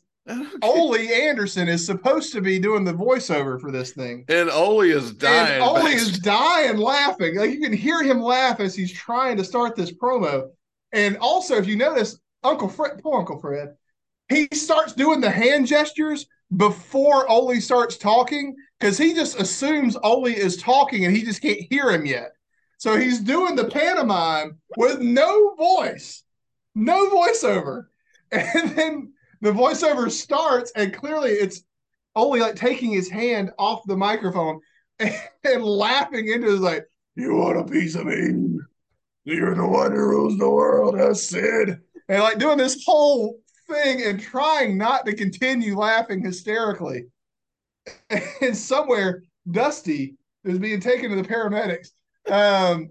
Ole 0.61 0.95
Anderson 0.95 1.67
is 1.67 1.85
supposed 1.85 2.33
to 2.33 2.41
be 2.41 2.59
doing 2.59 2.83
the 2.83 2.93
voiceover 2.93 3.59
for 3.59 3.71
this 3.71 3.91
thing. 3.91 4.25
And 4.27 4.49
Ole 4.49 4.81
is 4.81 5.13
dying. 5.13 5.53
And 5.53 5.63
Ole 5.63 5.87
is 5.87 6.19
dying 6.19 6.77
laughing. 6.77 7.37
Like 7.37 7.51
you 7.51 7.61
can 7.61 7.73
hear 7.73 8.03
him 8.03 8.21
laugh 8.21 8.59
as 8.59 8.75
he's 8.75 8.91
trying 8.91 9.37
to 9.37 9.43
start 9.43 9.75
this 9.75 9.91
promo. 9.91 10.49
And 10.91 11.17
also, 11.17 11.55
if 11.55 11.67
you 11.67 11.75
notice, 11.75 12.19
Uncle 12.43 12.69
Fred, 12.69 12.99
poor 13.01 13.19
Uncle 13.19 13.39
Fred, 13.39 13.75
he 14.29 14.47
starts 14.53 14.93
doing 14.93 15.21
the 15.21 15.29
hand 15.29 15.67
gestures 15.67 16.27
before 16.55 17.29
Ole 17.29 17.59
starts 17.59 17.97
talking 17.97 18.55
because 18.79 18.97
he 18.97 19.13
just 19.13 19.39
assumes 19.39 19.97
Ole 20.03 20.27
is 20.27 20.57
talking 20.57 21.05
and 21.05 21.15
he 21.15 21.23
just 21.23 21.41
can't 21.41 21.59
hear 21.69 21.89
him 21.89 22.05
yet. 22.05 22.31
So 22.77 22.97
he's 22.97 23.19
doing 23.19 23.55
the 23.55 23.65
pantomime 23.65 24.59
with 24.77 24.99
no 24.99 25.55
voice, 25.55 26.23
no 26.77 27.09
voiceover. 27.09 27.85
And 28.29 28.71
then 28.71 29.13
the 29.39 29.51
voiceover 29.51 30.11
starts, 30.11 30.73
and 30.75 30.93
clearly 30.93 31.31
it's 31.31 31.61
only 32.13 32.41
like 32.41 32.55
taking 32.55 32.91
his 32.91 33.09
hand 33.09 33.51
off 33.57 33.83
the 33.85 33.95
microphone 33.95 34.59
and, 34.99 35.15
and 35.45 35.63
laughing 35.63 36.27
into 36.27 36.47
his 36.47 36.59
like, 36.59 36.83
"You 37.15 37.35
want 37.35 37.57
a 37.57 37.63
piece 37.63 37.95
of 37.95 38.05
me? 38.05 38.59
You're 39.23 39.55
the 39.55 39.65
one 39.65 39.91
who 39.91 39.97
rules 39.97 40.37
the 40.37 40.49
world, 40.49 40.99
huh, 40.99 41.13
Sid?" 41.13 41.79
And 42.09 42.23
like 42.23 42.37
doing 42.37 42.57
this 42.57 42.83
whole 42.85 43.39
thing 43.69 44.03
and 44.03 44.19
trying 44.19 44.77
not 44.77 45.05
to 45.05 45.15
continue 45.15 45.77
laughing 45.77 46.21
hysterically. 46.21 47.05
And 48.41 48.55
somewhere, 48.55 49.23
Dusty 49.49 50.17
is 50.43 50.59
being 50.59 50.81
taken 50.81 51.09
to 51.09 51.15
the 51.15 51.27
paramedics. 51.27 51.91
Um, 52.29 52.89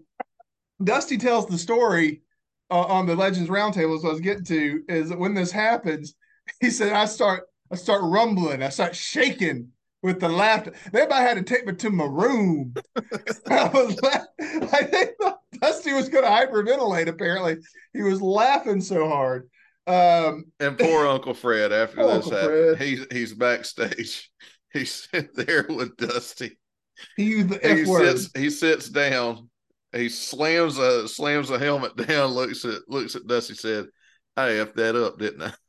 Dusty 0.83 1.19
tells 1.19 1.47
the 1.47 1.59
story 1.59 2.23
uh, 2.71 2.83
on 2.83 3.07
the 3.07 3.17
Legends 3.17 3.49
Roundtable, 3.49 3.97
as 3.97 4.05
I 4.05 4.09
was 4.09 4.21
getting 4.21 4.45
to, 4.45 4.83
is 4.89 5.09
that 5.11 5.19
when 5.19 5.35
this 5.35 5.53
happens, 5.53 6.15
he 6.61 6.71
said, 6.71 6.93
I 6.93 7.07
start 7.07 7.45
I 7.71 7.77
start 7.77 8.03
rumbling, 8.05 8.63
I 8.63 8.69
start 8.69 8.95
shaking 8.95 9.69
with 10.03 10.21
the 10.21 10.29
laughter. 10.29 10.73
Everybody 10.87 11.25
had 11.25 11.37
to 11.37 11.43
take 11.43 11.67
me 11.67 11.75
to 11.75 11.91
my 11.91 12.05
room. 12.05 12.75
I 13.49 13.69
was 13.69 13.99
I 14.73 14.85
think 14.85 15.11
Dusty 15.61 15.93
was 15.93 16.09
going 16.09 16.25
to 16.25 16.31
hyperventilate, 16.31 17.09
apparently. 17.09 17.57
He 17.93 18.03
was 18.03 18.23
laughing 18.23 18.81
so 18.81 19.09
hard. 19.09 19.49
Um, 19.89 20.47
and 20.61 20.79
poor 20.79 21.07
Uncle 21.07 21.35
Fred, 21.35 21.73
after 21.73 22.05
this 22.05 22.29
happened, 22.29 22.79
he's 22.79 23.07
he's 23.11 23.35
backstage. 23.35 24.31
He's 24.73 25.09
sitting 25.11 25.31
there 25.35 25.65
with 25.71 25.97
Dusty. 25.97 26.59
He 27.17 27.43
the 27.43 27.59
he 27.59 27.89
word. 27.89 28.19
Sits, 28.19 28.31
he 28.37 28.51
sits 28.51 28.91
down. 28.91 29.49
He 29.93 30.09
slams 30.09 30.79
a 30.79 31.09
slams 31.09 31.51
a 31.51 31.59
helmet 31.59 31.97
down. 32.09 32.31
Looks 32.31 32.65
at 32.65 32.89
looks 32.89 33.17
at 33.17 33.27
Dusty. 33.27 33.55
Said, 33.55 33.87
"I 34.37 34.49
effed 34.49 34.75
that 34.75 34.97
up, 34.97 35.19
didn't 35.19 35.43
I?" 35.43 35.53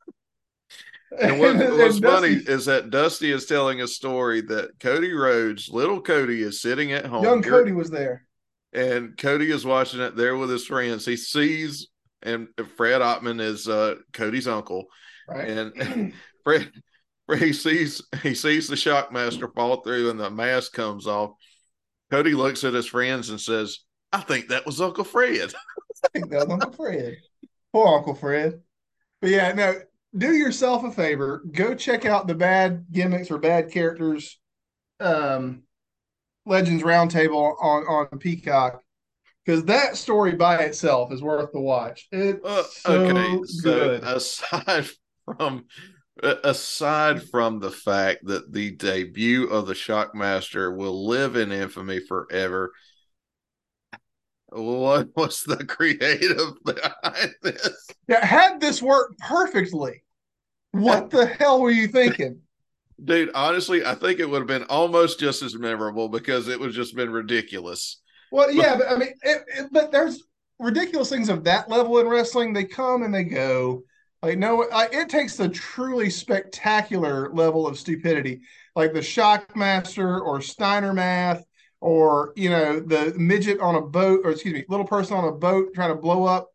And 1.18 1.40
what, 1.40 1.56
what's 1.56 1.98
funny 2.00 2.34
is 2.34 2.66
that 2.66 2.90
Dusty 2.90 3.32
is 3.32 3.46
telling 3.46 3.80
a 3.80 3.88
story 3.88 4.42
that 4.42 4.78
Cody 4.78 5.14
Rhodes, 5.14 5.70
little 5.70 6.02
Cody, 6.02 6.42
is 6.42 6.60
sitting 6.60 6.92
at 6.92 7.06
home. 7.06 7.24
Young 7.24 7.42
Cody 7.42 7.72
was 7.72 7.88
there, 7.88 8.26
and 8.74 9.16
Cody 9.16 9.50
is 9.50 9.64
watching 9.64 10.00
it 10.00 10.16
there 10.16 10.36
with 10.36 10.50
his 10.50 10.66
friends. 10.66 11.06
He 11.06 11.16
sees, 11.16 11.88
and 12.22 12.48
Fred 12.76 13.00
Ottman 13.00 13.40
is 13.40 13.66
uh, 13.66 13.94
Cody's 14.12 14.46
uncle, 14.46 14.84
right. 15.26 15.48
and 15.48 16.12
Fred 16.44 16.70
he 17.36 17.52
sees 17.52 18.02
he 18.22 18.34
sees 18.34 18.68
the 18.68 18.76
shockmaster 18.76 19.52
fall 19.54 19.82
through 19.82 20.10
and 20.10 20.18
the 20.18 20.30
mask 20.30 20.72
comes 20.72 21.06
off. 21.06 21.32
Cody 22.10 22.32
looks 22.32 22.64
at 22.64 22.72
his 22.72 22.86
friends 22.86 23.28
and 23.28 23.40
says, 23.40 23.80
"I 24.12 24.20
think 24.20 24.48
that 24.48 24.66
was 24.66 24.80
Uncle 24.80 25.04
Fred." 25.04 25.54
I 26.04 26.08
think 26.12 26.30
that 26.30 26.48
was 26.48 26.50
Uncle 26.50 26.72
Fred. 26.72 27.16
Poor 27.72 27.98
Uncle 27.98 28.14
Fred. 28.14 28.60
But 29.20 29.30
yeah, 29.30 29.52
no. 29.52 29.80
Do 30.16 30.32
yourself 30.32 30.84
a 30.84 30.90
favor. 30.90 31.42
Go 31.52 31.74
check 31.74 32.06
out 32.06 32.26
the 32.26 32.34
bad 32.34 32.86
gimmicks 32.90 33.30
or 33.30 33.38
bad 33.38 33.70
characters, 33.70 34.40
um, 35.00 35.64
Legends 36.46 36.82
Roundtable 36.82 37.54
on 37.60 37.82
on 37.84 38.18
Peacock 38.18 38.82
because 39.48 39.64
that 39.64 39.96
story 39.96 40.34
by 40.34 40.58
itself 40.58 41.10
is 41.10 41.22
worth 41.22 41.50
the 41.52 41.60
watch. 41.60 42.06
It's 42.12 42.44
uh, 42.44 42.64
okay. 42.86 43.38
So, 43.46 43.62
good. 43.62 44.04
aside 44.04 44.86
from 45.24 45.64
aside 46.22 47.22
from 47.30 47.58
the 47.58 47.70
fact 47.70 48.26
that 48.26 48.52
the 48.52 48.72
debut 48.72 49.46
of 49.46 49.66
the 49.66 49.72
Shockmaster 49.72 50.76
will 50.76 51.06
live 51.06 51.36
in 51.36 51.50
infamy 51.50 51.98
forever, 51.98 52.72
what 54.50 55.08
was 55.16 55.42
the 55.42 55.64
creative 55.64 56.52
behind 56.64 57.34
this? 57.42 57.86
Yeah, 58.08 58.24
had 58.24 58.60
this 58.60 58.82
worked 58.82 59.18
perfectly, 59.18 60.02
what 60.72 61.10
the 61.10 61.26
hell 61.26 61.60
were 61.60 61.70
you 61.70 61.88
thinking? 61.88 62.40
Dude, 63.02 63.30
honestly, 63.34 63.84
I 63.84 63.94
think 63.94 64.18
it 64.18 64.28
would 64.28 64.40
have 64.40 64.48
been 64.48 64.64
almost 64.64 65.20
just 65.20 65.42
as 65.42 65.54
memorable 65.54 66.08
because 66.08 66.48
it 66.48 66.58
would 66.58 66.72
just 66.72 66.96
been 66.96 67.10
ridiculous. 67.10 68.00
Well, 68.32 68.50
yeah, 68.50 68.76
but 68.76 68.90
I 68.90 68.96
mean, 68.96 69.14
it, 69.22 69.42
it, 69.56 69.68
but 69.70 69.92
there's 69.92 70.24
ridiculous 70.58 71.08
things 71.08 71.28
of 71.28 71.44
that 71.44 71.68
level 71.68 71.98
in 71.98 72.08
wrestling. 72.08 72.52
They 72.52 72.64
come 72.64 73.02
and 73.02 73.14
they 73.14 73.24
go. 73.24 73.82
Like 74.20 74.38
no, 74.38 74.62
it 74.62 75.08
takes 75.08 75.36
the 75.36 75.48
truly 75.48 76.10
spectacular 76.10 77.30
level 77.32 77.68
of 77.68 77.78
stupidity, 77.78 78.40
like 78.74 78.92
the 78.92 78.98
Shockmaster 78.98 80.20
or 80.20 80.40
Steiner 80.40 80.92
Math, 80.92 81.44
or 81.80 82.32
you 82.36 82.50
know 82.50 82.80
the 82.80 83.14
midget 83.16 83.60
on 83.60 83.76
a 83.76 83.80
boat, 83.80 84.20
or 84.24 84.30
excuse 84.30 84.54
me, 84.54 84.64
little 84.68 84.86
person 84.86 85.16
on 85.16 85.24
a 85.24 85.32
boat 85.32 85.74
trying 85.74 85.90
to 85.90 86.00
blow 86.00 86.24
up 86.24 86.48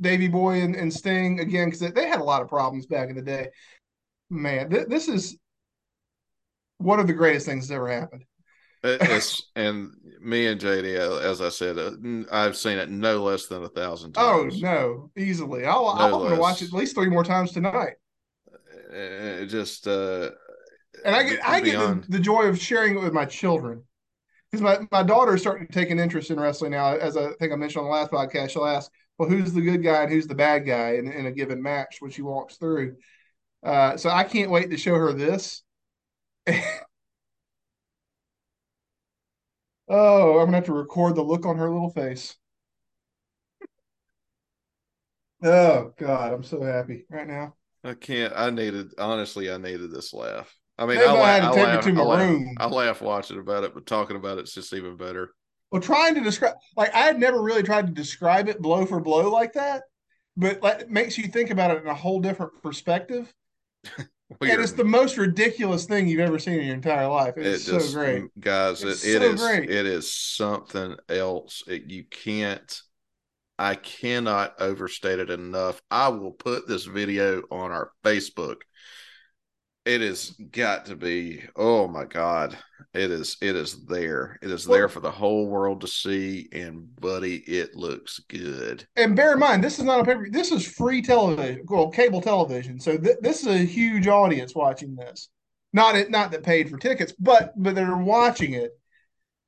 Davey 0.00 0.28
Boy 0.28 0.60
and, 0.62 0.74
and 0.74 0.92
Sting 0.92 1.40
again 1.40 1.70
because 1.70 1.80
they 1.80 2.08
had 2.08 2.20
a 2.20 2.24
lot 2.24 2.42
of 2.42 2.48
problems 2.48 2.86
back 2.86 3.08
in 3.08 3.16
the 3.16 3.22
day. 3.22 3.48
Man, 4.30 4.70
th- 4.70 4.88
this 4.88 5.08
is 5.08 5.36
one 6.78 7.00
of 7.00 7.06
the 7.06 7.12
greatest 7.12 7.46
things 7.46 7.68
that's 7.68 7.76
ever 7.76 7.88
happened. 7.88 8.24
It's 8.84 9.42
and 9.56 9.90
me 10.20 10.46
and 10.46 10.60
JD, 10.60 10.96
as 11.20 11.40
I 11.40 11.48
said, 11.48 11.78
uh, 11.78 11.90
I've 12.30 12.56
seen 12.56 12.78
it 12.78 12.88
no 12.88 13.24
less 13.24 13.46
than 13.46 13.64
a 13.64 13.68
thousand 13.68 14.12
times. 14.12 14.54
Oh 14.54 14.58
no, 14.60 15.10
easily. 15.16 15.66
I'll, 15.66 15.96
no 15.96 16.28
to 16.28 16.36
watch 16.36 16.62
it 16.62 16.66
at 16.66 16.72
least 16.72 16.94
three 16.94 17.08
more 17.08 17.24
times 17.24 17.52
tonight. 17.52 17.94
It 18.90 19.46
just 19.46 19.88
uh, 19.88 20.30
and 21.04 21.16
I 21.16 21.22
get 21.24 21.44
I 21.44 21.60
get 21.60 21.78
the, 21.78 22.04
the, 22.08 22.18
joy 22.20 22.44
of 22.44 22.58
sharing 22.58 22.96
it 22.96 23.00
with 23.00 23.12
my 23.12 23.24
children 23.24 23.82
because 24.50 24.62
my 24.62 24.86
my 24.90 25.02
daughter 25.02 25.34
is 25.34 25.40
starting 25.40 25.66
to 25.66 25.72
take 25.72 25.90
an 25.90 25.98
interest 25.98 26.30
in 26.30 26.40
wrestling 26.40 26.72
now. 26.72 26.96
As 26.96 27.16
I 27.16 27.30
think 27.38 27.52
I 27.52 27.56
mentioned 27.56 27.84
on 27.84 27.90
the 27.90 27.96
last 27.96 28.10
podcast, 28.10 28.50
she'll 28.50 28.64
ask, 28.66 28.90
"Well, 29.18 29.28
who's 29.28 29.52
the 29.52 29.60
good 29.60 29.82
guy 29.82 30.02
and 30.02 30.12
who's 30.12 30.26
the 30.26 30.34
bad 30.34 30.66
guy 30.66 30.94
in, 30.94 31.10
in 31.10 31.26
a 31.26 31.32
given 31.32 31.62
match?" 31.62 31.96
when 32.00 32.10
she 32.10 32.22
walks 32.22 32.56
through. 32.56 32.96
Uh, 33.62 33.96
so 33.96 34.10
I 34.10 34.24
can't 34.24 34.50
wait 34.50 34.70
to 34.70 34.76
show 34.76 34.94
her 34.94 35.12
this. 35.12 35.62
Oh, 39.88 40.38
I'm 40.38 40.46
gonna 40.46 40.56
have 40.58 40.64
to 40.66 40.72
record 40.72 41.14
the 41.14 41.22
look 41.22 41.44
on 41.44 41.58
her 41.58 41.70
little 41.70 41.90
face. 41.90 42.36
Oh 45.42 45.92
God, 45.96 46.32
I'm 46.32 46.42
so 46.42 46.62
happy 46.62 47.04
right 47.10 47.26
now. 47.26 47.54
I 47.84 47.94
can't. 47.94 48.32
I 48.36 48.50
needed 48.50 48.92
honestly. 48.98 49.50
I 49.50 49.56
needed 49.56 49.90
this 49.92 50.12
laugh. 50.12 50.57
I 50.78 50.86
mean, 50.86 50.98
I, 50.98 51.06
I, 51.06 51.30
had 51.32 51.40
to 51.40 51.48
I 51.48 51.54
take 51.54 51.64
laugh, 51.64 51.84
to 51.84 51.92
my 51.92 52.02
I 52.02 52.24
room. 52.24 52.54
Laugh, 52.58 52.72
I 52.72 52.74
laugh 52.74 53.02
watching 53.02 53.38
about 53.38 53.64
it, 53.64 53.74
but 53.74 53.86
talking 53.86 54.16
about 54.16 54.38
it's 54.38 54.54
just 54.54 54.72
even 54.72 54.96
better. 54.96 55.30
Well, 55.72 55.82
trying 55.82 56.14
to 56.14 56.20
describe, 56.20 56.54
like 56.76 56.94
I 56.94 57.00
had 57.00 57.18
never 57.18 57.42
really 57.42 57.62
tried 57.62 57.86
to 57.88 57.92
describe 57.92 58.48
it 58.48 58.62
blow 58.62 58.86
for 58.86 59.00
blow 59.00 59.30
like 59.30 59.54
that, 59.54 59.82
but 60.36 60.62
like, 60.62 60.82
it 60.82 60.90
makes 60.90 61.18
you 61.18 61.28
think 61.28 61.50
about 61.50 61.72
it 61.72 61.82
in 61.82 61.88
a 61.88 61.94
whole 61.94 62.20
different 62.20 62.62
perspective. 62.62 63.32
Weird. 63.84 64.10
And 64.40 64.60
it's 64.60 64.72
the 64.72 64.84
most 64.84 65.16
ridiculous 65.16 65.86
thing 65.86 66.06
you've 66.06 66.20
ever 66.20 66.38
seen 66.38 66.60
in 66.60 66.66
your 66.66 66.74
entire 66.74 67.08
life. 67.08 67.38
It's 67.38 67.66
it 67.66 67.72
just, 67.72 67.92
so 67.92 67.98
great, 67.98 68.24
guys. 68.38 68.84
It's 68.84 69.02
it, 69.02 69.22
it 69.22 69.22
so 69.22 69.32
is 69.32 69.40
great. 69.40 69.70
it 69.70 69.86
is 69.86 70.12
something 70.12 70.96
else. 71.08 71.64
It, 71.66 71.84
you 71.84 72.04
can't. 72.04 72.82
I 73.58 73.74
cannot 73.74 74.60
overstate 74.60 75.18
it 75.18 75.30
enough. 75.30 75.80
I 75.90 76.08
will 76.08 76.32
put 76.32 76.68
this 76.68 76.84
video 76.84 77.42
on 77.50 77.72
our 77.72 77.90
Facebook 78.04 78.58
it 79.88 80.02
has 80.02 80.30
got 80.52 80.84
to 80.84 80.94
be 80.94 81.42
oh 81.56 81.88
my 81.88 82.04
god. 82.04 82.56
It 82.92 83.10
is 83.10 83.38
it 83.40 83.56
is 83.56 83.86
there. 83.86 84.38
It 84.42 84.50
is 84.50 84.66
there 84.66 84.88
for 84.88 85.00
the 85.00 85.10
whole 85.10 85.46
world 85.46 85.80
to 85.80 85.88
see 85.88 86.48
and 86.52 86.94
buddy 87.00 87.36
it 87.36 87.74
looks 87.74 88.20
good. 88.28 88.86
And 88.96 89.16
bear 89.16 89.32
in 89.32 89.38
mind 89.38 89.64
this 89.64 89.78
is 89.78 89.84
not 89.86 90.00
a 90.00 90.04
paper 90.04 90.28
this 90.30 90.52
is 90.52 90.66
free 90.66 91.00
television 91.00 91.64
well 91.66 91.90
cable 91.90 92.20
television 92.20 92.78
so 92.78 92.98
th- 92.98 93.16
this 93.22 93.40
is 93.40 93.46
a 93.46 93.58
huge 93.64 94.06
audience 94.06 94.54
watching 94.54 94.94
this. 94.94 95.30
Not 95.72 95.96
it 95.96 96.10
not 96.10 96.32
that 96.32 96.42
paid 96.42 96.68
for 96.68 96.76
tickets 96.76 97.14
but 97.18 97.54
but 97.56 97.74
they're 97.74 97.96
watching 97.96 98.52
it. 98.52 98.72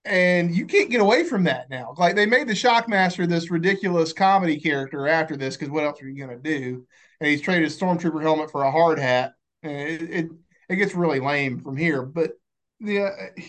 And 0.06 0.54
you 0.54 0.64
can't 0.64 0.90
get 0.90 1.02
away 1.02 1.24
from 1.24 1.44
that 1.44 1.68
now. 1.68 1.94
Like 1.98 2.16
they 2.16 2.24
made 2.24 2.48
the 2.48 2.54
shockmaster 2.54 3.28
this 3.28 3.50
ridiculous 3.50 4.14
comedy 4.14 4.58
character 4.58 5.06
after 5.06 5.36
this 5.36 5.58
because 5.58 5.70
what 5.70 5.84
else 5.84 6.00
are 6.00 6.08
you 6.08 6.24
going 6.24 6.42
to 6.42 6.42
do? 6.42 6.86
And 7.20 7.28
he's 7.28 7.42
traded 7.42 7.64
his 7.64 7.78
stormtrooper 7.78 8.22
helmet 8.22 8.50
for 8.50 8.62
a 8.62 8.70
hard 8.70 8.98
hat 8.98 9.34
it, 9.62 10.02
it, 10.02 10.30
it 10.68 10.76
gets 10.76 10.94
really 10.94 11.20
lame 11.20 11.60
from 11.60 11.76
here. 11.76 12.02
But 12.02 12.32
yeah, 12.78 13.10
uh, 13.38 13.42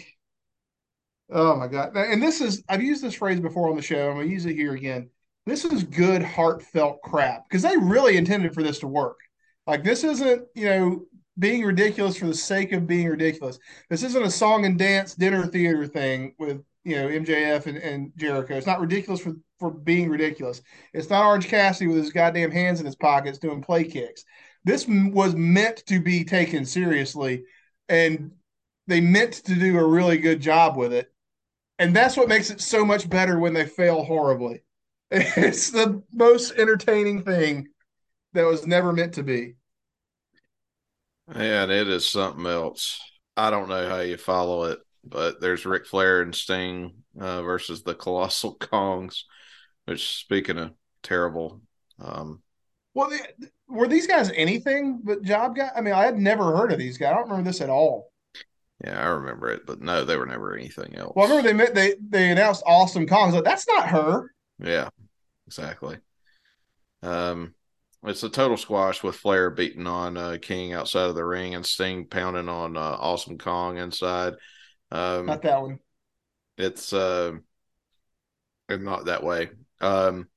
oh 1.30 1.55
my 1.55 1.68
god! 1.68 1.95
And 1.95 2.22
this 2.22 2.41
is 2.41 2.64
I've 2.68 2.82
used 2.82 3.03
this 3.03 3.14
phrase 3.16 3.39
before 3.39 3.70
on 3.70 3.76
the 3.76 3.82
show. 3.82 4.09
I'm 4.09 4.18
gonna 4.18 4.28
use 4.28 4.45
it 4.45 4.55
here 4.55 4.74
again. 4.74 5.09
This 5.45 5.66
is 5.66 5.84
good, 5.84 6.22
heartfelt 6.22 7.01
crap 7.01 7.47
because 7.47 7.64
they 7.64 7.78
really 7.78 8.18
intended 8.18 8.53
for 8.53 8.64
this 8.64 8.80
to 8.80 8.88
work. 8.88 9.18
Like 9.68 9.84
this 9.84 10.03
isn't 10.03 10.47
you 10.55 10.66
know 10.66 11.05
being 11.39 11.64
ridiculous 11.64 12.18
for 12.18 12.28
the 12.28 12.34
sake 12.34 12.72
of 12.74 12.88
being 12.88 13.07
ridiculous. 13.07 13.57
This 13.89 14.03
isn't 14.03 14.24
a 14.24 14.32
song 14.32 14.66
and 14.66 14.78
dance 14.78 15.16
dinner 15.16 15.45
theater 15.45 15.88
thing 15.88 16.36
with 16.38 16.64
you 16.84 16.95
know 16.95 17.07
MJF 17.07 17.68
and, 17.68 17.78
and 17.78 18.12
Jericho. 18.18 18.55
It's 18.55 18.68
not 18.68 18.82
ridiculous 18.82 19.22
for 19.22 19.34
for 19.59 19.72
being 19.72 20.09
ridiculous. 20.09 20.62
It's 20.93 21.09
not 21.09 21.26
Orange 21.26 21.47
Cassidy 21.47 21.88
with 21.88 21.97
his 21.97 22.12
goddamn 22.12 22.51
hands 22.51 22.80
in 22.80 22.86
his 22.86 22.95
pockets 22.95 23.38
doing 23.38 23.62
play 23.62 23.84
kicks 23.84 24.26
this 24.64 24.86
was 24.88 25.36
meant 25.36 25.84
to 25.88 25.99
be 25.99 26.24
taken 26.24 26.66
seriously 26.66 27.43
and 27.89 28.32
they 28.88 29.01
meant 29.01 29.34
to 29.34 29.55
do 29.55 29.78
a 29.78 29.88
really 29.88 30.18
good 30.18 30.41
job 30.41 30.78
with 30.78 30.93
it 30.93 31.12
and 31.80 31.95
that's 31.95 32.18
what 32.18 32.30
makes 32.30 32.49
it 32.49 32.62
so 32.62 32.86
much 32.86 33.09
better 33.09 33.39
when 33.39 33.53
they 33.53 33.66
fail 33.66 34.03
horribly 34.03 34.64
it's 35.12 35.72
the 35.72 36.01
most 36.14 36.53
entertaining 36.57 37.24
thing 37.24 37.68
that 38.34 38.45
was 38.45 38.66
never 38.68 38.93
meant 38.93 39.14
to 39.14 39.24
be 39.24 39.55
And 41.34 41.72
it 41.72 41.88
is 41.88 42.09
something 42.09 42.45
else. 42.45 42.99
I 43.38 43.49
don't 43.49 43.70
know 43.70 43.88
how 43.88 43.99
you 43.99 44.18
follow 44.18 44.66
it, 44.66 44.80
but 45.03 45.39
there's 45.39 45.66
Ric 45.66 45.86
Flair 45.86 46.22
and 46.22 46.36
Sting 46.36 47.03
uh, 47.20 47.41
versus 47.41 47.84
the 47.84 47.95
Colossal 47.95 48.55
Kongs. 48.59 49.24
Which, 49.86 50.20
speaking 50.20 50.57
of 50.57 50.74
terrible, 51.03 51.62
um, 51.99 52.43
well, 52.93 53.09
they, 53.09 53.20
were 53.72 53.88
these 53.88 54.07
guys 54.07 54.32
anything 54.36 55.01
but 55.03 55.24
job 55.24 55.55
guys? 55.55 55.72
I 55.76 55.82
mean, 55.82 55.93
I 55.93 56.03
had 56.03 56.17
never 56.17 56.55
heard 56.55 56.72
of 56.72 56.80
these 56.80 56.97
guys. 56.97 57.11
I 57.11 57.15
don't 57.15 57.30
remember 57.30 57.49
this 57.49 57.61
at 57.61 57.69
all. 57.69 58.11
Yeah, 58.84 58.99
I 58.99 59.09
remember 59.09 59.49
it, 59.49 59.65
but 59.65 59.82
no, 59.82 60.03
they 60.03 60.17
were 60.17 60.26
never 60.26 60.55
anything 60.55 60.95
else. 60.95 61.13
Well, 61.15 61.28
I 61.28 61.30
remember 61.30 61.47
they 61.49 61.53
met, 61.53 61.76
they 61.76 61.95
they 62.01 62.32
announced 62.32 62.63
Awesome 62.65 63.07
Kong. 63.07 63.32
Like, 63.32 63.43
that's 63.43 63.67
not 63.67 63.89
her. 63.89 64.34
Yeah, 64.59 64.89
exactly. 65.47 65.97
Um, 67.03 67.53
it's 68.03 68.24
a 68.24 68.30
total 68.30 68.57
squash 68.57 69.03
with 69.03 69.15
Flair 69.15 69.51
beating 69.51 69.86
on 69.86 70.17
uh, 70.17 70.38
King 70.41 70.74
outside 70.74 71.09
of 71.09 71.15
the 71.15 71.24
ring 71.24 71.53
and 71.53 71.65
Sting 71.65 72.07
pounding 72.07 72.49
on 72.49 72.76
uh, 72.76 72.97
Awesome 72.99 73.38
Kong 73.38 73.78
inside. 73.78 74.34
Um, 74.91 75.28
not 75.28 75.43
that 75.43 75.61
one. 75.61 75.80
It's 76.57 76.91
uh, 76.93 77.34
not 78.69 79.05
that 79.05 79.24
way. 79.24 79.51
Um, 79.80 80.28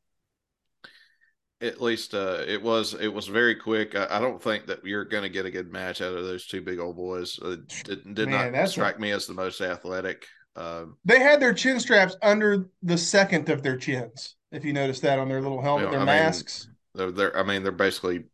at 1.64 1.80
least 1.80 2.14
uh, 2.14 2.42
it 2.46 2.62
was 2.62 2.94
it 2.94 3.08
was 3.08 3.26
very 3.26 3.54
quick. 3.54 3.94
I, 3.94 4.06
I 4.10 4.20
don't 4.20 4.42
think 4.42 4.66
that 4.66 4.84
you're 4.84 5.04
going 5.04 5.22
to 5.22 5.28
get 5.28 5.46
a 5.46 5.50
good 5.50 5.72
match 5.72 6.00
out 6.00 6.14
of 6.14 6.24
those 6.24 6.46
two 6.46 6.60
big 6.60 6.78
old 6.78 6.96
boys. 6.96 7.38
Uh, 7.40 7.56
did, 7.84 8.14
did 8.14 8.28
Man, 8.28 8.52
not 8.52 8.68
strike 8.68 8.96
a... 8.96 9.00
me 9.00 9.10
as 9.10 9.26
the 9.26 9.34
most 9.34 9.60
athletic. 9.60 10.26
Uh, 10.54 10.84
they 11.04 11.18
had 11.18 11.40
their 11.40 11.54
chin 11.54 11.80
straps 11.80 12.16
under 12.22 12.68
the 12.82 12.98
second 12.98 13.48
of 13.48 13.62
their 13.62 13.76
chins. 13.76 14.36
If 14.52 14.64
you 14.64 14.72
notice 14.72 15.00
that 15.00 15.18
on 15.18 15.28
their 15.28 15.40
little 15.40 15.60
helmet, 15.60 15.86
you 15.86 15.92
know, 15.92 16.04
their 16.04 16.14
I 16.14 16.20
masks. 16.20 16.66
Mean, 16.66 16.74
they're, 16.94 17.10
they're, 17.10 17.38
I 17.38 17.42
mean, 17.42 17.62
they're 17.64 17.72
basically 17.72 18.24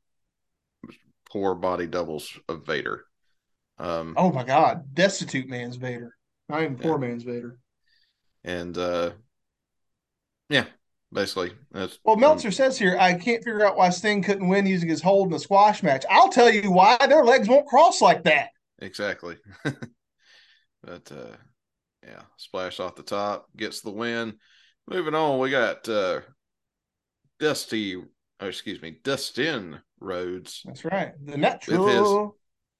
poor 1.31 1.55
body 1.55 1.87
doubles 1.87 2.39
of 2.49 2.67
Vader. 2.67 3.05
Um, 3.79 4.15
oh 4.19 4.31
my 4.31 4.45
God, 4.45 4.95
destitute 4.95 5.49
man's 5.49 5.77
Vader, 5.77 6.15
not 6.51 6.63
even 6.63 6.77
poor 6.77 6.99
man's 6.99 7.23
Vader. 7.23 7.59
And 8.45 8.77
uh, 8.77 9.13
yeah, 10.51 10.67
basically. 11.13 11.53
That's, 11.73 11.99
well, 12.05 12.17
Meltzer 12.17 12.49
um, 12.49 12.53
says 12.53 12.79
here, 12.79 12.97
I 12.99 13.15
can't 13.15 13.45
figure 13.45 13.67
out 13.67 13.77
why 13.77 13.91
Sting 13.91 14.23
couldn't 14.23 14.49
win 14.49 14.67
using 14.67 14.89
his 14.89 15.03
hold 15.03 15.29
in 15.29 15.33
the 15.33 15.39
squash 15.39 15.83
match. 15.83 16.05
I'll 16.11 16.29
tell 16.29 16.51
you 16.51 16.71
why 16.71 16.97
their 17.07 17.25
legs 17.25 17.49
won't 17.49 17.67
cross 17.67 18.01
like 18.01 18.25
that. 18.25 18.51
Exactly. 18.81 19.37
but 19.65 21.13
uh, 21.13 21.37
yeah, 22.07 22.23
splash 22.37 22.81
off 22.81 22.97
the 22.97 23.03
top 23.03 23.47
gets 23.57 23.81
the 23.81 23.91
win. 23.91 24.35
Moving 24.89 25.15
on, 25.15 25.39
we 25.39 25.51
got 25.51 25.89
uh, 25.89 26.21
Dusty, 27.39 27.97
oh, 27.97 28.47
excuse 28.47 28.81
me, 28.83 28.97
Dustin 29.05 29.81
Rhodes. 30.01 30.63
That's 30.65 30.85
right. 30.85 31.13
The 31.25 31.37
natural. 31.37 31.85
With 31.85 31.95
his, 31.95 32.29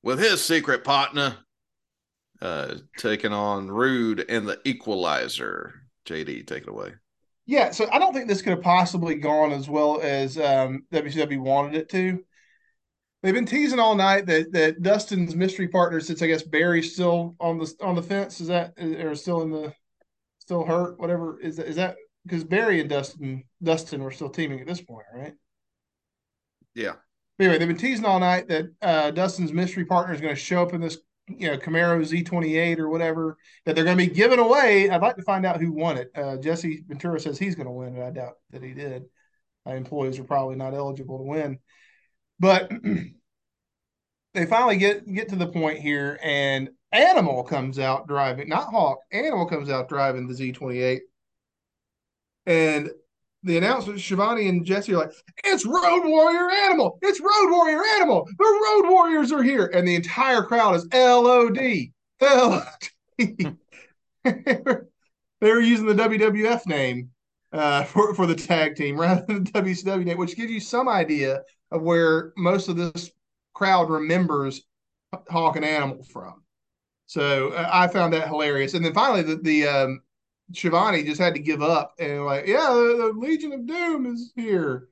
with 0.03 0.19
his 0.19 0.45
secret 0.45 0.83
partner, 0.83 1.37
uh, 2.41 2.77
taking 2.97 3.33
on 3.33 3.71
Rude 3.71 4.25
and 4.29 4.49
the 4.49 4.59
Equalizer. 4.65 5.75
JD, 6.07 6.47
take 6.47 6.63
it 6.63 6.69
away. 6.69 6.93
Yeah, 7.47 7.71
so 7.71 7.89
I 7.91 7.99
don't 7.99 8.13
think 8.13 8.29
this 8.29 8.43
could 8.43 8.53
have 8.53 8.63
possibly 8.63 9.17
gone 9.17 9.53
as 9.53 9.69
well 9.69 10.01
as 10.01 10.39
um, 10.39 10.85
WCW 10.93 11.41
wanted 11.41 11.75
it 11.75 11.89
to. 11.91 12.25
They've 13.23 13.35
been 13.35 13.47
teasing 13.47 13.79
all 13.79 13.95
night 13.95 14.27
that 14.27 14.53
that 14.53 14.83
Dustin's 14.83 15.37
mystery 15.37 15.69
partner, 15.69 16.01
since 16.01 16.23
I 16.23 16.27
guess 16.27 16.43
Barry's 16.43 16.95
still 16.95 17.37
on 17.39 17.59
the 17.59 17.73
on 17.83 17.95
the 17.95 18.03
fence, 18.03 18.41
is 18.41 18.49
that 18.49 18.75
or 18.79 19.15
still 19.15 19.43
in 19.43 19.51
the 19.51 19.75
still 20.39 20.65
hurt, 20.65 20.99
whatever 20.99 21.39
is 21.41 21.57
that 21.57 21.67
is 21.67 21.77
that 21.77 21.97
because 22.25 22.45
Barry 22.45 22.81
and 22.81 22.89
Dustin 22.89 23.45
Dustin 23.63 24.03
were 24.03 24.11
still 24.11 24.31
teaming 24.31 24.61
at 24.61 24.67
this 24.67 24.81
point, 24.81 25.07
right? 25.15 25.35
Yeah. 26.75 26.95
Anyway, 27.39 27.59
they've 27.59 27.69
been 27.69 27.77
teasing 27.77 28.05
all 28.05 28.21
night 28.21 28.49
that 28.49 28.67
uh, 28.83 29.11
Dustin's 29.11 29.53
mystery 29.53 29.85
partner 29.85 30.15
is 30.15 30.21
going 30.21 30.35
to 30.35 30.41
show 30.41 30.63
up 30.63 30.73
in 30.73 30.81
this 30.81 30.99
you 31.39 31.49
know 31.49 31.57
Camaro 31.57 32.01
Z28 32.01 32.79
or 32.79 32.89
whatever 32.89 33.37
that 33.65 33.75
they're 33.75 33.85
going 33.85 33.99
to 33.99 34.07
be 34.07 34.13
giving 34.13 34.39
away. 34.39 34.91
I'd 34.91 35.03
like 35.03 35.17
to 35.17 35.23
find 35.23 35.47
out 35.47 35.61
who 35.61 35.73
won 35.73 35.99
it. 35.99 36.11
Uh, 36.15 36.37
Jesse 36.37 36.85
Ventura 36.87 37.21
says 37.21 37.39
he's 37.39 37.55
going 37.55 37.67
to 37.67 37.73
win 37.73 37.97
it. 37.97 38.07
I 38.07 38.11
doubt 38.11 38.35
that 38.51 38.63
he 38.63 38.75
did. 38.75 39.05
My 39.67 39.75
employees 39.75 40.19
are 40.19 40.25
probably 40.25 40.57
not 40.57 40.75
eligible 40.75 41.19
to 41.19 41.25
win, 41.25 41.59
but 42.39 42.71
they 44.35 44.47
finally 44.47 44.77
get 44.77 45.11
get 45.13 45.29
to 45.31 45.37
the 45.37 45.49
point 45.49 45.79
here, 45.79 46.19
and 46.23 46.71
Animal 46.93 47.45
comes 47.45 47.79
out 47.79 48.09
driving, 48.09 48.49
not 48.49 48.71
Hawk. 48.71 48.99
Animal 49.13 49.47
comes 49.47 49.71
out 49.71 49.89
driving 49.89 50.27
the 50.27 50.35
Z28, 50.35 51.01
and 52.47 52.91
the 53.43 53.57
announcement, 53.57 54.01
Schiavone 54.01 54.49
and 54.49 54.65
Jesse, 54.65 54.93
are 54.93 54.99
like, 54.99 55.13
"It's 55.45 55.65
Road 55.65 56.03
Warrior 56.05 56.51
Animal! 56.51 56.99
It's 57.03 57.21
Road 57.21 57.51
Warrior 57.51 57.83
Animal! 57.97 58.29
The 58.39 58.45
Road 58.45 58.91
Warriors 58.91 59.33
are 59.33 59.43
here!" 59.43 59.71
And 59.73 59.87
the 59.87 59.95
entire 59.95 60.43
crowd 60.43 60.77
is 60.77 60.87
LOD, 60.93 61.59
LOD. 62.21 62.67
they 64.25 65.51
were 65.51 65.61
using 65.61 65.87
the 65.87 65.95
WWF 65.95 66.67
name 66.67 67.11
uh, 67.53 67.85
for 67.85 68.15
for 68.15 68.27
the 68.27 68.35
tag 68.35 68.77
team 68.77 68.99
rather 68.99 69.25
than 69.27 69.45
the 69.45 69.51
WCW 69.51 70.05
name, 70.05 70.19
which 70.19 70.37
gives 70.37 70.53
you 70.53 70.61
some 70.61 70.89
idea 70.89 71.43
of 71.71 71.83
where 71.83 72.33
most 72.37 72.69
of 72.69 72.77
this 72.77 73.11
crowd 73.55 73.91
remembers 73.91 74.63
Hawk 75.29 75.57
and 75.57 75.65
Animal 75.65 76.03
from. 76.05 76.43
So 77.07 77.49
uh, 77.51 77.69
I 77.73 77.89
found 77.89 78.13
that 78.13 78.29
hilarious. 78.29 78.75
And 78.75 78.85
then 78.85 78.95
finally, 78.95 79.23
the 79.23 79.37
the 79.37 79.67
um, 79.67 80.01
Schiavone 80.53 81.05
just 81.05 81.21
had 81.21 81.35
to 81.35 81.41
give 81.41 81.63
up 81.63 81.95
and 81.99 82.25
like, 82.25 82.47
yeah, 82.47 82.69
the, 82.73 83.13
the 83.13 83.19
Legion 83.19 83.53
of 83.53 83.67
Doom 83.67 84.07
is 84.07 84.33
here. 84.35 84.89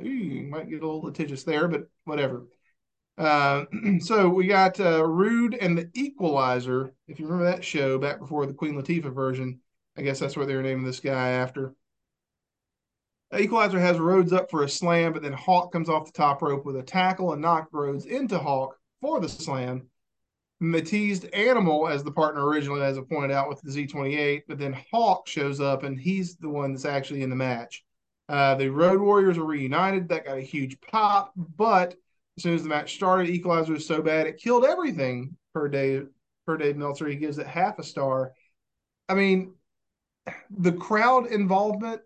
You 0.00 0.42
might 0.44 0.68
get 0.68 0.82
a 0.82 0.86
little 0.86 1.02
litigious 1.02 1.44
there, 1.44 1.66
but 1.66 1.88
whatever. 2.04 2.46
Uh, 3.16 3.64
so 4.00 4.28
we 4.28 4.46
got 4.46 4.78
uh, 4.80 5.04
Rude 5.04 5.54
and 5.54 5.76
the 5.76 5.90
Equalizer. 5.94 6.94
If 7.08 7.18
you 7.18 7.26
remember 7.26 7.50
that 7.50 7.64
show 7.64 7.98
back 7.98 8.20
before 8.20 8.46
the 8.46 8.54
Queen 8.54 8.74
Latifah 8.74 9.14
version, 9.14 9.60
I 9.96 10.02
guess 10.02 10.18
that's 10.18 10.36
what 10.36 10.46
they 10.46 10.54
were 10.54 10.62
naming 10.62 10.84
this 10.84 11.00
guy 11.00 11.30
after. 11.30 11.74
Equalizer 13.36 13.80
has 13.80 13.98
Rhodes 13.98 14.32
up 14.32 14.50
for 14.50 14.62
a 14.62 14.68
slam, 14.68 15.12
but 15.12 15.22
then 15.22 15.34
Hawk 15.34 15.72
comes 15.72 15.88
off 15.88 16.06
the 16.06 16.12
top 16.12 16.40
rope 16.40 16.64
with 16.64 16.76
a 16.76 16.82
tackle 16.82 17.32
and 17.32 17.42
knocked 17.42 17.74
Rhodes 17.74 18.06
into 18.06 18.38
Hawk 18.38 18.78
for 19.00 19.20
the 19.20 19.28
slam. 19.28 19.88
Matized 20.62 21.28
Animal 21.32 21.88
as 21.88 22.02
the 22.02 22.10
partner 22.10 22.46
originally, 22.46 22.82
as 22.82 22.98
I 22.98 23.02
pointed 23.02 23.30
out 23.30 23.48
with 23.48 23.60
the 23.60 23.70
Z28, 23.70 24.42
but 24.48 24.58
then 24.58 24.76
Hawk 24.90 25.28
shows 25.28 25.60
up 25.60 25.84
and 25.84 25.98
he's 25.98 26.36
the 26.36 26.48
one 26.48 26.72
that's 26.72 26.84
actually 26.84 27.22
in 27.22 27.30
the 27.30 27.36
match. 27.36 27.84
Uh, 28.28 28.54
the 28.56 28.68
Road 28.68 29.00
Warriors 29.00 29.38
are 29.38 29.44
reunited. 29.44 30.08
That 30.08 30.26
got 30.26 30.36
a 30.36 30.42
huge 30.42 30.80
pop, 30.80 31.32
but 31.36 31.94
as 32.36 32.42
soon 32.42 32.54
as 32.54 32.62
the 32.62 32.68
match 32.68 32.94
started, 32.94 33.30
Equalizer 33.30 33.72
was 33.72 33.86
so 33.86 34.02
bad 34.02 34.26
it 34.26 34.38
killed 34.38 34.64
everything 34.64 35.36
per 35.54 35.68
day. 35.68 36.02
Per 36.46 36.56
Dave 36.56 36.78
Meltzer, 36.78 37.06
he 37.06 37.16
gives 37.16 37.38
it 37.38 37.46
half 37.46 37.78
a 37.78 37.82
star. 37.82 38.32
I 39.08 39.14
mean, 39.14 39.52
the 40.50 40.72
crowd 40.72 41.26
involvement 41.26 42.00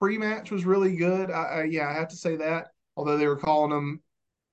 pre-match 0.00 0.50
was 0.50 0.64
really 0.64 0.96
good. 0.96 1.30
I, 1.30 1.42
I, 1.42 1.62
yeah, 1.64 1.88
I 1.88 1.92
have 1.92 2.08
to 2.08 2.16
say 2.16 2.36
that. 2.36 2.68
Although 2.96 3.16
they 3.16 3.26
were 3.26 3.36
calling 3.36 3.70
them 3.70 4.02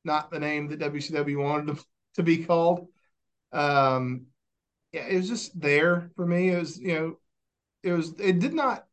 not 0.03 0.29
the 0.31 0.39
name 0.39 0.67
that 0.67 0.79
WCW 0.79 1.41
wanted 1.41 1.79
to 2.15 2.23
be 2.23 2.43
called. 2.45 2.87
Um, 3.51 4.27
yeah, 4.91 5.05
it 5.07 5.17
was 5.17 5.29
just 5.29 5.59
there 5.59 6.11
for 6.15 6.25
me. 6.25 6.49
It 6.49 6.59
was, 6.59 6.79
you 6.79 6.93
know, 6.93 7.15
it 7.83 7.93
was, 7.93 8.13
it 8.19 8.39
did 8.39 8.53
not 8.53 8.85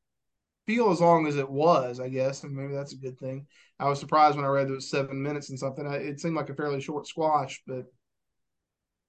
feel 0.67 0.91
as 0.91 1.01
long 1.01 1.27
as 1.27 1.37
it 1.37 1.49
was, 1.49 2.01
I 2.01 2.09
guess, 2.09 2.45
and 2.45 2.55
maybe 2.55 2.75
that's 2.75 2.93
a 2.93 2.99
good 2.99 3.19
thing. 3.19 3.47
I 3.79 3.89
was 3.89 4.01
surprised 4.01 4.37
when 4.37 4.45
I 4.45 4.49
read 4.49 4.69
it 4.69 4.75
was 4.75 4.91
seven 4.91 5.23
minutes 5.23 5.51
and 5.51 5.59
something. 5.59 5.87
I, 5.87 5.97
it 5.97 6.21
seemed 6.21 6.37
like 6.37 6.51
a 6.51 6.55
fairly 6.55 6.81
short 6.81 7.07
squash, 7.07 7.63
but 7.67 7.87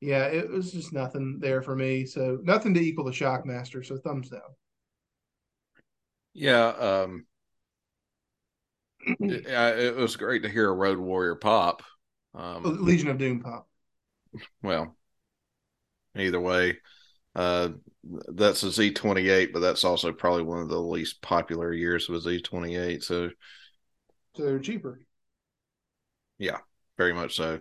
yeah, 0.01 0.25
it 0.27 0.49
was 0.49 0.71
just 0.71 0.93
nothing 0.93 1.39
there 1.39 1.61
for 1.61 1.75
me. 1.75 2.05
So 2.05 2.39
nothing 2.43 2.73
to 2.73 2.79
equal 2.79 3.05
the 3.05 3.11
Shockmaster. 3.11 3.85
So 3.85 3.97
thumbs 3.97 4.29
down. 4.29 4.41
Yeah, 6.33 6.67
um, 6.67 7.25
it, 9.19 9.47
it 9.47 9.95
was 9.95 10.15
great 10.15 10.43
to 10.43 10.49
hear 10.49 10.69
a 10.69 10.73
Road 10.73 10.99
Warrior 10.99 11.35
pop. 11.35 11.83
Um, 12.33 12.85
Legion 12.85 13.09
of 13.09 13.17
Doom 13.17 13.41
pop. 13.41 13.67
Well, 14.61 14.95
either 16.17 16.39
way. 16.39 16.77
Uh, 17.35 17.69
that's 18.03 18.63
a 18.63 18.67
Z28, 18.67 19.53
but 19.53 19.59
that's 19.59 19.83
also 19.83 20.11
probably 20.11 20.43
one 20.43 20.59
of 20.59 20.69
the 20.69 20.81
least 20.81 21.21
popular 21.21 21.71
years 21.71 22.09
of 22.09 22.15
a 22.15 22.19
Z28. 22.19 23.03
So, 23.03 23.29
so 24.35 24.59
cheaper. 24.59 24.99
Yeah, 26.37 26.59
very 26.97 27.13
much 27.13 27.35
so. 27.35 27.59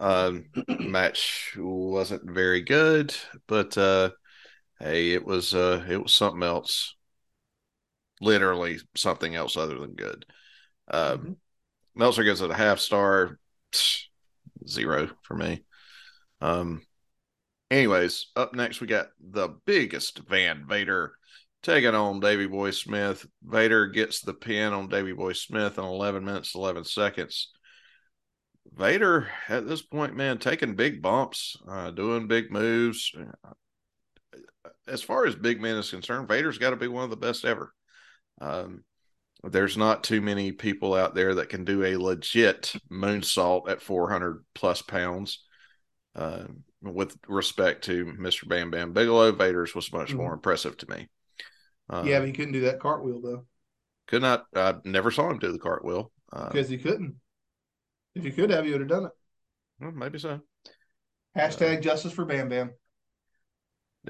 Uh, 0.00 0.32
match 0.68 1.54
wasn't 1.56 2.30
very 2.30 2.62
good, 2.62 3.14
but 3.46 3.76
uh, 3.78 4.10
hey, 4.80 5.10
it 5.10 5.24
was 5.24 5.54
uh, 5.54 5.84
it 5.88 6.02
was 6.02 6.14
something 6.14 6.42
else. 6.42 6.94
Literally 8.20 8.78
something 8.96 9.34
else 9.34 9.56
other 9.56 9.78
than 9.78 9.94
good. 9.94 10.26
Um, 10.90 11.18
mm-hmm. 11.18 11.32
Meltzer 11.94 12.24
gives 12.24 12.40
it 12.40 12.50
a 12.50 12.54
half 12.54 12.78
star, 12.78 13.38
zero 14.66 15.10
for 15.22 15.34
me. 15.34 15.64
Um, 16.40 16.82
Anyways, 17.70 18.28
up 18.34 18.54
next 18.54 18.80
we 18.80 18.86
got 18.86 19.08
the 19.20 19.48
Big 19.66 19.94
Van 20.28 20.66
Vader 20.66 21.12
taking 21.62 21.94
on 21.94 22.20
Davey 22.20 22.46
Boy 22.46 22.70
Smith. 22.70 23.26
Vader 23.42 23.88
gets 23.88 24.22
the 24.22 24.32
pin 24.32 24.72
on 24.72 24.88
Davey 24.88 25.12
Boy 25.12 25.34
Smith 25.34 25.76
in 25.78 25.84
11 25.84 26.24
minutes 26.24 26.54
11 26.54 26.84
seconds. 26.84 27.50
Vader 28.72 29.28
at 29.48 29.66
this 29.66 29.82
point, 29.82 30.16
man, 30.16 30.38
taking 30.38 30.76
big 30.76 31.02
bumps, 31.02 31.56
uh, 31.68 31.90
doing 31.90 32.26
big 32.26 32.50
moves. 32.50 33.12
As 34.86 35.02
far 35.02 35.26
as 35.26 35.34
big 35.34 35.60
men 35.60 35.76
is 35.76 35.90
concerned, 35.90 36.28
Vader's 36.28 36.58
got 36.58 36.70
to 36.70 36.76
be 36.76 36.88
one 36.88 37.04
of 37.04 37.10
the 37.10 37.16
best 37.16 37.44
ever. 37.44 37.72
Um, 38.40 38.84
there's 39.44 39.76
not 39.76 40.04
too 40.04 40.20
many 40.20 40.52
people 40.52 40.94
out 40.94 41.14
there 41.14 41.36
that 41.36 41.48
can 41.48 41.64
do 41.64 41.84
a 41.84 41.96
legit 41.96 42.74
moonsault 42.90 43.68
at 43.68 43.82
400 43.82 44.44
plus 44.54 44.82
pounds. 44.82 45.44
Uh, 46.14 46.44
with 46.82 47.16
respect 47.26 47.84
to 47.84 48.04
Mr. 48.04 48.48
Bam 48.48 48.70
Bam 48.70 48.92
Bigelow, 48.92 49.32
Vader's 49.32 49.74
was 49.74 49.92
much 49.92 50.08
mm-hmm. 50.08 50.18
more 50.18 50.34
impressive 50.34 50.76
to 50.78 50.90
me. 50.90 51.08
Uh, 51.90 52.02
yeah, 52.06 52.18
but 52.18 52.28
he 52.28 52.32
couldn't 52.32 52.52
do 52.52 52.62
that 52.62 52.80
cartwheel 52.80 53.20
though. 53.20 53.46
Could 54.06 54.22
not. 54.22 54.46
I 54.54 54.74
never 54.84 55.10
saw 55.10 55.30
him 55.30 55.38
do 55.38 55.52
the 55.52 55.58
cartwheel 55.58 56.12
uh, 56.32 56.48
because 56.50 56.68
he 56.68 56.78
couldn't. 56.78 57.16
If 58.14 58.24
you 58.24 58.32
could 58.32 58.50
have, 58.50 58.66
you 58.66 58.72
would 58.72 58.80
have 58.80 58.90
done 58.90 59.06
it. 59.06 59.12
Well, 59.80 59.92
maybe 59.92 60.18
so. 60.18 60.40
Hashtag 61.36 61.78
uh, 61.78 61.80
justice 61.80 62.12
for 62.12 62.24
Bam 62.24 62.48
Bam. 62.48 62.72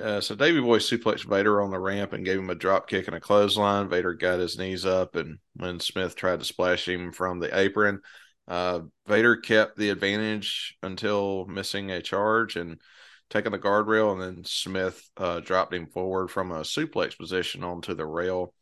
Uh, 0.01 0.21
so 0.21 0.35
Davey 0.35 0.61
Boy 0.61 0.79
suplexed 0.79 1.25
Vader 1.25 1.61
on 1.61 1.71
the 1.71 1.79
ramp 1.79 2.13
and 2.13 2.25
gave 2.25 2.39
him 2.39 2.51
a 2.51 2.55
drop 2.55 2.89
kick 2.89 3.07
and 3.07 3.17
a 3.17 3.21
clothesline. 3.21 3.89
Vader 3.89 4.15
got 4.15 4.39
his 4.39 4.59
knees 4.59 4.87
up, 4.87 5.17
and 5.17 5.39
when 5.55 5.81
Smith 5.81 6.15
tried 6.15 6.39
to 6.39 6.45
splash 6.45 6.87
him 6.87 7.13
from 7.13 7.41
the 7.41 7.57
apron, 7.59 8.01
uh, 8.49 8.81
Vader 9.07 9.37
kept 9.37 9.77
the 9.77 9.91
advantage 9.91 10.77
until 10.83 11.47
missing 11.47 11.91
a 11.91 12.01
charge 12.01 12.57
and 12.57 12.81
taking 13.29 13.53
the 13.53 13.59
guardrail, 13.59 14.13
and 14.13 14.23
then 14.23 14.45
Smith 14.45 15.07
uh, 15.19 15.41
dropped 15.41 15.75
him 15.75 15.87
forward 15.87 16.31
from 16.31 16.51
a 16.51 16.61
suplex 16.61 17.17
position 17.17 17.63
onto 17.63 17.95
the 17.95 18.07
rail. 18.07 18.55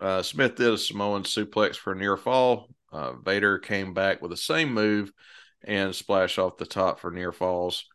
Uh, 0.00 0.20
Smith 0.22 0.56
did 0.56 0.72
a 0.72 0.76
Samoan 0.78 1.22
suplex 1.22 1.76
for 1.76 1.92
a 1.92 1.96
near 1.96 2.16
fall. 2.16 2.68
Uh, 2.92 3.12
Vader 3.12 3.58
came 3.58 3.94
back 3.94 4.20
with 4.20 4.32
the 4.32 4.36
same 4.36 4.74
move 4.74 5.12
and 5.62 5.94
splash 5.94 6.36
off 6.38 6.56
the 6.56 6.66
top 6.66 6.98
for 6.98 7.12
near 7.12 7.30
falls. 7.30 7.86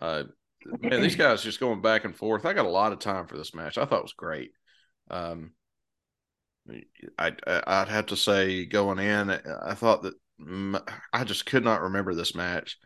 Uh, 0.00 0.24
man, 0.64 1.02
these 1.02 1.16
guys 1.16 1.42
just 1.42 1.58
going 1.58 1.82
back 1.82 2.04
and 2.04 2.14
forth. 2.14 2.46
I 2.46 2.52
got 2.52 2.66
a 2.66 2.70
lot 2.70 2.92
of 2.92 3.00
time 3.00 3.26
for 3.26 3.36
this 3.36 3.52
match. 3.52 3.78
I 3.78 3.84
thought 3.84 3.98
it 3.98 4.04
was 4.04 4.12
great. 4.12 4.52
Um, 5.10 5.52
I, 7.18 7.32
I'd 7.46 7.88
have 7.88 8.06
to 8.06 8.16
say 8.16 8.64
going 8.64 9.00
in, 9.00 9.30
I 9.30 9.74
thought 9.74 10.02
that 10.02 10.14
I 11.12 11.24
just 11.24 11.46
could 11.46 11.64
not 11.64 11.82
remember 11.82 12.14
this 12.14 12.34
match, 12.34 12.78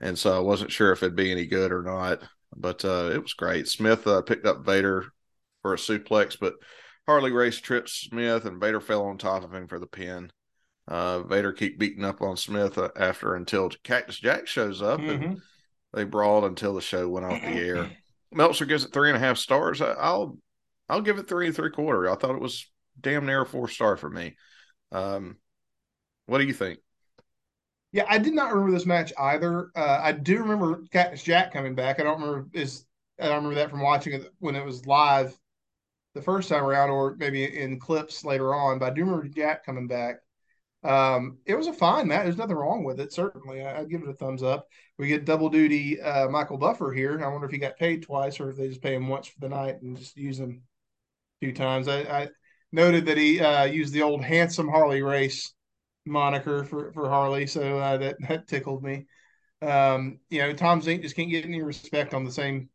and 0.00 0.18
so 0.18 0.36
I 0.36 0.40
wasn't 0.40 0.72
sure 0.72 0.92
if 0.92 1.02
it'd 1.02 1.16
be 1.16 1.30
any 1.30 1.46
good 1.46 1.72
or 1.72 1.82
not. 1.82 2.22
But 2.54 2.84
uh, 2.84 3.10
it 3.12 3.22
was 3.22 3.32
great. 3.32 3.66
Smith 3.68 4.06
uh, 4.06 4.22
picked 4.22 4.46
up 4.46 4.64
Vader 4.64 5.06
for 5.62 5.72
a 5.72 5.78
suplex, 5.78 6.36
but 6.38 6.54
Harley 7.06 7.32
Race 7.32 7.58
tripped 7.58 7.88
Smith, 7.88 8.44
and 8.44 8.60
Vader 8.60 8.80
fell 8.80 9.04
on 9.04 9.18
top 9.18 9.42
of 9.42 9.54
him 9.54 9.68
for 9.68 9.78
the 9.78 9.86
pin. 9.86 10.30
Uh, 10.86 11.22
Vader 11.22 11.52
keep 11.52 11.78
beating 11.78 12.04
up 12.04 12.20
on 12.20 12.36
Smith 12.36 12.76
uh, 12.76 12.90
after 12.96 13.34
until 13.34 13.70
Cactus 13.82 14.18
Jack 14.18 14.46
shows 14.46 14.82
up, 14.82 15.00
mm-hmm. 15.00 15.22
and 15.22 15.42
they 15.94 16.04
brawled 16.04 16.44
until 16.44 16.74
the 16.74 16.80
show 16.80 17.08
went 17.08 17.26
off 17.26 17.40
the 17.40 17.48
air. 17.48 17.90
Meltzer 18.32 18.64
gives 18.64 18.84
it 18.84 18.92
three 18.92 19.08
and 19.08 19.16
a 19.16 19.20
half 19.20 19.38
stars. 19.38 19.80
I, 19.80 19.94
will 20.12 20.38
I'll 20.88 21.02
give 21.02 21.18
it 21.18 21.28
three 21.28 21.46
and 21.46 21.56
three 21.56 21.70
quarter. 21.70 22.10
I 22.10 22.16
thought 22.16 22.34
it 22.34 22.40
was 22.40 22.66
damn 23.00 23.26
near 23.26 23.42
a 23.42 23.46
four 23.46 23.68
star 23.68 23.96
for 23.96 24.08
me. 24.08 24.36
Um, 24.90 25.36
what 26.26 26.38
do 26.38 26.44
you 26.44 26.54
think? 26.54 26.78
Yeah, 27.92 28.06
I 28.08 28.18
did 28.18 28.32
not 28.34 28.52
remember 28.52 28.72
this 28.72 28.86
match 28.86 29.12
either. 29.18 29.70
Uh, 29.76 30.00
I 30.02 30.12
do 30.12 30.38
remember 30.38 30.82
Cactus 30.90 31.22
Jack 31.22 31.52
coming 31.52 31.74
back. 31.74 32.00
I 32.00 32.04
don't 32.04 32.20
remember 32.20 32.48
is 32.54 32.86
I 33.20 33.26
don't 33.26 33.36
remember 33.36 33.56
that 33.56 33.70
from 33.70 33.82
watching 33.82 34.14
it 34.14 34.32
when 34.38 34.56
it 34.56 34.64
was 34.64 34.86
live 34.86 35.38
the 36.14 36.22
first 36.22 36.48
time 36.48 36.64
around, 36.64 36.90
or 36.90 37.16
maybe 37.16 37.44
in 37.44 37.78
clips 37.78 38.24
later 38.24 38.54
on. 38.54 38.78
But 38.78 38.92
I 38.92 38.94
do 38.94 39.04
remember 39.04 39.28
Jack 39.28 39.64
coming 39.64 39.86
back. 39.86 40.16
Um, 40.84 41.38
it 41.46 41.54
was 41.54 41.68
a 41.68 41.72
fine 41.72 42.08
match. 42.08 42.24
There's 42.24 42.38
nothing 42.38 42.56
wrong 42.56 42.82
with 42.82 42.98
it. 42.98 43.12
Certainly, 43.12 43.62
I, 43.62 43.80
would 43.80 43.90
give 43.90 44.02
it 44.02 44.08
a 44.08 44.14
thumbs 44.14 44.42
up. 44.42 44.66
We 44.98 45.08
get 45.08 45.26
double 45.26 45.48
duty 45.48 46.00
uh, 46.00 46.28
Michael 46.28 46.58
Buffer 46.58 46.92
here. 46.92 47.22
I 47.22 47.28
wonder 47.28 47.46
if 47.46 47.52
he 47.52 47.58
got 47.58 47.78
paid 47.78 48.02
twice 48.02 48.40
or 48.40 48.50
if 48.50 48.56
they 48.56 48.68
just 48.68 48.82
pay 48.82 48.94
him 48.94 49.08
once 49.08 49.28
for 49.28 49.38
the 49.40 49.50
night 49.50 49.82
and 49.82 49.96
just 49.96 50.16
use 50.16 50.40
him 50.40 50.62
two 51.42 51.52
times. 51.52 51.88
I, 51.88 52.00
I 52.00 52.28
noted 52.72 53.06
that 53.06 53.18
he 53.18 53.40
uh, 53.40 53.64
used 53.64 53.92
the 53.92 54.02
old 54.02 54.24
handsome 54.24 54.68
Harley 54.68 55.02
race 55.02 55.52
moniker 56.04 56.64
for 56.64 56.92
for 56.92 57.08
Harley, 57.08 57.46
so 57.46 57.78
uh, 57.78 57.96
that 57.98 58.16
that 58.28 58.48
tickled 58.48 58.82
me. 58.82 59.06
Um, 59.62 60.20
you 60.30 60.40
know, 60.42 60.52
Tom 60.54 60.82
Zenk 60.82 61.02
just 61.02 61.16
can't 61.16 61.30
get 61.30 61.44
any 61.46 61.62
respect 61.62 62.14
on 62.14 62.24
the 62.24 62.32
same 62.32 62.70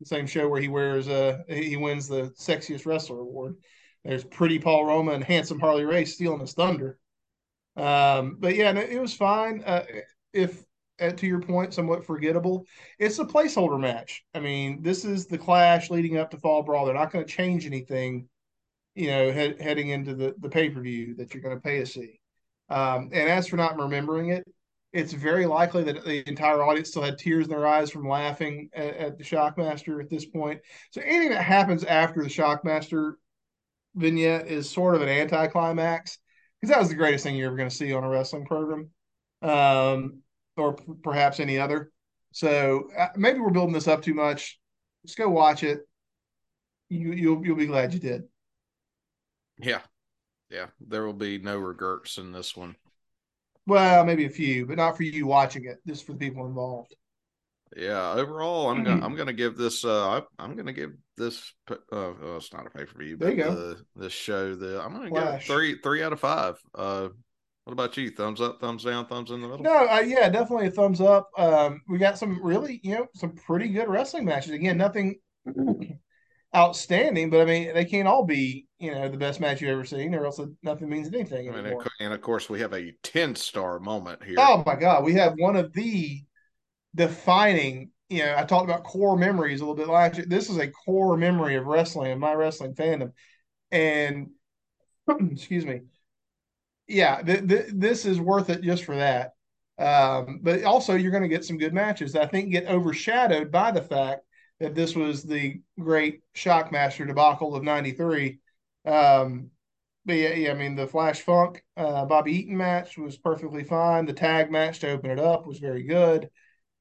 the 0.00 0.06
same 0.06 0.26
show 0.26 0.48
where 0.48 0.60
he 0.60 0.68
wears 0.68 1.08
uh 1.08 1.38
he 1.48 1.76
wins 1.76 2.08
the 2.08 2.30
sexiest 2.38 2.86
wrestler 2.86 3.20
award. 3.20 3.56
There's 4.04 4.24
pretty 4.24 4.58
Paul 4.58 4.86
Roma 4.86 5.12
and 5.12 5.24
handsome 5.24 5.60
Harley 5.60 5.84
Race 5.84 6.14
stealing 6.14 6.40
his 6.40 6.54
thunder. 6.54 6.98
Um, 7.76 8.36
but 8.38 8.56
yeah, 8.56 8.72
no, 8.72 8.80
it 8.80 9.00
was 9.00 9.14
fine. 9.14 9.62
Uh, 9.64 9.84
if 10.32 10.64
uh, 11.00 11.10
to 11.12 11.26
your 11.26 11.40
point, 11.40 11.72
somewhat 11.74 12.04
forgettable. 12.04 12.66
It's 12.98 13.18
a 13.18 13.24
placeholder 13.24 13.80
match. 13.80 14.22
I 14.34 14.40
mean, 14.40 14.82
this 14.82 15.04
is 15.04 15.26
the 15.26 15.38
clash 15.38 15.90
leading 15.90 16.18
up 16.18 16.30
to 16.32 16.38
Fall 16.38 16.62
Brawl. 16.62 16.84
They're 16.84 16.94
not 16.94 17.10
going 17.10 17.24
to 17.24 17.32
change 17.32 17.64
anything, 17.66 18.28
you 18.94 19.08
know, 19.08 19.32
he- 19.32 19.62
heading 19.62 19.90
into 19.90 20.14
the 20.14 20.34
the 20.38 20.50
pay 20.50 20.70
per 20.70 20.80
view 20.82 21.16
that 21.16 21.34
you're 21.34 21.42
going 21.42 21.56
to 21.56 21.62
pay 21.62 21.80
to 21.80 21.86
see. 21.86 22.19
Um, 22.70 23.10
and 23.12 23.28
as 23.28 23.48
for 23.48 23.56
not 23.56 23.78
remembering 23.78 24.30
it, 24.30 24.46
it's 24.92 25.12
very 25.12 25.46
likely 25.46 25.84
that 25.84 26.04
the 26.04 26.28
entire 26.28 26.62
audience 26.62 26.88
still 26.88 27.02
had 27.02 27.18
tears 27.18 27.46
in 27.46 27.50
their 27.50 27.66
eyes 27.66 27.90
from 27.90 28.08
laughing 28.08 28.70
at, 28.72 28.96
at 28.96 29.18
the 29.18 29.24
Shockmaster 29.24 30.00
at 30.02 30.10
this 30.10 30.26
point. 30.26 30.60
So 30.90 31.00
anything 31.00 31.30
that 31.30 31.42
happens 31.42 31.84
after 31.84 32.22
the 32.22 32.28
Shockmaster 32.28 33.14
vignette 33.94 34.48
is 34.48 34.70
sort 34.70 34.94
of 34.94 35.02
an 35.02 35.08
anticlimax 35.08 36.18
because 36.60 36.72
that 36.72 36.80
was 36.80 36.88
the 36.88 36.94
greatest 36.94 37.24
thing 37.24 37.36
you're 37.36 37.48
ever 37.48 37.56
going 37.56 37.68
to 37.68 37.74
see 37.74 37.92
on 37.92 38.04
a 38.04 38.08
wrestling 38.08 38.44
program, 38.44 38.90
um, 39.42 40.20
or 40.56 40.74
p- 40.74 40.84
perhaps 41.02 41.40
any 41.40 41.58
other. 41.58 41.90
So 42.32 42.90
uh, 42.96 43.08
maybe 43.16 43.40
we're 43.40 43.50
building 43.50 43.72
this 43.72 43.88
up 43.88 44.02
too 44.02 44.14
much. 44.14 44.58
Just 45.06 45.16
go 45.16 45.28
watch 45.28 45.62
it. 45.62 45.80
You, 46.88 47.12
you'll 47.12 47.44
you'll 47.44 47.56
be 47.56 47.66
glad 47.66 47.94
you 47.94 48.00
did. 48.00 48.24
Yeah, 49.58 49.80
yeah, 50.50 50.66
there 50.80 51.04
will 51.04 51.12
be 51.12 51.38
no 51.38 51.58
regrets 51.58 52.18
in 52.18 52.32
this 52.32 52.56
one. 52.56 52.76
Well, 53.66 54.04
maybe 54.04 54.24
a 54.24 54.30
few, 54.30 54.66
but 54.66 54.76
not 54.76 54.96
for 54.96 55.04
you 55.04 55.26
watching 55.26 55.64
it. 55.64 55.78
Just 55.86 56.06
for 56.06 56.12
the 56.12 56.18
people 56.18 56.46
involved. 56.46 56.94
Yeah, 57.76 58.14
overall, 58.14 58.68
I'm 58.68 58.82
gonna 58.82 59.04
I'm 59.04 59.14
gonna 59.14 59.32
give 59.32 59.56
this 59.56 59.84
uh 59.84 60.22
I'm 60.40 60.56
gonna 60.56 60.72
give 60.72 60.90
this 61.16 61.52
uh 61.70 61.76
well, 61.92 62.36
it's 62.38 62.52
not 62.52 62.66
a 62.66 62.70
pay 62.70 62.84
per 62.84 62.98
view, 62.98 63.16
but 63.16 63.36
the, 63.36 63.84
this 63.94 64.12
show 64.12 64.56
the 64.56 64.82
I'm 64.82 64.92
gonna 64.92 65.08
Clash. 65.08 65.46
give 65.46 65.54
three 65.54 65.78
three 65.78 66.02
out 66.02 66.12
of 66.12 66.18
five. 66.18 66.56
Uh, 66.74 67.10
what 67.64 67.72
about 67.72 67.96
you? 67.96 68.10
Thumbs 68.10 68.40
up, 68.40 68.60
thumbs 68.60 68.82
down, 68.82 69.06
thumbs 69.06 69.30
in 69.30 69.40
the 69.40 69.46
middle? 69.46 69.62
No, 69.62 69.86
uh, 69.88 70.00
yeah, 70.00 70.28
definitely 70.28 70.66
a 70.66 70.70
thumbs 70.72 71.00
up. 71.00 71.28
Um, 71.38 71.80
we 71.88 71.98
got 71.98 72.18
some 72.18 72.42
really 72.42 72.80
you 72.82 72.96
know 72.96 73.06
some 73.14 73.36
pretty 73.36 73.68
good 73.68 73.88
wrestling 73.88 74.24
matches. 74.24 74.50
Again, 74.50 74.76
nothing 74.76 75.20
outstanding, 76.56 77.30
but 77.30 77.40
I 77.40 77.44
mean, 77.44 77.74
they 77.74 77.84
can't 77.84 78.08
all 78.08 78.24
be, 78.24 78.66
you 78.80 78.94
know, 78.94 79.08
the 79.08 79.18
best 79.18 79.40
match 79.40 79.60
you've 79.60 79.70
ever 79.70 79.84
seen, 79.84 80.14
or 80.14 80.24
else 80.24 80.40
nothing 80.62 80.88
means 80.88 81.08
anything. 81.08 81.52
Mean, 81.52 81.76
and 82.00 82.14
of 82.14 82.20
course, 82.22 82.48
we 82.48 82.60
have 82.60 82.72
a 82.72 82.92
10 83.02 83.36
star 83.36 83.78
moment 83.78 84.24
here. 84.24 84.36
Oh 84.38 84.62
my 84.64 84.74
God. 84.74 85.04
We 85.04 85.14
have 85.14 85.34
one 85.36 85.54
of 85.54 85.72
the 85.74 86.24
defining, 86.94 87.90
you 88.08 88.24
know, 88.24 88.34
I 88.36 88.44
talked 88.44 88.64
about 88.64 88.84
core 88.84 89.18
memories 89.18 89.60
a 89.60 89.64
little 89.64 89.76
bit 89.76 89.88
last 89.88 90.16
year. 90.16 90.26
This 90.26 90.48
is 90.48 90.56
a 90.56 90.70
core 90.70 91.18
memory 91.18 91.56
of 91.56 91.66
wrestling 91.66 92.10
and 92.10 92.20
my 92.20 92.32
wrestling 92.32 92.74
fandom. 92.74 93.12
And, 93.70 94.30
excuse 95.30 95.66
me. 95.66 95.82
Yeah, 96.88 97.20
th- 97.20 97.46
th- 97.46 97.70
this 97.74 98.06
is 98.06 98.18
worth 98.18 98.48
it 98.48 98.62
just 98.62 98.84
for 98.84 98.96
that. 98.96 99.34
Um, 99.78 100.40
but 100.42 100.64
also, 100.64 100.94
you're 100.94 101.12
going 101.12 101.22
to 101.22 101.28
get 101.28 101.44
some 101.44 101.58
good 101.58 101.72
matches. 101.72 102.12
That 102.12 102.22
I 102.22 102.26
think 102.26 102.50
get 102.50 102.66
overshadowed 102.66 103.50
by 103.50 103.70
the 103.70 103.82
fact 103.82 104.22
that 104.58 104.74
this 104.74 104.94
was 104.94 105.22
the 105.22 105.60
great 105.78 106.22
Shockmaster 106.34 107.06
debacle 107.06 107.54
of 107.54 107.62
'93. 107.62 108.40
Um, 108.84 109.50
but 110.06 110.14
yeah, 110.14 110.34
yeah, 110.34 110.50
I 110.52 110.54
mean 110.54 110.76
the 110.76 110.86
Flash 110.86 111.20
Funk 111.20 111.62
uh, 111.76 112.04
Bobby 112.06 112.32
Eaton 112.32 112.56
match 112.56 112.96
was 112.98 113.16
perfectly 113.16 113.64
fine. 113.64 114.06
The 114.06 114.12
tag 114.12 114.50
match 114.50 114.80
to 114.80 114.90
open 114.90 115.10
it 115.10 115.20
up 115.20 115.46
was 115.46 115.58
very 115.58 115.82
good. 115.82 116.30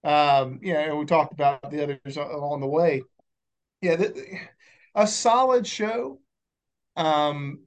Um, 0.04 0.60
yeah, 0.64 0.82
and 0.82 0.98
we 1.00 1.06
talked 1.06 1.34
about 1.34 1.70
the 1.72 1.84
others 1.84 2.18
along 2.18 2.62
the 2.62 2.68
way. 2.68 3.04
Yeah, 3.82 3.98
the, 3.98 4.40
a 4.96 5.08
solid 5.08 5.68
show 5.68 6.20
um, 6.98 7.62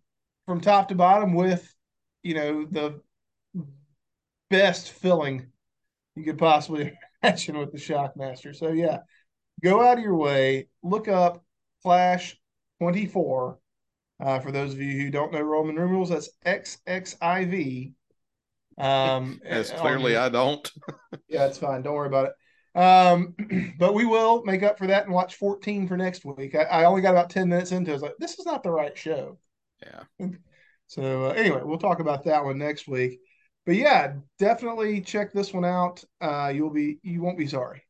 from 0.46 0.60
top 0.60 0.88
to 0.88 0.94
bottom 0.94 1.34
with 1.34 1.74
you 2.22 2.34
know 2.34 2.66
the 2.66 3.00
best 4.50 4.90
filling 4.90 5.46
you 6.16 6.24
could 6.24 6.38
possibly 6.38 6.92
imagine 7.22 7.58
with 7.58 7.72
the 7.72 7.78
Shockmaster. 7.78 8.54
So 8.54 8.70
yeah, 8.72 9.00
go 9.62 9.82
out 9.82 9.98
of 9.98 10.04
your 10.04 10.16
way, 10.16 10.68
look 10.82 11.08
up 11.08 11.44
Clash 11.82 12.38
24. 12.80 13.58
Uh, 14.22 14.38
for 14.38 14.52
those 14.52 14.72
of 14.72 14.80
you 14.80 15.00
who 15.00 15.10
don't 15.10 15.32
know 15.32 15.40
Roman 15.40 15.74
numerals, 15.74 16.10
that's 16.10 16.30
XXIV. 16.46 17.92
Um, 18.78 19.40
As 19.44 19.72
clearly 19.72 20.16
I 20.16 20.28
don't. 20.28 20.70
yeah, 21.28 21.46
it's 21.46 21.58
fine. 21.58 21.82
Don't 21.82 21.94
worry 21.94 22.06
about 22.06 22.28
it. 22.28 22.78
Um, 22.78 23.34
but 23.78 23.94
we 23.94 24.06
will 24.06 24.44
make 24.44 24.62
up 24.62 24.78
for 24.78 24.86
that 24.86 25.04
and 25.04 25.12
watch 25.12 25.34
14 25.34 25.88
for 25.88 25.96
next 25.96 26.24
week. 26.24 26.54
I, 26.54 26.62
I, 26.62 26.84
only 26.84 27.02
got 27.02 27.10
about 27.10 27.30
10 27.30 27.48
minutes 27.48 27.72
into 27.72 27.90
it. 27.90 27.94
I 27.94 27.96
was 27.96 28.02
like, 28.02 28.16
this 28.18 28.38
is 28.38 28.46
not 28.46 28.62
the 28.62 28.70
right 28.70 28.96
show. 28.96 29.38
Yeah. 29.82 30.28
So 30.88 31.24
uh, 31.24 31.30
anyway, 31.30 31.62
we'll 31.64 31.78
talk 31.78 32.00
about 32.00 32.24
that 32.24 32.44
one 32.44 32.58
next 32.58 32.86
week. 32.86 33.18
but 33.64 33.76
yeah, 33.76 34.12
definitely 34.38 35.00
check 35.00 35.32
this 35.32 35.50
one 35.50 35.64
out. 35.64 36.04
Uh, 36.20 36.52
you'll 36.54 36.68
be 36.68 36.98
you 37.02 37.22
won't 37.22 37.38
be 37.38 37.46
sorry. 37.46 37.82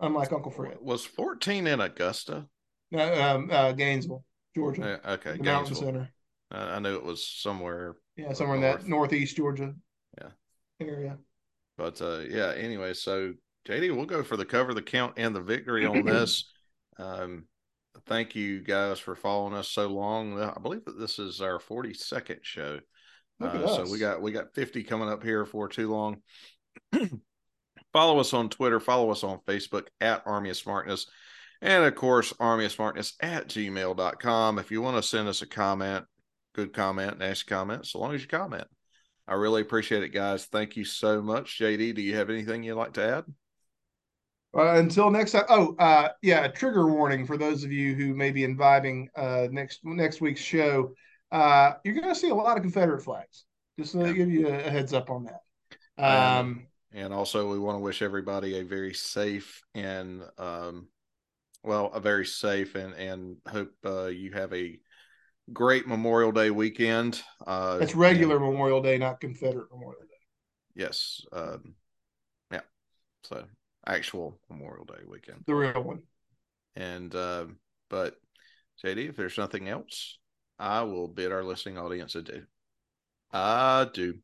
Unlike 0.00 0.32
Uncle 0.32 0.50
Fred. 0.50 0.78
Was 0.80 1.04
14 1.04 1.68
in 1.68 1.80
Augusta? 1.80 2.48
No, 2.90 3.22
um, 3.22 3.48
uh, 3.48 3.70
Gainesville, 3.70 4.24
Georgia. 4.54 5.00
Uh, 5.04 5.12
okay, 5.12 5.36
the 5.36 5.42
Mountain 5.42 5.74
Center. 5.74 6.10
I 6.50 6.78
knew 6.78 6.94
it 6.94 7.04
was 7.04 7.26
somewhere. 7.26 7.96
Yeah, 8.16 8.32
somewhere 8.32 8.58
north. 8.58 8.76
in 8.76 8.80
that 8.82 8.88
northeast 8.88 9.36
Georgia. 9.36 9.74
Yeah. 10.18 10.28
Area. 10.80 11.18
But 11.76 12.00
uh, 12.00 12.20
yeah, 12.28 12.52
anyway, 12.56 12.94
so 12.94 13.34
JD, 13.68 13.94
we'll 13.96 14.06
go 14.06 14.22
for 14.22 14.36
the 14.36 14.44
cover, 14.44 14.74
the 14.74 14.82
count, 14.82 15.14
and 15.16 15.34
the 15.34 15.40
victory 15.40 15.84
on 15.86 16.04
this. 16.04 16.50
Um, 16.98 17.46
thank 18.06 18.34
you 18.34 18.60
guys 18.60 18.98
for 19.00 19.16
following 19.16 19.54
us 19.54 19.68
so 19.68 19.88
long. 19.88 20.40
I 20.40 20.58
believe 20.60 20.84
that 20.84 20.98
this 20.98 21.18
is 21.18 21.40
our 21.40 21.58
42nd 21.58 22.38
show. 22.42 22.80
Uh, 23.40 23.66
so 23.66 23.90
we 23.90 23.98
got 23.98 24.22
we 24.22 24.30
got 24.30 24.54
50 24.54 24.84
coming 24.84 25.08
up 25.08 25.22
here 25.24 25.44
for 25.44 25.68
too 25.68 25.90
long. 25.90 26.18
follow 27.92 28.20
us 28.20 28.32
on 28.32 28.48
Twitter, 28.48 28.78
follow 28.78 29.10
us 29.10 29.24
on 29.24 29.40
Facebook 29.46 29.86
at 30.00 30.22
Army 30.24 30.50
of 30.50 30.56
Smarkness, 30.56 31.06
and 31.64 31.84
of 31.84 31.94
course, 31.94 32.32
Army 32.38 32.66
of 32.66 32.72
Smarkness 32.72 33.14
at 33.20 33.48
gmail.com. 33.48 34.58
If 34.58 34.70
you 34.70 34.82
want 34.82 34.96
to 34.98 35.02
send 35.02 35.28
us 35.28 35.40
a 35.40 35.46
comment, 35.46 36.04
good 36.54 36.74
comment, 36.74 37.18
nasty 37.18 37.48
comment, 37.48 37.86
so 37.86 37.98
long 37.98 38.14
as 38.14 38.20
you 38.20 38.28
comment. 38.28 38.66
I 39.26 39.34
really 39.34 39.62
appreciate 39.62 40.02
it, 40.02 40.10
guys. 40.10 40.44
Thank 40.44 40.76
you 40.76 40.84
so 40.84 41.22
much. 41.22 41.58
JD, 41.58 41.94
do 41.94 42.02
you 42.02 42.16
have 42.16 42.28
anything 42.28 42.62
you'd 42.62 42.74
like 42.74 42.92
to 42.94 43.02
add? 43.02 43.24
Until 44.52 45.10
next 45.10 45.32
time. 45.32 45.44
Oh, 45.48 45.74
uh, 45.78 46.10
yeah. 46.20 46.46
Trigger 46.48 46.86
warning 46.86 47.26
for 47.26 47.38
those 47.38 47.64
of 47.64 47.72
you 47.72 47.94
who 47.94 48.14
may 48.14 48.30
be 48.30 48.44
imbibing 48.44 49.08
uh, 49.16 49.48
next 49.50 49.80
next 49.84 50.20
week's 50.20 50.42
show. 50.42 50.92
Uh, 51.32 51.72
you're 51.82 51.94
going 51.94 52.06
to 52.06 52.14
see 52.14 52.28
a 52.28 52.34
lot 52.34 52.56
of 52.58 52.62
Confederate 52.62 53.02
flags. 53.02 53.46
Just 53.78 53.92
to 53.92 54.06
yeah. 54.06 54.12
give 54.12 54.30
you 54.30 54.48
a, 54.48 54.54
a, 54.54 54.70
heads 54.70 54.92
up 54.92 55.10
on 55.10 55.24
that. 55.24 55.40
Um, 56.00 56.66
and 56.92 57.12
also, 57.12 57.50
we 57.50 57.58
want 57.58 57.76
to 57.76 57.80
wish 57.80 58.02
everybody 58.02 58.58
a 58.58 58.64
very 58.64 58.94
safe 58.94 59.62
and, 59.74 60.22
um, 60.38 60.86
well, 61.64 61.90
a 61.92 62.00
very 62.00 62.26
safe 62.26 62.74
and 62.74 62.94
and 62.94 63.36
hope 63.48 63.72
uh, 63.84 64.06
you 64.06 64.32
have 64.32 64.52
a 64.52 64.78
great 65.52 65.86
Memorial 65.86 66.32
Day 66.32 66.50
weekend. 66.50 67.22
Uh, 67.46 67.78
it's 67.80 67.94
regular 67.94 68.36
and, 68.36 68.44
Memorial 68.44 68.82
Day, 68.82 68.98
not 68.98 69.20
Confederate 69.20 69.70
Memorial 69.72 70.02
Day. 70.02 70.82
Yes. 70.82 71.22
Um, 71.32 71.74
yeah. 72.52 72.60
So 73.24 73.44
actual 73.86 74.38
Memorial 74.50 74.84
Day 74.84 75.02
weekend, 75.08 75.42
the 75.46 75.54
real 75.54 75.82
one. 75.82 76.02
And 76.76 77.14
uh, 77.14 77.46
but 77.88 78.16
JD, 78.84 79.08
if 79.08 79.16
there's 79.16 79.38
nothing 79.38 79.68
else, 79.68 80.18
I 80.58 80.82
will 80.82 81.08
bid 81.08 81.32
our 81.32 81.44
listening 81.44 81.78
audience 81.78 82.14
adieu. 82.14 82.44
I 83.32 83.88
do. 83.92 84.18